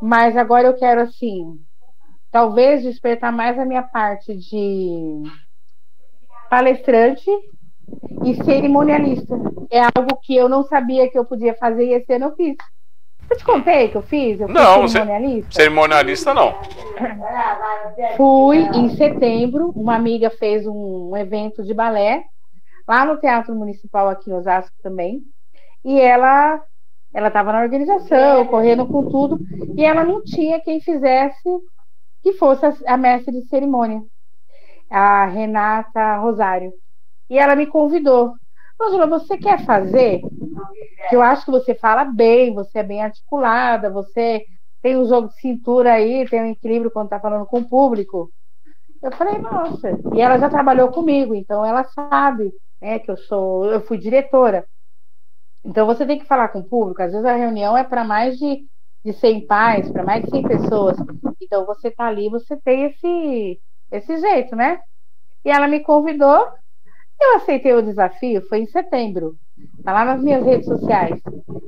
[0.00, 1.60] Mas agora eu quero assim
[2.34, 5.22] talvez despertar mais a minha parte de
[6.50, 7.30] palestrante
[8.24, 9.36] e cerimonialista.
[9.70, 12.56] É algo que eu não sabia que eu podia fazer e esse ano eu fiz.
[13.30, 14.40] Eu te contei que eu fiz?
[14.40, 15.52] Eu não, cerimonialista?
[15.52, 16.54] cerimonialista não.
[18.16, 22.24] Fui em setembro, uma amiga fez um evento de balé
[22.88, 25.20] lá no Teatro Municipal aqui em Osasco também.
[25.84, 26.60] E ela
[27.14, 29.38] ela estava na organização, correndo com tudo,
[29.76, 31.48] e ela não tinha quem fizesse
[32.24, 34.02] que fosse a, a mestre de cerimônia,
[34.90, 36.72] a Renata Rosário.
[37.28, 38.32] E ela me convidou.
[38.80, 40.22] Angela, você quer fazer?
[41.08, 44.42] Que eu acho que você fala bem, você é bem articulada, você
[44.80, 48.32] tem um jogo de cintura aí, tem um equilíbrio quando está falando com o público.
[49.02, 49.90] Eu falei, nossa.
[50.14, 54.66] E ela já trabalhou comigo, então ela sabe né, que eu sou, eu fui diretora.
[55.62, 57.02] Então você tem que falar com o público.
[57.02, 58.66] Às vezes a reunião é para mais de,
[59.04, 60.96] de 100 pais, para mais de 100 pessoas.
[61.40, 63.60] Então você tá ali, você tem esse,
[63.92, 64.80] esse jeito, né?
[65.44, 66.48] E ela me convidou,
[67.20, 69.36] eu aceitei o desafio, foi em setembro.
[69.84, 71.20] Tá lá nas minhas redes sociais.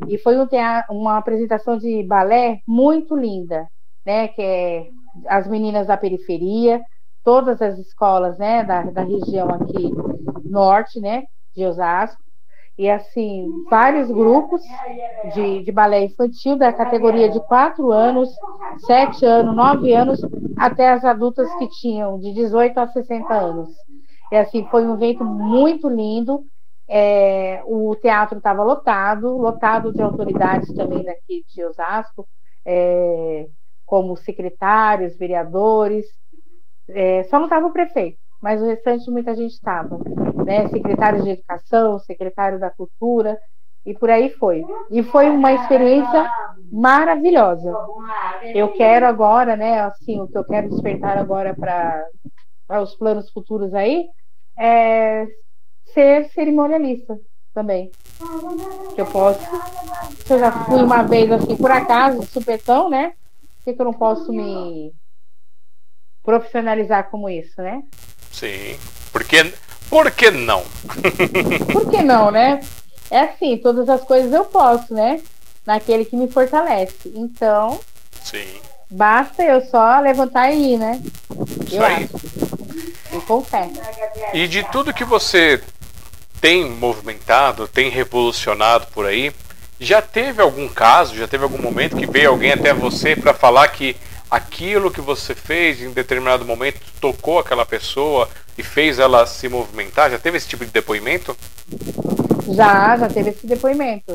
[0.08, 0.46] E foi um,
[0.90, 3.68] uma apresentação de balé muito linda,
[4.04, 4.28] né?
[4.28, 4.86] Que é
[5.26, 6.80] as meninas da periferia,
[7.26, 9.90] todas as escolas, né, da, da região aqui
[10.44, 12.22] norte, né, de Osasco,
[12.78, 14.60] e assim, vários grupos
[15.34, 18.28] de, de balé infantil da categoria de 4 anos,
[18.86, 20.20] 7 anos, 9 anos,
[20.58, 23.70] até as adultas que tinham de 18 a 60 anos.
[24.30, 26.44] E assim, foi um evento muito lindo.
[26.88, 32.28] É, o teatro estava lotado, lotado de autoridades também daqui de Osasco,
[32.64, 33.46] é,
[33.86, 36.04] como secretários, vereadores.
[36.90, 39.98] É, só não estava o prefeito, mas o restante muita gente estava
[40.46, 43.36] né, secretário de Educação, secretário da Cultura,
[43.84, 44.64] e por aí foi.
[44.90, 46.30] E foi uma experiência
[46.72, 47.72] maravilhosa.
[48.54, 53.74] Eu quero agora, né, assim, o que eu quero despertar agora para os planos futuros
[53.74, 54.06] aí
[54.58, 55.26] é
[55.92, 57.18] ser cerimonialista
[57.52, 57.90] também.
[58.94, 59.40] Que eu posso.
[60.28, 63.12] Eu já fui uma vez assim, por acaso, supetão, né?
[63.64, 64.92] Por que, eu não posso me
[66.22, 67.82] profissionalizar como isso, né?
[68.32, 68.76] Sim.
[69.12, 69.36] Porque
[69.88, 70.64] por que não?
[71.72, 72.60] Por que não, né?
[73.10, 75.20] É assim, todas as coisas eu posso, né?
[75.64, 77.12] Naquele que me fortalece.
[77.14, 77.78] Então.
[78.22, 78.46] Sim.
[78.90, 81.00] Basta eu só levantar e ir, né?
[81.66, 82.04] Isso eu aí.
[82.04, 82.10] acho.
[83.12, 83.72] Eu confesso.
[84.32, 85.62] E de tudo que você
[86.40, 89.32] tem movimentado, tem revolucionado por aí,
[89.80, 93.68] já teve algum caso, já teve algum momento que veio alguém até você para falar
[93.68, 93.96] que
[94.30, 100.10] aquilo que você fez em determinado momento tocou aquela pessoa e fez ela se movimentar?
[100.10, 101.36] Já teve esse tipo de depoimento?
[102.52, 104.12] Já, já teve esse depoimento.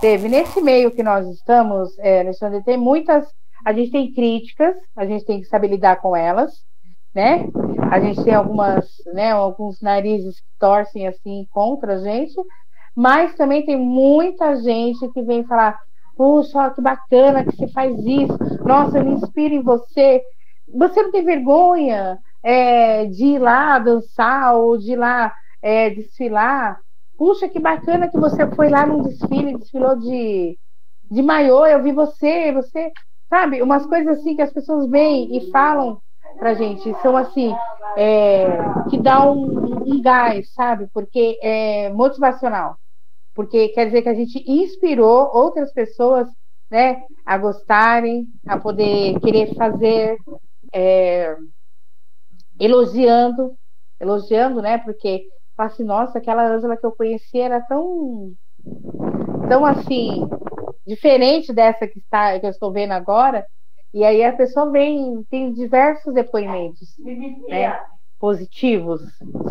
[0.00, 0.28] Teve.
[0.28, 3.26] Nesse meio que nós estamos, é, Alexandre, tem muitas.
[3.64, 6.62] A gente tem críticas, a gente tem que saber lidar com elas,
[7.14, 7.46] né?
[7.90, 12.34] A gente tem algumas, né, alguns narizes que torcem assim contra a gente,
[12.94, 15.78] mas também tem muita gente que vem falar:
[16.16, 20.22] puxa, que bacana que você faz isso, nossa, eu me inspiro em você.
[20.72, 25.32] Você não tem vergonha é, de ir lá dançar ou de ir lá
[25.62, 26.78] é, desfilar.
[27.16, 30.56] Puxa, que bacana que você foi lá num desfile, desfilou de,
[31.10, 32.92] de maiô, eu vi você, você,
[33.28, 36.00] sabe, umas coisas assim que as pessoas vêm e falam
[36.38, 37.54] pra gente, são assim,
[37.96, 38.46] é,
[38.88, 42.76] que dá um, um gás, sabe, porque é motivacional,
[43.34, 46.28] porque quer dizer que a gente inspirou outras pessoas,
[46.70, 50.16] né, a gostarem, a poder querer fazer,
[50.72, 51.36] é,
[52.58, 53.56] elogiando,
[54.00, 54.78] elogiando, né?
[54.78, 55.26] Porque
[55.56, 58.32] fala assim, nossa, aquela Ângela que eu conheci era tão,
[59.48, 60.28] tão assim,
[60.86, 63.46] diferente dessa que, está, que eu estou vendo agora.
[63.92, 66.94] E aí a pessoa vem, tem diversos depoimentos
[67.48, 67.80] né,
[68.18, 69.00] positivos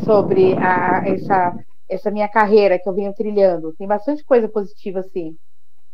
[0.05, 1.55] sobre a, essa,
[1.89, 3.73] essa minha carreira que eu venho trilhando.
[3.77, 5.35] Tem bastante coisa positiva, assim.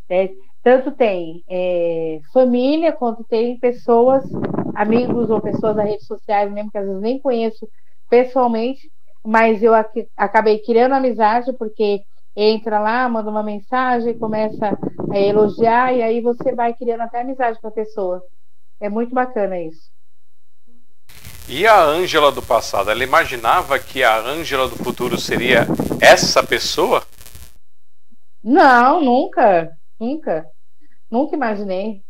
[0.09, 0.29] Né?
[0.63, 4.23] Tanto tem é, família, quanto tem pessoas
[4.73, 7.67] amigos ou pessoas das redes sociais mesmo que às vezes nem conheço
[8.09, 8.89] pessoalmente,
[9.23, 12.01] mas eu ac acabei criando amizade porque
[12.35, 14.77] entra lá, manda uma mensagem, começa
[15.11, 18.23] a elogiar e aí você vai criando até amizade com a pessoa.
[18.79, 19.91] É muito bacana isso.
[21.47, 25.67] E a Ângela do passado, ela imaginava que a Ângela do futuro seria
[26.01, 27.03] essa pessoa?
[28.43, 29.69] Não, nunca,
[29.99, 30.45] nunca,
[31.11, 32.03] nunca imaginei.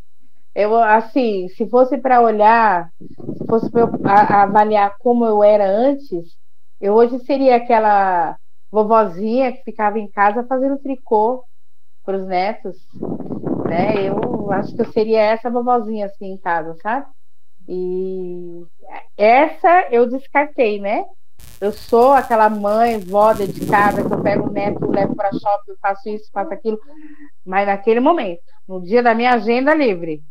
[0.56, 2.90] Eu, assim, se fosse para olhar,
[3.38, 6.38] se fosse para avaliar como eu era antes,
[6.82, 8.38] eu hoje seria aquela
[8.72, 11.46] vovozinha que ficava em casa fazendo tricô
[12.06, 12.78] para os netos,
[13.68, 14.02] né?
[14.08, 17.08] Eu acho que eu seria essa vovozinha assim em casa, sabe?
[17.68, 18.66] E
[19.18, 21.06] essa eu descartei, né?
[21.64, 26.10] Eu sou aquela mãe, vó dedicada, que eu pego o neto, levo para shopping, faço
[26.10, 26.78] isso, faço aquilo.
[27.45, 30.22] Mas naquele momento, no dia da minha agenda livre.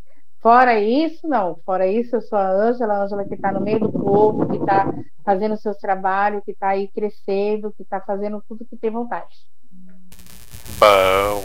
[0.43, 1.57] Fora isso, não.
[1.65, 4.57] Fora isso, eu sou a Ângela, a Ângela que está no meio do povo, que
[4.57, 4.93] está
[5.25, 9.35] fazendo seus trabalhos, que está aí crescendo, que está fazendo tudo que tem vontade.
[10.79, 11.45] Bom.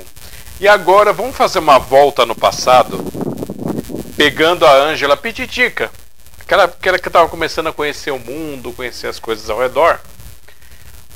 [0.60, 2.98] E agora vamos fazer uma volta no passado,
[4.18, 5.90] pegando a Ângela Pititica
[6.48, 10.00] Aquela, que estava começando a conhecer o mundo, conhecer as coisas ao redor.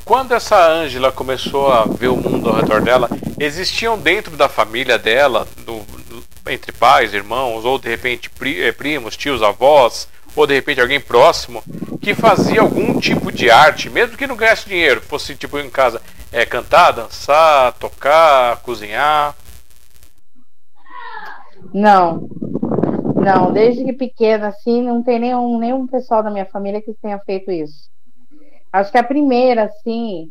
[0.04, 3.08] Quando essa Ângela começou a ver o mundo ao redor dela,
[3.40, 5.82] existiam dentro da família dela, do,
[6.50, 10.06] entre pais, irmãos, ou de repente eh, primos, tios, avós,
[10.36, 11.64] ou de repente alguém próximo,
[12.02, 16.02] que fazia algum tipo de arte, mesmo que não ganhasse dinheiro, fosse tipo em casa,
[16.30, 19.34] é, cantar, dançar, tocar, cozinhar.
[21.72, 22.28] Não,
[23.22, 27.18] não, desde que pequena, assim, não tem nenhum, nenhum pessoal da minha família que tenha
[27.20, 27.88] feito isso.
[28.72, 30.30] Acho que a primeira, assim,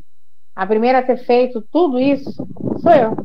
[0.55, 2.31] a primeira a ter feito tudo isso
[2.81, 3.15] sou eu.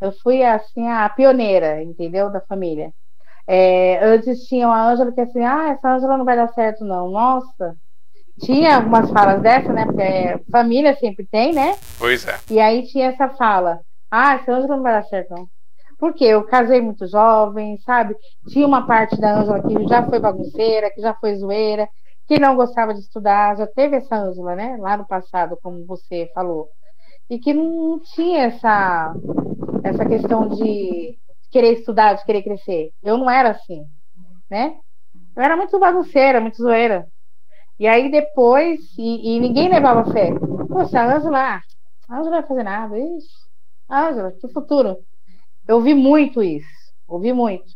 [0.00, 2.30] Eu fui, assim, a pioneira, entendeu?
[2.30, 2.92] Da família.
[3.46, 7.10] É, antes tinha uma Ângela que assim, ah, essa Ângela não vai dar certo, não.
[7.10, 7.74] Nossa,
[8.40, 9.84] tinha algumas falas dessa, né?
[9.86, 11.76] Porque é, família sempre tem, né?
[11.98, 12.38] Pois é.
[12.50, 15.48] E aí tinha essa fala, ah, essa Ângela não vai dar certo, não.
[15.98, 18.14] Porque eu casei muito jovem, sabe?
[18.48, 21.88] Tinha uma parte da Ângela que já foi bagunceira, que já foi zoeira,
[22.26, 24.76] que não gostava de estudar, já teve essa Ângela, né?
[24.78, 26.68] Lá no passado, como você falou.
[27.28, 29.14] E que não tinha essa,
[29.84, 31.18] essa questão de
[31.50, 32.90] querer estudar, de querer crescer.
[33.02, 33.84] Eu não era assim,
[34.50, 34.76] né?
[35.36, 37.06] Eu era muito bagunceira, muito zoeira.
[37.78, 40.30] E aí depois, e, e ninguém levava fé.
[40.68, 41.60] Poxa, a Ângela,
[42.08, 42.98] a Ângela vai fazer nada.
[42.98, 43.28] Ixi,
[43.90, 44.98] Ângela, que futuro.
[45.68, 46.66] Eu ouvi muito isso,
[47.06, 47.70] ouvi muito.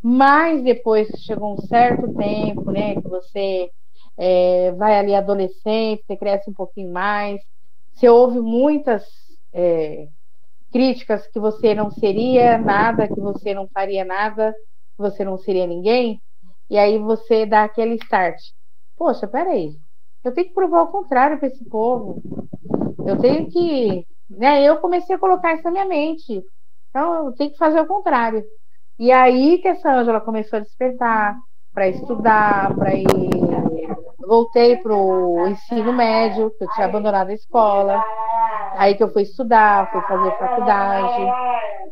[0.00, 3.70] Mas depois chegou um certo tempo, né, que você
[4.16, 7.40] é, vai ali adolescente, você cresce um pouquinho mais,
[7.92, 9.04] você ouve muitas
[9.52, 10.06] é,
[10.72, 15.66] críticas que você não seria nada, que você não faria nada, que você não seria
[15.66, 16.22] ninguém,
[16.70, 18.40] e aí você dá aquele start.
[18.96, 19.72] Poxa, peraí,
[20.22, 22.22] eu tenho que provar o contrário para esse povo.
[23.06, 24.06] Eu tenho que.
[24.28, 26.42] Né, eu comecei a colocar isso na minha mente.
[26.96, 28.42] Então, eu tenho que fazer o contrário.
[28.98, 31.36] E aí que essa Ângela começou a despertar
[31.74, 33.06] para estudar, para ir.
[34.26, 38.02] Voltei para o ensino médio, que eu tinha abandonado a escola.
[38.78, 41.26] Aí que eu fui estudar, fui fazer faculdade,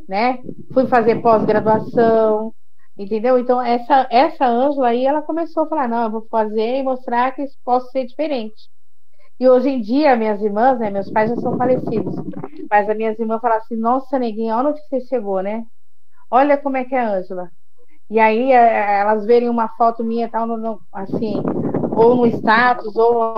[0.08, 0.38] né?
[0.72, 2.54] Fui fazer pós-graduação,
[2.96, 3.38] entendeu?
[3.38, 7.30] Então, essa, essa Ângela aí, ela começou a falar: não, eu vou fazer e mostrar
[7.32, 8.73] que posso ser diferente.
[9.38, 12.14] E hoje em dia, minhas irmãs, né, meus pais já são falecidos,
[12.70, 15.64] mas as minhas irmãs falam assim: nossa, neguinha, olha onde você chegou, né?
[16.30, 17.50] Olha como é que é a Ângela.
[18.10, 21.42] E aí é, é, elas verem uma foto minha, tal, no, no, assim,
[21.96, 23.34] ou no status, ou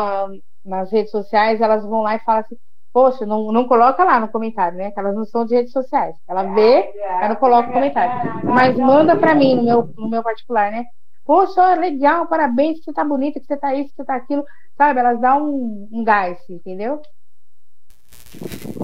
[0.64, 2.56] nas redes sociais, elas vão lá e falam assim:
[2.92, 4.90] poxa, não, não coloca lá no comentário, né?
[4.90, 6.16] Que elas não são de redes sociais.
[6.28, 8.44] Ela vê, ela não coloca no comentário.
[8.44, 10.84] Mas manda para mim, no meu, no meu particular, né?
[11.26, 14.44] Poxa, legal, parabéns, que você tá bonita, que você tá isso, que você tá aquilo.
[14.78, 15.00] Sabe?
[15.00, 17.02] Elas dão um, um gás, entendeu?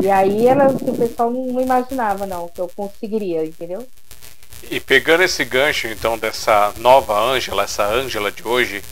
[0.02, 3.86] E aí elas, o pessoal não, imaginava, não, que eu conseguiria, entendeu?
[4.70, 8.82] E pegando esse gancho, então, dessa nova Ângela, essa Ângela de hoje,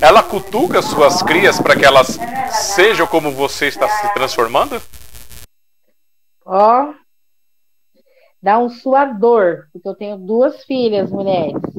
[0.00, 2.18] ela cutuca suas crias para que elas
[2.74, 4.80] sejam como você está se transformando?
[6.44, 6.92] Ó,
[8.42, 11.71] dá um suador, porque eu tenho duas filhas, mulheres.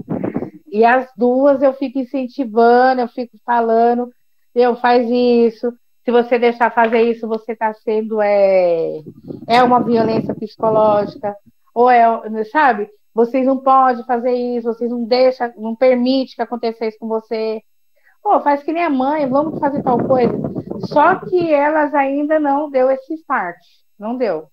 [0.73, 4.11] E as duas eu fico incentivando, eu fico falando,
[4.55, 5.71] eu faz isso.
[6.03, 9.03] Se você deixar fazer isso, você está sendo é,
[9.47, 11.37] é uma violência psicológica
[11.75, 12.03] ou é,
[12.45, 12.89] sabe?
[13.13, 17.61] Vocês não podem fazer isso, vocês não deixam, não permite que aconteça isso com você.
[18.23, 20.35] Pô, faz que nem a mãe, vamos fazer tal coisa.
[20.87, 23.59] Só que elas ainda não deu esse start,
[23.99, 24.47] não deu.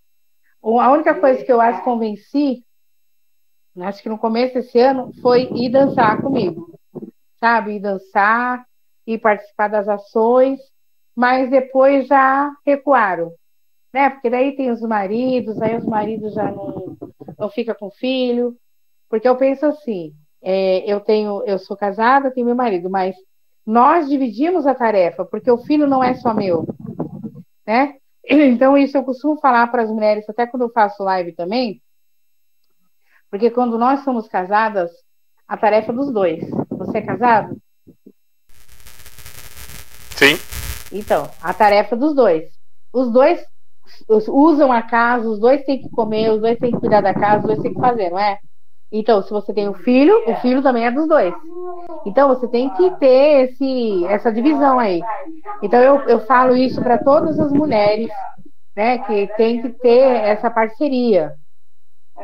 [0.63, 2.63] A única coisa que eu as convenci,
[3.79, 6.73] acho que no começo desse ano, foi ir dançar comigo,
[7.41, 7.77] sabe?
[7.77, 8.65] Ir dançar,
[9.07, 10.61] e participar das ações,
[11.17, 13.33] mas depois já recuaram,
[13.93, 14.11] né?
[14.11, 16.97] Porque daí tem os maridos, aí os maridos já não,
[17.39, 18.57] não fica com filho,
[19.09, 23.17] porque eu penso assim, é, eu tenho, eu sou casada, tenho meu marido, mas
[23.67, 26.67] nós dividimos a tarefa, porque o filho não é só meu,
[27.67, 27.97] né?
[28.23, 31.83] Então isso eu costumo falar para as mulheres, até quando eu faço live também,
[33.31, 34.91] porque quando nós somos casadas,
[35.47, 36.45] a tarefa dos dois.
[36.71, 37.57] Você é casado?
[40.17, 40.37] Sim.
[40.93, 42.51] Então, a tarefa dos dois.
[42.93, 43.41] Os dois
[44.29, 47.41] usam a casa, os dois têm que comer, os dois têm que cuidar da casa,
[47.41, 48.39] os dois têm que fazer, não é?
[48.93, 51.33] Então, se você tem um filho, o filho também é dos dois.
[52.05, 55.01] Então, você tem que ter esse, essa divisão aí.
[55.63, 58.11] Então, eu, eu falo isso para todas as mulheres,
[58.77, 61.35] né, que tem que ter essa parceria.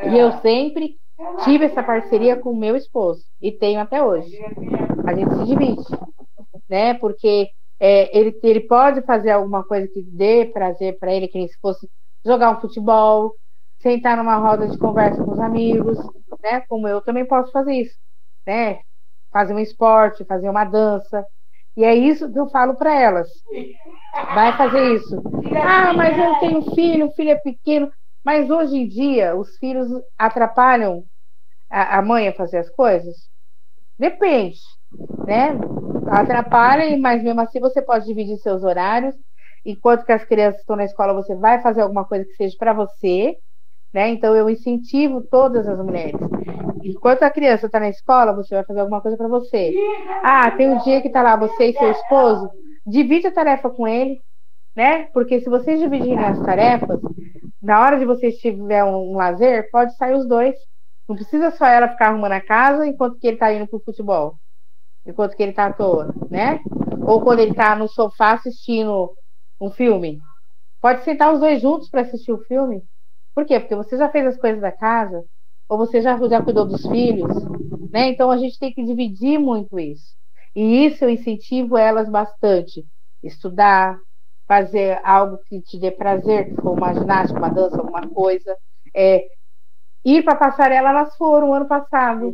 [0.04, 0.96] E eu sempre
[1.44, 4.36] tive essa parceria com o meu esposo, e tenho até hoje.
[5.06, 5.82] A gente se divide,
[6.68, 7.48] né, porque
[7.80, 11.58] é, ele, ele pode fazer alguma coisa que dê prazer para ele, que nem se
[11.60, 11.88] fosse
[12.24, 13.34] jogar um futebol,
[13.80, 15.98] sentar numa roda de conversa com os amigos,
[16.42, 16.62] né?
[16.68, 17.94] Como eu também posso fazer isso,
[18.46, 18.80] né?
[19.32, 21.24] Fazer um esporte, fazer uma dança.
[21.76, 23.28] E é isso que eu falo para elas.
[24.34, 25.22] Vai fazer isso.
[25.62, 27.90] Ah, mas eu tenho filho, o filho é pequeno.
[28.26, 29.88] Mas hoje em dia, os filhos
[30.18, 31.04] atrapalham
[31.70, 33.14] a, a mãe a fazer as coisas?
[33.96, 34.58] Depende,
[35.24, 35.50] né?
[36.10, 39.14] Atrapalha, mas mesmo assim você pode dividir seus horários.
[39.64, 42.72] Enquanto que as crianças estão na escola, você vai fazer alguma coisa que seja para
[42.72, 43.36] você,
[43.94, 44.08] né?
[44.08, 46.20] Então eu incentivo todas as mulheres.
[46.82, 49.72] Enquanto a criança está na escola, você vai fazer alguma coisa para você.
[50.24, 52.50] Ah, tem um dia que está lá você e seu esposo,
[52.84, 54.20] divide a tarefa com ele,
[54.74, 55.04] né?
[55.14, 57.00] Porque se vocês dividirem as tarefas,
[57.66, 60.54] na hora de vocês tiver um, um lazer, pode sair os dois.
[61.08, 63.82] Não precisa só ela ficar arrumando a casa enquanto que ele está indo para o
[63.82, 64.38] futebol,
[65.04, 66.60] enquanto que ele está à toa, né?
[67.04, 69.12] Ou quando ele está no sofá assistindo
[69.60, 70.20] um filme.
[70.80, 72.84] Pode sentar os dois juntos para assistir o filme.
[73.34, 73.58] Por quê?
[73.58, 75.24] Porque você já fez as coisas da casa,
[75.68, 77.34] ou você já, já cuidou dos filhos,
[77.90, 78.08] né?
[78.10, 80.14] Então a gente tem que dividir muito isso.
[80.54, 82.86] E isso eu incentivo elas bastante.
[83.24, 83.98] Estudar,
[84.46, 88.56] fazer algo que te dê prazer, que for uma ginástica, uma dança, alguma coisa.
[88.94, 89.24] É,
[90.04, 92.32] ir para passarela, elas foram ano passado.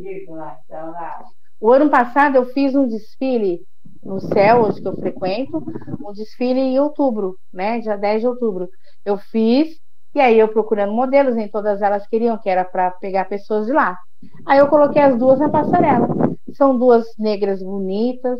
[1.61, 3.61] O ano passado eu fiz um desfile
[4.03, 5.63] no céu, hoje que eu frequento,
[6.05, 7.81] um desfile em outubro, né?
[7.81, 8.69] Dia 10 de outubro.
[9.05, 9.81] Eu fiz
[10.15, 13.73] e aí eu procurando modelos, nem todas elas queriam, que era para pegar pessoas de
[13.73, 13.99] lá.
[14.47, 16.09] Aí eu coloquei as duas na passarela.
[16.53, 18.39] São duas negras bonitas,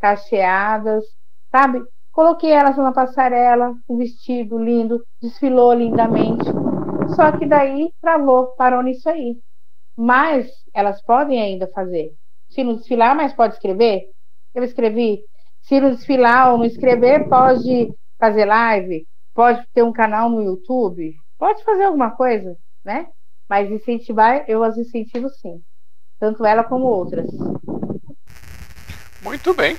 [0.00, 1.04] cacheadas,
[1.50, 1.82] sabe?
[2.12, 6.44] Coloquei elas na passarela, um vestido lindo, desfilou lindamente.
[7.14, 9.36] Só que daí travou, parou nisso aí.
[9.96, 12.12] Mas elas podem ainda fazer.
[12.48, 14.04] Se não desfilar, mas pode escrever?
[14.54, 15.20] Eu escrevi.
[15.62, 21.14] Se não desfilar ou não escrever, pode fazer live, pode ter um canal no YouTube,
[21.38, 23.06] pode fazer alguma coisa, né?
[23.48, 25.60] Mas incentivar, eu as incentivo sim.
[26.18, 27.30] Tanto ela como outras.
[29.22, 29.76] Muito bem.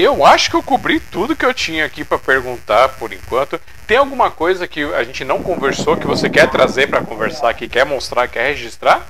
[0.00, 3.60] Eu acho que eu cobri tudo que eu tinha aqui para perguntar por enquanto.
[3.86, 7.68] Tem alguma coisa que a gente não conversou que você quer trazer para conversar, que
[7.68, 9.06] quer mostrar, quer registrar?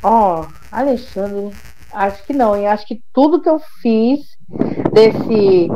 [0.00, 1.52] Ó, oh, Alexandre,
[1.92, 2.54] acho que não.
[2.54, 4.20] Eu acho que tudo que eu fiz
[4.92, 5.68] desse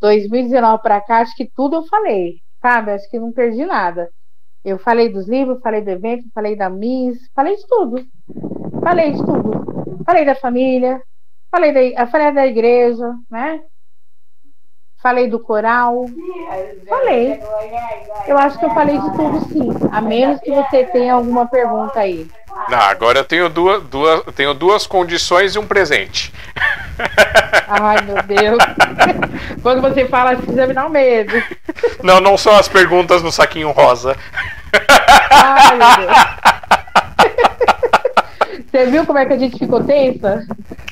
[0.00, 2.92] 2019 para cá, acho que tudo eu falei, sabe?
[2.92, 4.08] Acho que não perdi nada.
[4.64, 8.06] Eu falei dos livros, falei do evento, falei da Miss, falei de tudo.
[8.82, 10.02] Falei de tudo.
[10.06, 11.02] Falei da família,
[11.50, 13.60] falei da, falei da igreja, né?
[15.00, 16.06] Falei do coral.
[16.88, 17.40] Falei.
[18.26, 19.70] Eu acho que eu falei de tudo sim.
[19.92, 22.28] A menos que você tenha alguma pergunta aí.
[22.68, 26.32] Não, agora eu tenho duas, duas, tenho duas condições e um presente.
[27.68, 28.58] Ai, meu Deus.
[29.62, 31.32] Quando você fala assim, me dá um medo.
[32.02, 34.16] Não, não são as perguntas no saquinho rosa.
[35.30, 36.16] Ai, meu Deus.
[38.70, 40.46] Você viu como é que a gente ficou tensa?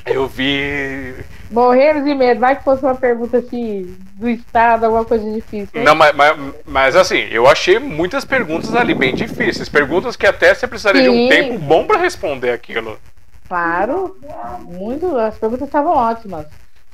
[0.05, 1.13] Eu vi.
[1.51, 2.39] Morrendo de medo.
[2.39, 5.69] Vai que fosse uma pergunta assim do Estado, alguma coisa difícil.
[5.79, 5.83] Hein?
[5.83, 9.69] Não, mas, mas, mas, assim, eu achei muitas perguntas ali bem difíceis.
[9.69, 11.11] Perguntas que até você precisaria Sim.
[11.11, 12.97] de um tempo bom para responder aquilo.
[13.47, 14.17] Claro,
[14.63, 15.15] muito.
[15.17, 16.47] As perguntas estavam ótimas.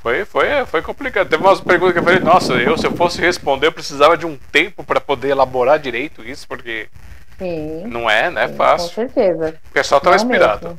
[0.03, 1.29] Foi, foi, foi complicado.
[1.29, 4.25] Teve umas perguntas que eu falei, nossa, eu se eu fosse responder, eu precisava de
[4.25, 6.89] um tempo para poder elaborar direito isso, porque
[7.37, 8.47] Sim, não é, né?
[8.47, 8.89] Sim, fácil.
[8.89, 9.55] Com certeza.
[9.69, 10.77] O pessoal estava inspirado.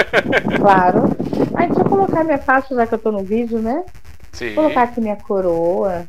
[0.56, 1.16] claro.
[1.54, 3.84] Aí deixa eu colocar minha faixa, já que eu tô no vídeo, né?
[4.32, 4.54] Sim.
[4.54, 6.06] Vou colocar aqui minha coroa.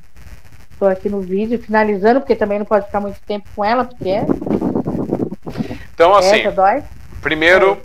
[0.71, 4.09] Estou aqui no vídeo, finalizando, porque também não pode ficar muito tempo com ela, porque
[4.09, 4.25] é.
[5.93, 6.43] Então, assim.
[7.21, 7.81] Primeiro,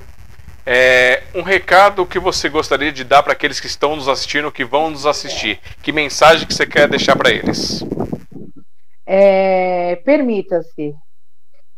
[0.66, 4.64] é, um recado que você gostaria de dar para aqueles que estão nos assistindo, que
[4.64, 5.58] vão nos assistir.
[5.82, 7.82] Que mensagem que você quer deixar para eles?
[9.06, 10.94] É, Permita-se.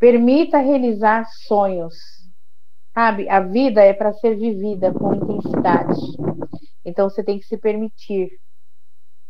[0.04, 1.94] Permita realizar sonhos.
[2.92, 3.26] Sabe?
[3.26, 5.98] A vida é para ser vivida com intensidade.
[6.84, 8.28] Então você tem que se permitir.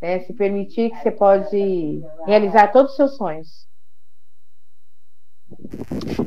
[0.02, 0.18] Né?
[0.24, 3.68] Se permitir que você pode realizar todos os seus sonhos.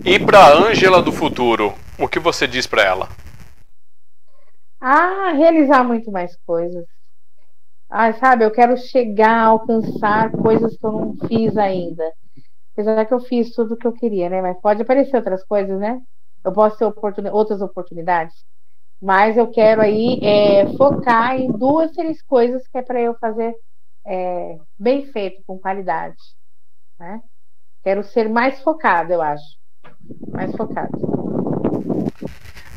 [0.06, 3.10] E para a Ângela do futuro, o que você diz para ela?
[4.80, 6.86] Ah, realizar muito mais coisas.
[7.90, 12.14] Ah, sabe, eu quero chegar a alcançar coisas que eu não fiz ainda.
[12.78, 14.40] Apesar que eu fiz tudo o que eu queria, né?
[14.40, 16.00] Mas pode aparecer outras coisas, né?
[16.48, 16.86] eu posso ter
[17.32, 18.36] outras oportunidades,
[19.02, 23.54] mas eu quero aí é, focar em duas, três coisas que é para eu fazer
[24.06, 26.16] é, bem feito, com qualidade.
[27.00, 27.22] Né?
[27.84, 29.58] Quero ser mais focado, eu acho.
[30.30, 30.92] Mais focado.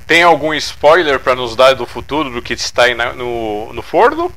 [0.07, 4.33] Tem algum spoiler para nos dar do futuro do que está aí no, no forno?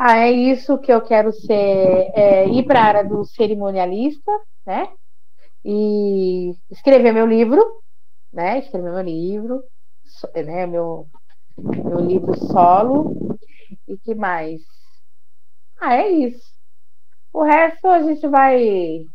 [0.00, 4.30] Ah, é isso que eu quero ser, é, ir para a área do cerimonialista,
[4.64, 4.88] né?
[5.64, 7.62] E escrever meu livro,
[8.32, 8.60] né?
[8.60, 9.62] Escrever meu livro,
[10.44, 10.66] né?
[10.66, 11.08] Meu,
[11.58, 13.14] meu livro solo.
[13.88, 14.62] E que mais?
[15.80, 16.52] Ah, é isso.
[17.32, 19.06] O resto a gente vai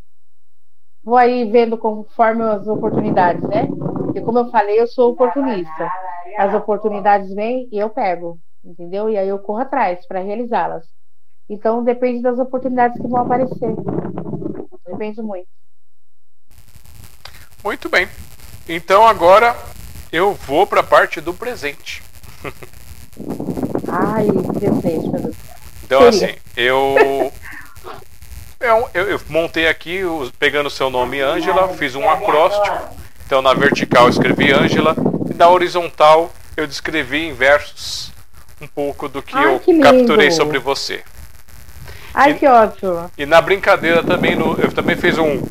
[1.04, 3.68] vou aí vendo conforme as oportunidades, né?
[4.06, 5.92] Porque como eu falei, eu sou oportunista.
[6.38, 9.10] As oportunidades vêm e eu pego, entendeu?
[9.10, 10.86] E aí eu corro atrás para realizá-las.
[11.50, 13.76] Então depende das oportunidades que vão aparecer.
[14.88, 15.48] Depende muito.
[17.64, 18.08] Muito bem.
[18.68, 19.56] Então agora
[20.12, 22.02] eu vou para a parte do presente.
[23.88, 25.36] Ai, presente, meu Deus.
[25.84, 26.30] Então Seria.
[26.30, 26.96] assim, eu
[28.60, 30.02] eu, eu, eu montei aqui,
[30.40, 32.96] pegando o seu nome Ângela, fiz um acróstico.
[33.26, 34.96] Então na vertical eu escrevi Ângela
[35.30, 38.13] e na horizontal eu descrevi em versos
[38.64, 41.04] um pouco do que Ai, eu que capturei sobre você.
[42.14, 43.12] Ai, e, que ótimo.
[43.18, 45.42] E na brincadeira também, no, eu também fiz um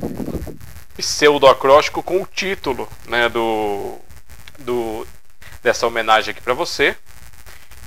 [0.96, 3.96] pseudo acróstico com o título né, do,
[4.60, 5.06] do,
[5.62, 6.96] dessa homenagem aqui para você.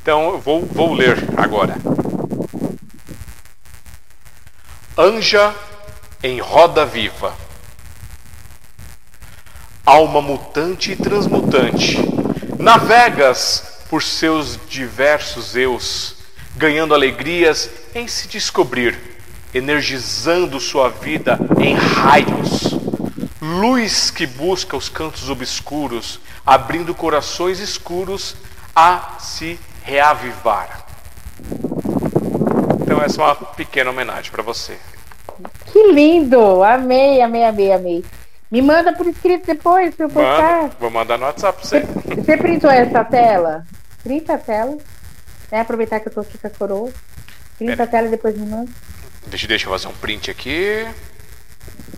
[0.02, 1.76] Então eu vou, vou ler agora.
[4.98, 5.54] Anja
[6.22, 7.34] em roda viva.
[9.86, 12.00] Alma mutante e transmutante,
[12.58, 16.16] navegas por seus diversos eus,
[16.56, 18.98] ganhando alegrias em se descobrir,
[19.54, 22.74] energizando sua vida em raios.
[23.42, 28.36] Luz que busca os cantos obscuros, abrindo corações escuros
[28.76, 30.86] a se reavivar.
[32.82, 34.78] Então essa é uma pequena homenagem para você.
[35.72, 36.64] Que lindo!
[36.64, 38.06] Amei, amei, amei, amei.
[38.56, 40.70] Me manda por escrito depois para eu postar.
[40.80, 41.82] Vou mandar no WhatsApp pra você.
[41.82, 43.66] Você printou essa tela?
[44.02, 44.78] Printa a tela.
[45.52, 46.90] É, aproveitar que eu tô aqui com a coroa.
[47.58, 48.72] Printa a tela e depois me manda.
[49.28, 50.88] Deixa, deixa eu fazer um print aqui.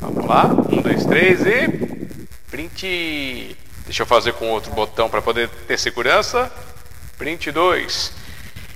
[0.02, 0.46] Vamos lá.
[0.46, 2.28] Um, dois, três e.
[2.50, 3.56] Print.
[3.86, 6.52] Deixa eu fazer com outro botão para poder ter segurança.
[7.20, 8.14] Print 2.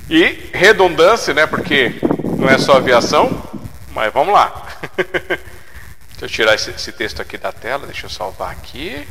[0.07, 1.47] E redundância, né?
[1.47, 1.95] Porque
[2.37, 3.41] não é só aviação,
[3.91, 4.67] mas vamos lá.
[6.21, 9.07] deixa eu tirar esse, esse, texto aqui da tela, deixa eu salvar aqui.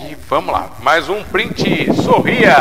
[0.00, 1.92] E vamos lá, mais um print.
[1.94, 2.56] Sorria!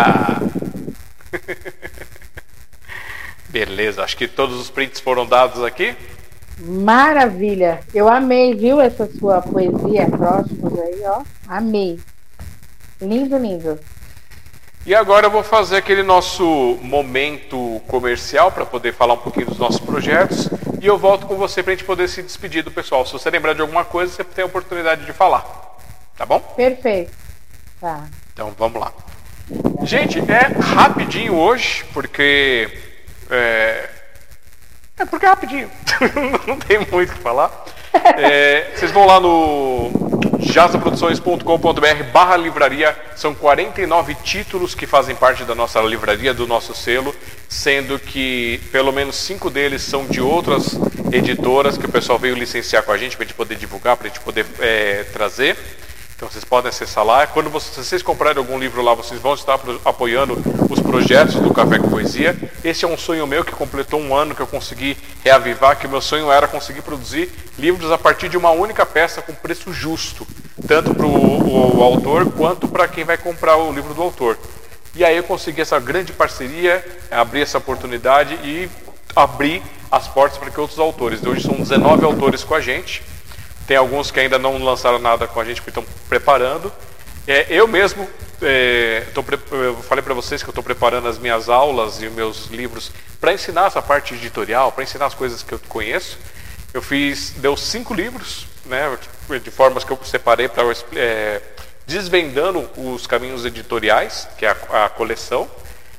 [3.49, 5.95] Beleza, acho que todos os prints foram dados aqui.
[6.57, 7.81] Maravilha!
[7.94, 11.22] Eu amei, viu, essa sua poesia, próximos aí, ó.
[11.48, 11.99] Amei.
[12.99, 13.80] Lindo, lindo.
[14.85, 16.43] E agora eu vou fazer aquele nosso
[16.81, 20.49] momento comercial para poder falar um pouquinho dos nossos projetos
[20.81, 23.05] e eu volto com você para a gente poder se despedir do pessoal.
[23.05, 25.45] Se você lembrar de alguma coisa, você tem a oportunidade de falar.
[26.18, 26.39] Tá bom?
[26.39, 27.14] Perfeito.
[27.80, 28.03] Tá.
[28.34, 28.91] Então vamos lá.
[29.84, 32.69] Gente, é rapidinho hoje, porque.
[33.30, 33.89] É,
[34.97, 35.72] é porque é rapidinho.
[36.45, 37.65] Não tem muito o que falar.
[38.18, 39.89] É, vocês vão lá no
[40.44, 42.95] jazaproduções.com.br barra livraria.
[43.15, 47.15] São 49 títulos que fazem parte da nossa livraria, do nosso selo,
[47.48, 50.78] sendo que pelo menos cinco deles são de outras
[51.11, 54.07] editoras que o pessoal veio licenciar com a gente para a gente poder divulgar, para
[54.07, 55.57] a gente poder é, trazer.
[56.15, 57.27] Então vocês podem acessar lá.
[57.27, 61.80] Quando vocês, vocês comprarem algum livro lá, vocês vão estar apoiando os projetos do Café
[61.80, 62.38] com Poesia.
[62.64, 66.02] Esse é um sonho meu que completou um ano que eu consegui reavivar, que meu
[66.02, 70.26] sonho era conseguir produzir livros a partir de uma única peça com preço justo,
[70.68, 74.38] tanto para o autor quanto para quem vai comprar o livro do autor.
[74.95, 78.69] E aí eu consegui essa grande parceria, abrir essa oportunidade e
[79.15, 79.61] abrir
[79.91, 81.23] as portas para que outros autores.
[81.26, 83.02] Hoje são 19 autores com a gente
[83.68, 86.72] tem alguns que ainda não lançaram nada com a gente, porque estão preparando.
[87.27, 88.10] É, eu mesmo,
[88.41, 89.23] é, tô,
[89.56, 92.91] eu falei para vocês que eu estou preparando as minhas aulas e os meus livros
[93.19, 96.18] para ensinar essa parte editorial, para ensinar as coisas que eu conheço.
[96.73, 98.98] Eu fiz, deu cinco livros, né,
[99.41, 100.64] de formas que eu separei para
[100.95, 101.41] é,
[101.85, 105.49] desvendando os caminhos editoriais, que é a, a coleção.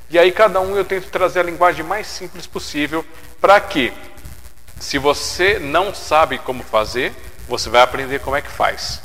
[0.09, 3.03] E aí cada um eu tento trazer a linguagem mais simples possível
[3.41, 3.91] para que,
[4.79, 7.13] se você não sabe como fazer,
[7.47, 9.01] você vai aprender como é que faz.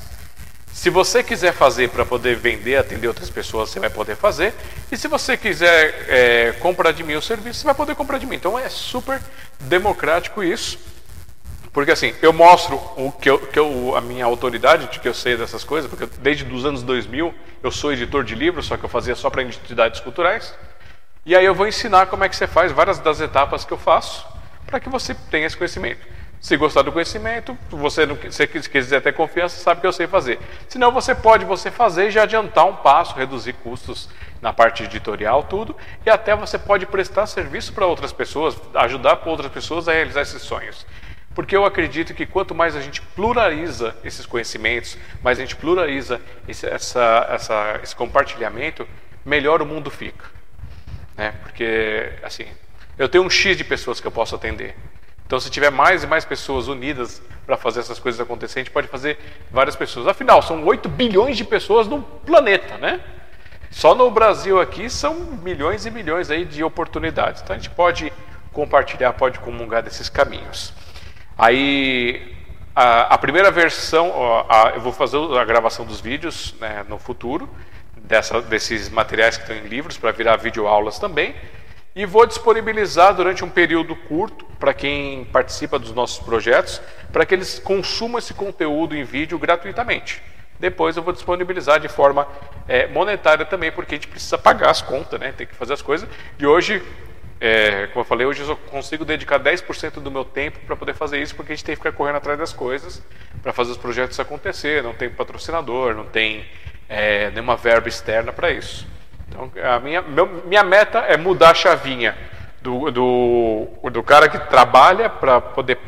[0.73, 4.55] Se você quiser fazer para poder vender, atender outras pessoas, você vai poder fazer.
[4.91, 8.27] E se você quiser é, comprar de mim o serviço, você vai poder comprar de
[8.27, 8.37] mim.
[8.37, 9.21] Então é super
[9.61, 10.79] democrático isso.
[11.73, 15.15] Porque assim, eu mostro o que, eu, que eu, a minha autoridade de que eu
[15.15, 17.33] sei dessas coisas, porque desde os anos 2000
[17.63, 20.55] eu sou editor de livros, só que eu fazia só para entidades culturais.
[21.25, 23.79] E aí eu vou ensinar como é que você faz várias das etapas que eu
[23.79, 24.27] faço,
[24.71, 26.07] para que você tenha esse conhecimento.
[26.41, 30.39] Se gostar do conhecimento, você não, se quiser ter confiança, sabe que eu sei fazer.
[30.69, 34.09] Senão você pode você fazer e já adiantar um passo, reduzir custos
[34.41, 35.77] na parte editorial, tudo,
[36.07, 40.41] e até você pode prestar serviço para outras pessoas, ajudar outras pessoas a realizar esses
[40.41, 40.87] sonhos.
[41.35, 46.21] Porque eu acredito que quanto mais a gente pluraliza esses conhecimentos, mais a gente pluraliza
[46.49, 48.89] esse, essa, essa, esse compartilhamento,
[49.25, 50.25] melhor o mundo fica.
[51.17, 51.35] Né?
[51.43, 52.47] Porque, assim,
[53.01, 54.77] eu tenho um X de pessoas que eu posso atender.
[55.27, 58.73] Então, se tiver mais e mais pessoas unidas para fazer essas coisas acontecer, a gente
[58.73, 59.19] pode fazer
[59.51, 60.07] várias pessoas.
[60.07, 63.01] Afinal, são 8 bilhões de pessoas no planeta, né?
[63.71, 67.41] Só no Brasil aqui são milhões e milhões aí de oportunidades.
[67.41, 68.13] Então, a gente pode
[68.53, 70.75] compartilhar, pode comungar desses caminhos.
[71.39, 72.37] Aí
[72.77, 76.99] a, a primeira versão, ó, a, eu vou fazer a gravação dos vídeos né, no
[76.99, 77.49] futuro,
[77.97, 81.35] dessa, desses materiais que estão em livros, para virar videoaulas também.
[81.95, 86.81] E vou disponibilizar durante um período curto para quem participa dos nossos projetos,
[87.13, 90.23] para que eles consumam esse conteúdo em vídeo gratuitamente.
[90.59, 92.29] Depois eu vou disponibilizar de forma
[92.69, 95.33] é, monetária também, porque a gente precisa pagar as contas, né?
[95.37, 96.09] tem que fazer as coisas.
[96.39, 96.83] E hoje
[97.41, 100.93] é, como eu falei, hoje eu só consigo dedicar 10% do meu tempo para poder
[100.93, 103.03] fazer isso, porque a gente tem que ficar correndo atrás das coisas
[103.43, 104.83] para fazer os projetos acontecer.
[104.83, 106.45] Não tem patrocinador, não tem
[106.87, 108.87] é, nenhuma verba externa para isso.
[109.31, 112.19] Então, a minha, meu, minha meta é mudar a chavinha
[112.61, 115.79] do, do, do cara que trabalha para poder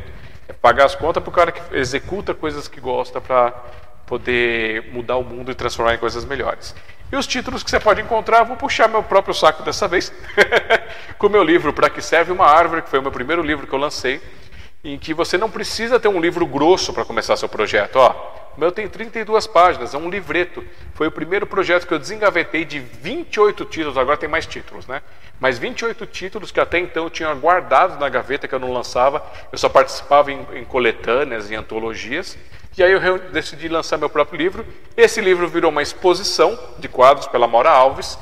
[0.61, 3.53] pagar as contas para o cara que executa coisas que gosta para
[4.07, 6.73] poder mudar o mundo e transformar em coisas melhores.
[7.11, 10.11] E os títulos que você pode encontrar, vou puxar meu próprio saco dessa vez,
[11.19, 13.67] com o meu livro Para que serve uma árvore, que foi o meu primeiro livro
[13.67, 14.21] que eu lancei,
[14.83, 17.97] em que você não precisa ter um livro grosso para começar seu projeto.
[17.97, 18.15] Ó,
[18.55, 20.63] o meu tem 32 páginas, é um livreto.
[20.93, 25.01] Foi o primeiro projeto que eu desengavetei de 28 títulos, agora tem mais títulos, né?
[25.39, 29.25] Mas 28 títulos que até então eu tinha guardado na gaveta que eu não lançava,
[29.51, 32.37] eu só participava em, em coletâneas, em antologias.
[32.77, 34.65] E aí eu decidi lançar meu próprio livro.
[34.97, 38.17] Esse livro virou uma exposição de quadros pela Maura Alves.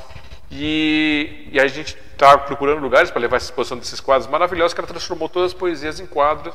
[0.50, 4.80] E, e a gente está procurando lugares para levar essa exposição desses quadros maravilhosos, que
[4.80, 6.54] ela transformou todas as poesias em quadros.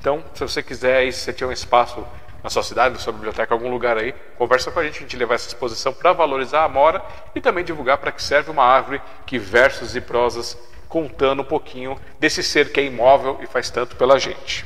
[0.00, 2.04] Então, se você quiser, aí, se você tiver um espaço
[2.42, 5.16] na sua cidade, na sua biblioteca, algum lugar aí, conversa com a gente, a gente
[5.16, 7.02] levar essa exposição para valorizar a Amora
[7.34, 10.56] e também divulgar para que serve uma árvore que versos e prosas
[10.88, 14.64] contando um pouquinho desse ser que é imóvel e faz tanto pela gente.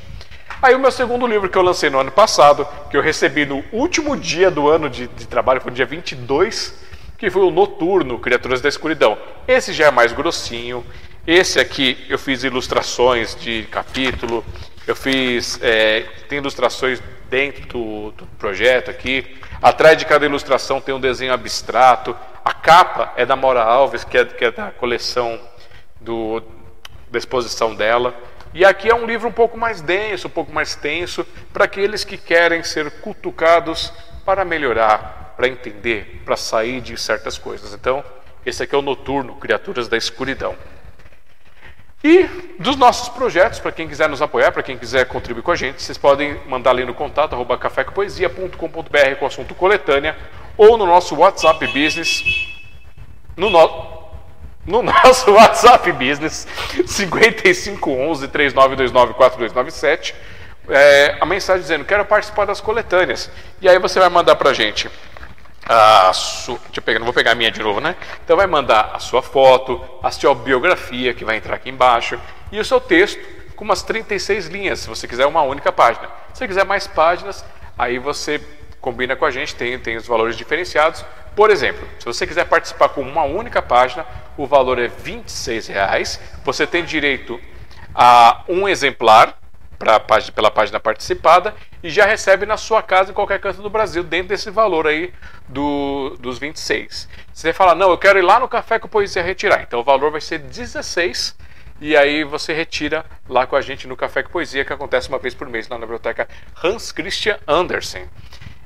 [0.63, 3.65] Aí o meu segundo livro que eu lancei no ano passado, que eu recebi no
[3.73, 6.75] último dia do ano de, de trabalho, foi no dia 22,
[7.17, 9.17] que foi o Noturno, Criaturas da Escuridão.
[9.49, 10.85] Esse já é mais grossinho.
[11.27, 14.45] Esse aqui eu fiz ilustrações de capítulo,
[14.87, 15.59] eu fiz.
[15.63, 17.01] É, tem ilustrações
[17.31, 19.39] dentro do, do, projeto aqui.
[19.63, 22.15] Atrás de cada ilustração tem um desenho abstrato.
[22.45, 25.41] A capa é da Mora Alves, que é, que é da coleção
[26.01, 26.43] do,
[27.11, 28.15] da exposição dela.
[28.53, 32.03] E aqui é um livro um pouco mais denso, um pouco mais tenso, para aqueles
[32.03, 33.93] que querem ser cutucados
[34.25, 37.73] para melhorar, para entender, para sair de certas coisas.
[37.73, 38.05] Então,
[38.45, 40.57] esse aqui é o Noturno, Criaturas da Escuridão.
[42.03, 42.25] E
[42.59, 45.83] dos nossos projetos, para quem quiser nos apoiar, para quem quiser contribuir com a gente,
[45.83, 50.17] vocês podem mandar ali no contato arroba cafécompoesia.com.br com o assunto coletânea
[50.57, 52.23] ou no nosso WhatsApp Business,
[53.37, 54.01] no nosso
[54.67, 56.47] no nosso WhatsApp Business
[56.87, 60.15] 5511 3929 4297
[60.69, 63.31] é, a mensagem dizendo quero participar das coletâneas.
[63.61, 64.89] E aí você vai mandar para a gente
[65.73, 67.95] a sua, deixa eu pegar, não vou pegar a minha de novo, né?
[68.25, 72.19] Então vai mandar a sua foto, a sua biografia que vai entrar aqui embaixo
[72.51, 73.21] e o seu texto
[73.55, 76.09] com umas 36 linhas, se você quiser uma única página.
[76.33, 77.45] Se você quiser mais páginas,
[77.79, 78.41] aí você
[78.81, 81.05] combina com a gente, tem, tem os valores diferenciados.
[81.37, 84.05] Por exemplo, se você quiser participar com uma única página,
[84.37, 85.23] o valor é R$
[85.69, 86.19] reais.
[86.43, 87.41] Você tem direito
[87.95, 89.40] a um exemplar
[89.81, 89.99] pra,
[90.35, 94.29] pela página participada e já recebe na sua casa em qualquer canto do Brasil, dentro
[94.29, 95.11] desse valor aí
[95.49, 97.09] do, dos 26.
[97.33, 99.63] Você fala, não, eu quero ir lá no Café com Poesia retirar.
[99.63, 101.35] Então o valor vai ser 16
[101.81, 105.19] e aí você retira lá com a gente no Café com Poesia, que acontece uma
[105.19, 106.29] vez por mês lá na biblioteca
[106.63, 108.05] Hans Christian Andersen.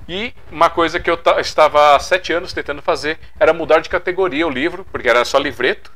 [0.09, 4.47] E uma coisa que eu estava há sete anos tentando fazer era mudar de categoria
[4.47, 5.93] o livro, porque era só livreto,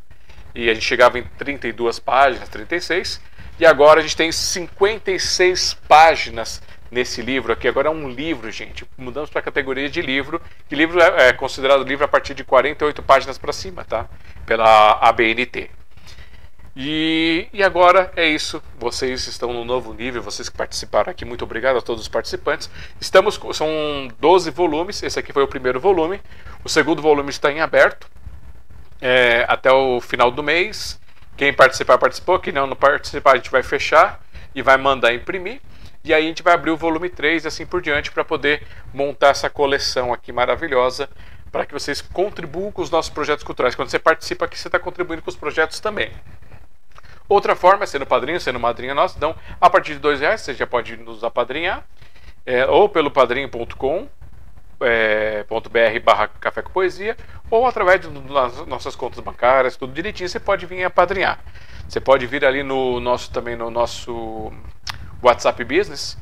[0.54, 3.20] e a gente chegava em 32 páginas, 36,
[3.58, 7.68] e agora a gente tem 56 páginas nesse livro aqui.
[7.68, 8.86] Agora é um livro, gente.
[8.96, 12.44] Mudamos para a categoria de livro, que livro é, é considerado livro a partir de
[12.44, 14.06] 48 páginas para cima, tá?
[14.46, 15.70] Pela ABNT.
[16.80, 18.62] E, e agora é isso.
[18.78, 22.70] Vocês estão no novo nível, vocês que participaram aqui, muito obrigado a todos os participantes.
[23.00, 26.20] Estamos são 12 volumes, esse aqui foi o primeiro volume.
[26.62, 28.08] O segundo volume está em aberto
[29.00, 31.00] é, até o final do mês.
[31.38, 32.40] Quem participar, participou.
[32.40, 34.20] Quem não, não participar, a gente vai fechar
[34.52, 35.60] e vai mandar imprimir.
[36.02, 38.66] E aí a gente vai abrir o volume 3 e assim por diante para poder
[38.92, 41.08] montar essa coleção aqui maravilhosa
[41.52, 43.76] para que vocês contribuam com os nossos projetos culturais.
[43.76, 46.10] Quando você participa aqui, você está contribuindo com os projetos também.
[47.28, 49.16] Outra forma é sendo padrinho, sendo madrinha nossa.
[49.16, 51.84] Então, a partir de dois reais você já pode nos apadrinhar.
[52.44, 54.08] É, ou pelo padrinho.com
[54.80, 57.16] é, .br barra café com poesia
[57.50, 61.38] ou através das nossas contas bancárias, tudo direitinho, você pode vir apadrinhar.
[61.88, 64.52] Você pode vir ali no nosso também no nosso
[65.22, 66.16] WhatsApp Business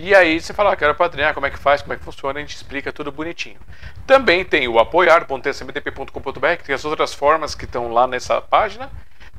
[0.00, 2.38] e aí você fala, ah, quero apadrinhar, como é que faz, como é que funciona,
[2.38, 3.58] a gente explica tudo bonitinho.
[4.06, 8.88] Também tem o apoiar.smdp.com.br, que tem as outras formas que estão lá nessa página.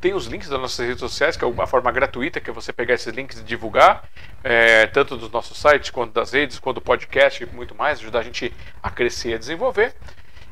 [0.01, 2.93] Tem os links das nossas redes sociais, que é uma forma gratuita, que você pegar
[2.93, 4.03] esses links e divulgar,
[4.43, 8.19] é, tanto dos nossos sites, quanto das redes, quanto do podcast e muito mais, ajudar
[8.19, 9.93] a gente a crescer e a desenvolver.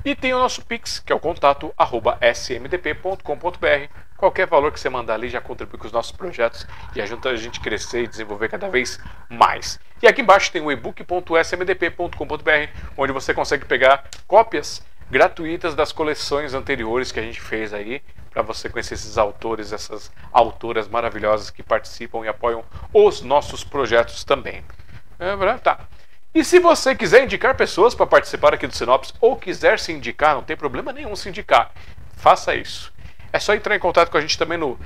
[0.04, 3.90] E tem o nosso Pix, que é o contato arroba smdp.com.br.
[4.16, 6.66] Qualquer valor que você mandar ali já contribui com os nossos projetos
[6.96, 9.00] e ajuda a gente crescer e desenvolver cada vez
[9.30, 9.80] mais.
[10.02, 17.12] E aqui embaixo tem o ebook.smdp.com.br, onde você consegue pegar cópias gratuitas das coleções anteriores
[17.12, 18.02] que a gente fez aí
[18.32, 22.64] para você conhecer esses autores, essas autoras maravilhosas que participam e apoiam
[22.94, 24.64] os nossos projetos também.
[25.20, 25.80] É, tá.
[26.34, 30.36] E se você quiser indicar pessoas para participar aqui do Sinopse ou quiser se indicar,
[30.36, 31.72] não tem problema nenhum se indicar.
[32.16, 32.94] Faça isso.
[33.34, 34.80] É só entrar em contato com a gente também no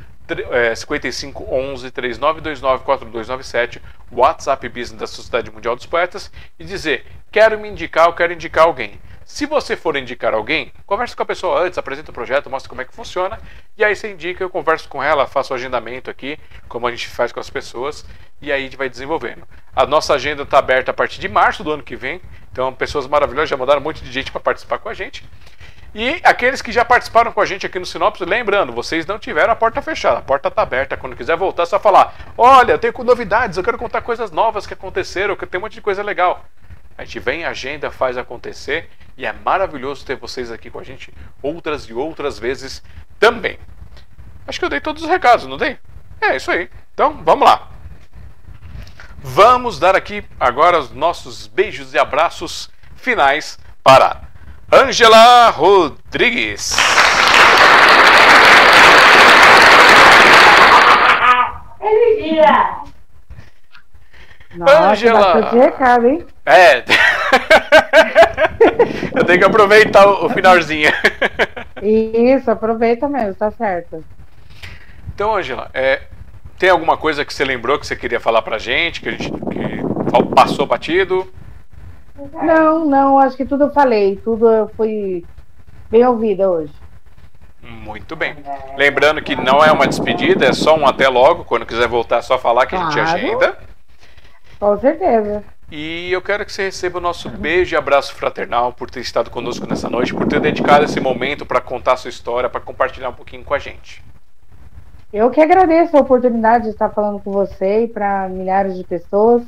[0.50, 3.82] é, 55 11 3929 4297,
[4.12, 8.66] WhatsApp Business da Sociedade Mundial dos Poetas, e dizer: quero me indicar, eu quero indicar
[8.66, 9.00] alguém.
[9.32, 12.82] Se você for indicar alguém, converse com a pessoa antes, apresenta o projeto, mostra como
[12.82, 13.40] é que funciona,
[13.78, 16.38] e aí você indica, eu converso com ela, faço o agendamento aqui,
[16.68, 18.06] como a gente faz com as pessoas,
[18.42, 19.48] e aí a gente vai desenvolvendo.
[19.74, 22.20] A nossa agenda está aberta a partir de março do ano que vem,
[22.52, 25.24] então pessoas maravilhosas já mandaram um monte de gente para participar com a gente.
[25.96, 29.54] E aqueles que já participaram com a gente aqui no Sinopse, lembrando, vocês não tiveram
[29.54, 30.98] a porta fechada, a porta está aberta.
[30.98, 34.68] Quando quiser voltar, é só falar: Olha, eu tenho novidades, eu quero contar coisas novas
[34.68, 36.46] que aconteceram, que tem um monte de coisa legal.
[36.98, 41.14] A gente vem, agenda, faz acontecer e é maravilhoso ter vocês aqui com a gente
[41.42, 42.84] outras e outras vezes
[43.20, 43.58] também.
[44.48, 45.78] Acho que eu dei todos os recados, não dei?
[46.20, 46.70] É isso aí.
[46.94, 47.70] Então, vamos lá.
[49.18, 54.22] Vamos dar aqui agora os nossos beijos e abraços finais para
[54.72, 56.76] Angela Rodrigues.
[64.56, 65.20] Nossa, Angela.
[65.20, 66.26] bastante recado, hein?
[66.46, 66.84] É.
[69.16, 70.92] Eu tenho que aproveitar o, finalzinho.
[71.82, 74.04] Isso, aproveita mesmo, tá certo.
[75.14, 76.02] Então, Angela, é,
[76.58, 79.32] tem alguma coisa que você lembrou que você queria falar pra gente, que a gente
[79.32, 79.82] que
[80.36, 81.32] passou batido?
[82.44, 85.26] Não, não, acho que tudo eu falei, tudo eu fui
[85.90, 86.74] bem ouvida hoje.
[87.62, 88.36] Muito bem.
[88.76, 91.44] Lembrando que não é uma despedida, é só um até logo.
[91.46, 92.88] Quando quiser voltar, é só falar que claro.
[92.88, 93.58] a gente agenda.
[94.62, 95.44] Com certeza.
[95.72, 99.32] E eu quero que você receba o nosso beijo e abraço fraternal por ter estado
[99.32, 103.14] conosco nessa noite, por ter dedicado esse momento para contar sua história, para compartilhar um
[103.14, 104.04] pouquinho com a gente.
[105.12, 109.42] Eu que agradeço a oportunidade de estar falando com você e para milhares de pessoas,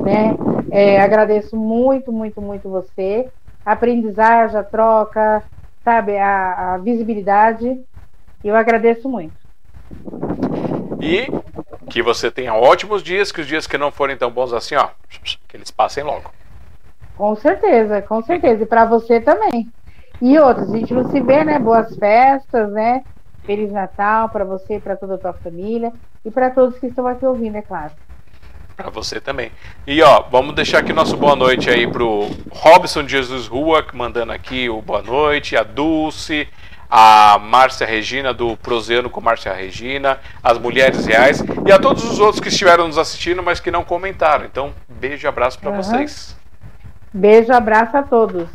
[0.00, 0.34] né?
[0.72, 3.28] É, agradeço muito, muito, muito você.
[3.64, 5.44] A aprendizagem, a troca,
[5.84, 7.80] sabe, a, a visibilidade.
[8.42, 9.45] Eu agradeço muito.
[11.00, 11.28] E
[11.90, 14.88] que você tenha ótimos dias, que os dias que não forem tão bons assim, ó,
[15.46, 16.30] que eles passem logo.
[17.16, 18.62] Com certeza, com certeza.
[18.62, 19.70] E para você também.
[20.20, 21.58] E outros, a gente não se vê, né?
[21.58, 23.02] Boas festas, né?
[23.44, 25.92] Feliz Natal para você para toda a tua família.
[26.24, 27.92] E para todos que estão aqui ouvindo, é claro.
[28.76, 29.50] Para você também.
[29.86, 34.68] E ó, vamos deixar aqui nosso boa noite aí pro Robson Jesus Rua, mandando aqui
[34.68, 36.46] o boa noite, a Dulce,
[36.90, 42.18] a Márcia Regina do Prozeano com Márcia Regina, as Mulheres Reais e a todos os
[42.18, 44.44] outros que estiveram nos assistindo, mas que não comentaram.
[44.44, 45.76] Então, beijo e abraço para uhum.
[45.76, 46.36] vocês.
[47.12, 48.48] Beijo, abraço a todos.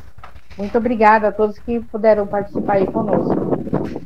[0.58, 3.58] Muito obrigada a todos que puderam participar aí conosco.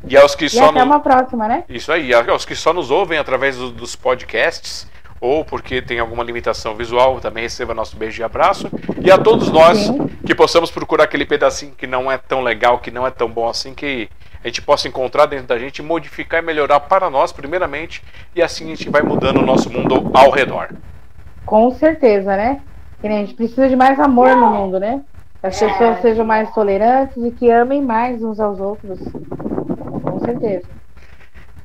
[0.08, 1.64] E aos que e só até uma próxima, né?
[1.68, 4.88] Isso aí, aos que só nos ouvem através do, dos podcasts
[5.20, 8.70] ou porque tem alguma limitação visual, também receba nosso beijo e abraço.
[9.02, 10.08] E a todos nós Sim.
[10.26, 13.48] que possamos procurar aquele pedacinho que não é tão legal, que não é tão bom
[13.48, 14.10] assim, que
[14.44, 18.04] a gente possa encontrar dentro da gente, modificar e melhorar para nós, primeiramente,
[18.36, 20.70] e assim a gente vai mudando o nosso mundo ao redor.
[21.46, 22.62] Com certeza, né?
[23.02, 25.02] Que a gente precisa de mais amor no mundo, né?
[25.42, 29.00] Que as pessoas sejam mais tolerantes e que amem mais uns aos outros.
[30.04, 30.68] Com certeza.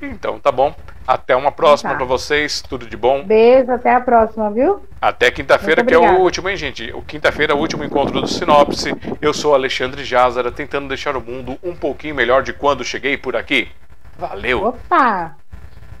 [0.01, 0.73] Então, tá bom.
[1.07, 1.97] Até uma próxima tá.
[1.97, 2.61] para vocês.
[2.61, 3.23] Tudo de bom.
[3.23, 4.83] Beijo, até a próxima, viu?
[5.01, 6.91] Até quinta-feira, que é o último, hein, gente?
[6.93, 8.93] O quinta-feira é o último encontro do Sinopse.
[9.21, 13.35] Eu sou Alexandre Jázara, tentando deixar o mundo um pouquinho melhor de quando cheguei por
[13.35, 13.69] aqui.
[14.17, 14.65] Valeu!
[14.65, 15.35] Opa!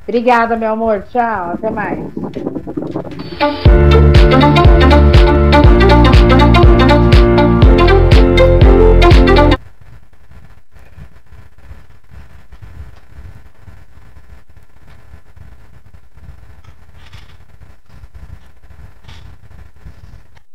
[0.03, 1.03] Obrigada, meu amor.
[1.11, 1.99] Tchau, até mais.